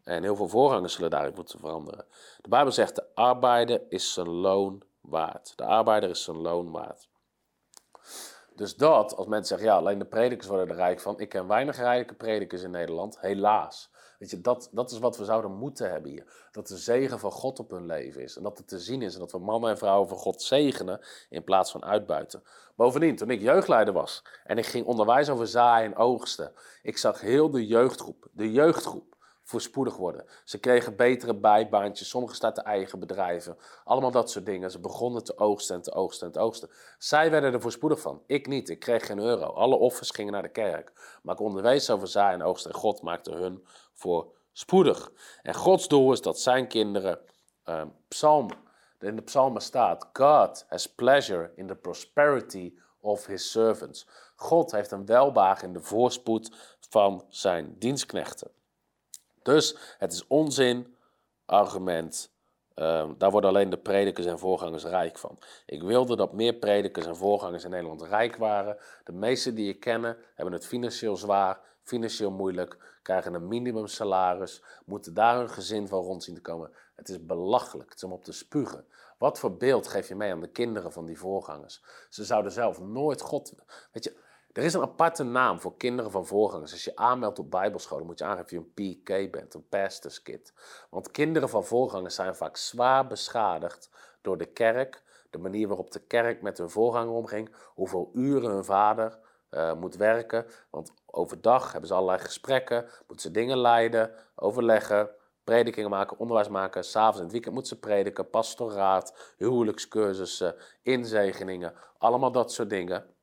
En 0.03 0.23
heel 0.23 0.37
veel 0.37 0.49
voorgangers 0.49 0.95
zullen 0.95 1.11
daarin 1.11 1.33
moeten 1.35 1.59
veranderen. 1.59 2.05
De 2.41 2.49
Bijbel 2.49 2.73
zegt, 2.73 2.95
de 2.95 3.07
arbeider 3.15 3.83
is 3.89 4.13
zijn 4.13 4.29
loon 4.29 4.83
waard. 5.01 5.57
De 5.57 5.65
arbeider 5.65 6.11
is 6.11 6.25
zijn 6.25 6.37
loon 6.37 6.71
waard. 6.71 7.09
Dus 8.55 8.77
dat, 8.77 9.17
als 9.17 9.27
mensen 9.27 9.47
zeggen, 9.47 9.67
ja, 9.67 9.77
alleen 9.77 9.99
de 9.99 10.05
predikers 10.05 10.49
worden 10.49 10.69
er 10.69 10.75
rijk 10.75 11.01
van. 11.01 11.21
Ik 11.21 11.29
ken 11.29 11.47
weinig 11.47 11.77
rijke 11.77 12.15
predikers 12.15 12.63
in 12.63 12.71
Nederland, 12.71 13.21
helaas. 13.21 13.93
Weet 14.19 14.31
je, 14.31 14.41
dat, 14.41 14.69
dat 14.73 14.91
is 14.91 14.99
wat 14.99 15.17
we 15.17 15.25
zouden 15.25 15.51
moeten 15.51 15.91
hebben 15.91 16.11
hier. 16.11 16.49
Dat 16.53 16.69
de 16.69 16.77
zegen 16.77 17.19
van 17.19 17.31
God 17.31 17.59
op 17.59 17.71
hun 17.71 17.87
leven 17.87 18.23
is. 18.23 18.37
En 18.37 18.43
dat 18.43 18.59
het 18.59 18.69
te 18.69 18.79
zien 18.79 19.03
is 19.03 19.15
en 19.15 19.21
dat 19.21 19.33
we 19.33 19.39
mannen 19.39 19.71
en 19.71 19.79
vrouwen 19.79 20.09
van 20.09 20.19
God 20.19 20.43
zegenen 20.43 21.01
in 21.29 21.45
plaats 21.45 21.71
van 21.71 21.85
uitbuiten. 21.85 22.43
Bovendien, 22.75 23.17
toen 23.17 23.31
ik 23.31 23.41
jeugdleider 23.41 23.95
was 23.95 24.23
en 24.45 24.59
ik 24.59 24.67
ging 24.67 24.87
onderwijs 24.87 25.29
over 25.29 25.47
zaaien 25.47 25.93
en 25.93 25.97
oogsten. 25.97 26.53
Ik 26.83 26.99
zag 26.99 27.21
heel 27.21 27.51
de 27.51 27.67
jeugdgroep, 27.67 28.29
de 28.33 28.53
jeugdgroep, 28.53 29.14
voorspoedig 29.45 29.97
worden. 29.97 30.25
Ze 30.45 30.59
kregen 30.59 30.97
betere 30.97 31.35
bijbaantjes, 31.35 32.09
sommigen 32.09 32.37
starten 32.37 32.65
eigen 32.65 32.99
bedrijven. 32.99 33.57
Allemaal 33.85 34.11
dat 34.11 34.31
soort 34.31 34.47
dingen. 34.47 34.71
Ze 34.71 34.79
begonnen 34.79 35.25
te 35.25 35.39
oogsten 35.39 35.77
en 35.77 35.83
te 35.83 35.93
oogsten 35.93 36.27
en 36.27 36.33
te 36.33 36.39
oogsten. 36.39 36.71
Zij 36.99 37.31
werden 37.31 37.53
er 37.53 37.61
voorspoedig 37.61 38.01
van. 38.01 38.23
Ik 38.27 38.47
niet. 38.47 38.69
Ik 38.69 38.79
kreeg 38.79 39.07
geen 39.07 39.19
euro. 39.19 39.47
Alle 39.47 39.77
offers 39.77 40.11
gingen 40.11 40.33
naar 40.33 40.43
de 40.43 40.49
kerk. 40.49 41.19
Maar 41.23 41.35
ik 41.35 41.41
onderwees 41.41 41.91
over 41.91 42.09
zaaien 42.09 42.41
en 42.41 42.47
oogsten 42.47 42.71
en 42.71 42.77
God 42.77 43.03
maakte 43.03 43.33
hun 43.33 43.67
voorspoedig. 43.93 45.13
En 45.43 45.55
Gods 45.55 45.89
doel 45.89 46.13
is 46.13 46.21
dat 46.21 46.41
zijn 46.41 46.69
kinderen, 46.69 47.19
uh, 47.69 47.83
psalm, 48.09 48.49
in 49.01 49.17
de 49.17 49.23
psalmen 49.23 49.63
staat, 49.63 50.09
God 50.13 50.65
has 50.69 50.87
pleasure 50.95 51.53
in 51.57 51.67
the 51.67 51.75
prosperity 51.75 52.75
of 53.01 53.27
his 53.27 53.51
servants. 53.51 54.07
God 54.37 54.73
heeft 54.73 54.91
een 54.91 55.07
welbagen 55.07 55.67
in 55.67 55.73
de 55.73 55.83
voorspoed 55.83 56.77
van 56.89 57.25
zijn 57.29 57.77
dienstknechten. 57.79 58.51
Dus 59.45 59.77
het 59.99 60.13
is 60.13 60.27
onzin, 60.27 60.97
argument. 61.47 62.33
Um, 62.75 63.15
daar 63.19 63.31
worden 63.31 63.51
alleen 63.51 63.71
de 63.71 63.79
predikers 63.79 64.27
en 64.27 64.39
voorgangers 64.39 64.85
rijk 64.85 65.19
van. 65.19 65.39
Ik 65.67 65.83
wilde 65.83 66.17
dat 66.17 66.33
meer 66.33 66.55
predikers 66.55 67.07
en 67.07 67.17
voorgangers 67.17 67.65
in 67.65 67.71
Nederland 67.71 68.03
rijk 68.03 68.37
waren. 68.37 68.77
De 69.05 69.13
meesten 69.13 69.55
die 69.55 69.69
ik 69.69 69.81
kennen 69.81 70.17
hebben 70.35 70.55
het 70.55 70.67
financieel 70.67 71.17
zwaar, 71.17 71.61
financieel 71.83 72.31
moeilijk, 72.31 72.99
krijgen 73.03 73.35
een 73.35 73.49
minimumsalaris, 73.49 74.63
moeten 74.85 75.15
daar 75.15 75.37
hun 75.37 75.51
gezin 75.51 75.89
van 75.89 76.03
rond 76.03 76.25
zien 76.25 76.35
te 76.35 76.41
komen. 76.41 76.71
Het 76.95 77.09
is 77.09 77.27
belachelijk, 77.27 77.89
het 77.89 77.99
is 77.99 78.05
om 78.05 78.13
op 78.13 78.25
te 78.25 78.33
spugen. 78.33 78.87
Wat 79.19 79.39
voor 79.39 79.57
beeld 79.57 79.87
geef 79.87 80.09
je 80.09 80.15
mee 80.15 80.33
aan 80.33 80.41
de 80.41 80.51
kinderen 80.51 80.93
van 80.93 81.07
die 81.07 81.19
voorgangers? 81.19 81.83
Ze 82.09 82.25
zouden 82.25 82.53
zelf 82.53 82.81
nooit 82.81 83.21
God. 83.21 83.53
Weet 83.93 84.05
je, 84.05 84.17
er 84.55 84.65
is 84.65 84.75
een 84.75 84.83
aparte 84.83 85.23
naam 85.23 85.61
voor 85.61 85.77
kinderen 85.77 86.11
van 86.11 86.27
voorgangers. 86.27 86.73
Als 86.73 86.85
je 86.85 86.97
aanmeldt 86.97 87.39
op 87.39 87.51
bijbelscholen 87.51 88.07
moet 88.07 88.19
je 88.19 88.25
aangeven 88.25 88.45
of 88.45 88.51
je 88.51 88.83
een 88.85 88.99
PK 89.03 89.33
bent, 89.33 89.55
een 89.55 89.69
pastor's 89.69 90.23
kid. 90.23 90.53
Want 90.91 91.11
kinderen 91.11 91.49
van 91.49 91.65
voorgangers 91.65 92.15
zijn 92.15 92.35
vaak 92.35 92.57
zwaar 92.57 93.07
beschadigd 93.07 93.91
door 94.21 94.39
de 94.39 94.47
kerk, 94.47 95.03
de 95.31 95.39
manier 95.39 95.69
waarop 95.69 95.91
de 95.91 96.01
kerk 96.01 96.43
met 96.43 96.59
hun 96.59 96.71
voorganger 96.71 97.15
omging, 97.15 97.55
hoeveel 97.75 98.11
uren 98.13 98.51
hun 98.51 98.65
vader 98.65 99.19
uh, 99.51 99.75
moet 99.75 99.97
werken. 99.97 100.47
Want 100.71 100.93
overdag 101.07 101.71
hebben 101.73 101.89
ze 101.89 101.95
allerlei 101.95 102.19
gesprekken, 102.19 102.87
moeten 103.07 103.27
ze 103.27 103.31
dingen 103.31 103.59
leiden, 103.59 104.11
overleggen, 104.35 105.11
predikingen 105.45 105.91
maken, 105.91 106.19
onderwijs 106.19 106.49
maken. 106.49 106.85
S'avonds 106.85 107.17
in 107.17 107.23
het 107.23 107.33
weekend 107.33 107.55
moeten 107.55 107.77
ze 107.77 107.81
prediken, 107.81 108.31
pastoraat, 108.31 109.35
huwelijkscursussen, 109.37 110.55
inzegeningen, 110.83 111.75
allemaal 111.99 112.33
dat 112.33 112.53
soort 112.53 112.71
dingen. 112.71 113.14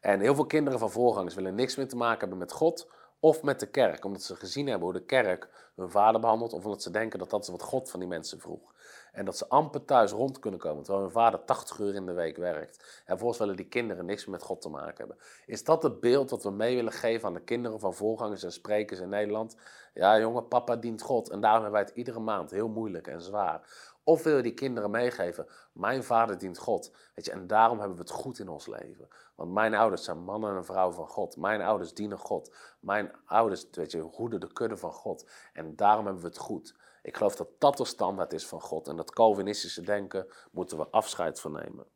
En 0.00 0.20
heel 0.20 0.34
veel 0.34 0.46
kinderen 0.46 0.78
van 0.78 0.90
voorgangers 0.90 1.34
willen 1.34 1.54
niks 1.54 1.76
meer 1.76 1.88
te 1.88 1.96
maken 1.96 2.20
hebben 2.20 2.38
met 2.38 2.52
God 2.52 2.90
of 3.20 3.42
met 3.42 3.60
de 3.60 3.66
kerk, 3.66 4.04
omdat 4.04 4.22
ze 4.22 4.36
gezien 4.36 4.66
hebben 4.66 4.88
hoe 4.88 4.98
de 4.98 5.04
kerk 5.04 5.48
hun 5.76 5.90
vader 5.90 6.20
behandelt, 6.20 6.52
of 6.52 6.64
omdat 6.64 6.82
ze 6.82 6.90
denken 6.90 7.18
dat 7.18 7.30
dat 7.30 7.42
is 7.42 7.48
wat 7.48 7.62
God 7.62 7.90
van 7.90 8.00
die 8.00 8.08
mensen 8.08 8.40
vroeg. 8.40 8.72
En 9.12 9.24
dat 9.24 9.36
ze 9.36 9.48
amper 9.48 9.84
thuis 9.84 10.10
rond 10.10 10.38
kunnen 10.38 10.60
komen, 10.60 10.82
terwijl 10.82 11.04
hun 11.04 11.14
vader 11.14 11.44
80 11.44 11.78
uur 11.78 11.94
in 11.94 12.06
de 12.06 12.12
week 12.12 12.36
werkt. 12.36 12.76
En 12.78 13.04
vervolgens 13.06 13.38
willen 13.38 13.56
die 13.56 13.68
kinderen 13.68 14.04
niks 14.04 14.24
meer 14.24 14.34
met 14.34 14.46
God 14.46 14.60
te 14.60 14.68
maken 14.68 14.96
hebben. 14.96 15.16
Is 15.46 15.64
dat 15.64 15.82
het 15.82 16.00
beeld 16.00 16.28
dat 16.28 16.42
we 16.42 16.50
mee 16.50 16.74
willen 16.74 16.92
geven 16.92 17.28
aan 17.28 17.34
de 17.34 17.42
kinderen 17.42 17.80
van 17.80 17.94
voorgangers 17.94 18.42
en 18.42 18.52
sprekers 18.52 19.00
in 19.00 19.08
Nederland? 19.08 19.56
Ja, 19.94 20.18
jongen, 20.18 20.48
papa 20.48 20.76
dient 20.76 21.02
God. 21.02 21.30
En 21.30 21.40
daarom 21.40 21.62
hebben 21.62 21.80
wij 21.80 21.88
het 21.88 21.98
iedere 21.98 22.20
maand 22.20 22.50
heel 22.50 22.68
moeilijk 22.68 23.06
en 23.06 23.22
zwaar. 23.22 23.89
Of 24.10 24.22
wil 24.22 24.36
je 24.36 24.42
die 24.42 24.54
kinderen 24.54 24.90
meegeven? 24.90 25.46
Mijn 25.72 26.04
vader 26.04 26.38
dient 26.38 26.58
God. 26.58 26.92
Weet 27.14 27.24
je, 27.24 27.30
en 27.30 27.46
daarom 27.46 27.78
hebben 27.78 27.96
we 27.96 28.02
het 28.02 28.10
goed 28.10 28.38
in 28.38 28.48
ons 28.48 28.66
leven. 28.66 29.08
Want 29.34 29.52
mijn 29.52 29.74
ouders 29.74 30.04
zijn 30.04 30.24
mannen 30.24 30.56
en 30.56 30.64
vrouwen 30.64 30.94
van 30.94 31.06
God. 31.06 31.36
Mijn 31.36 31.60
ouders 31.60 31.94
dienen 31.94 32.18
God. 32.18 32.54
Mijn 32.80 33.12
ouders, 33.24 33.66
weet 33.70 33.90
je, 33.90 34.00
hoeden 34.00 34.40
de 34.40 34.52
kudde 34.52 34.76
van 34.76 34.92
God. 34.92 35.30
En 35.52 35.76
daarom 35.76 36.04
hebben 36.04 36.22
we 36.22 36.28
het 36.28 36.38
goed. 36.38 36.74
Ik 37.02 37.16
geloof 37.16 37.36
dat 37.36 37.48
dat 37.58 37.76
de 37.76 37.84
standaard 37.84 38.32
is 38.32 38.46
van 38.46 38.60
God. 38.60 38.88
En 38.88 38.96
dat 38.96 39.10
Calvinistische 39.10 39.82
denken 39.82 40.26
moeten 40.52 40.78
we 40.78 40.88
afscheid 40.90 41.40
van 41.40 41.52
nemen. 41.52 41.86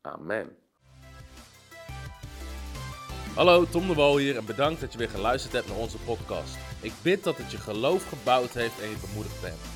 Amen. 0.00 0.58
Hallo, 3.34 3.64
Tom 3.64 3.86
de 3.86 3.94
Wol 3.94 4.16
hier 4.16 4.36
en 4.36 4.46
bedankt 4.46 4.80
dat 4.80 4.92
je 4.92 4.98
weer 4.98 5.10
geluisterd 5.10 5.52
hebt 5.52 5.68
naar 5.68 5.78
onze 5.78 5.98
podcast. 5.98 6.56
Ik 6.82 6.92
bid 7.02 7.24
dat 7.24 7.36
het 7.36 7.50
je 7.50 7.58
geloof 7.58 8.08
gebouwd 8.08 8.50
heeft 8.50 8.80
en 8.80 8.88
je 8.88 8.96
bemoedigd 9.06 9.40
bent. 9.42 9.75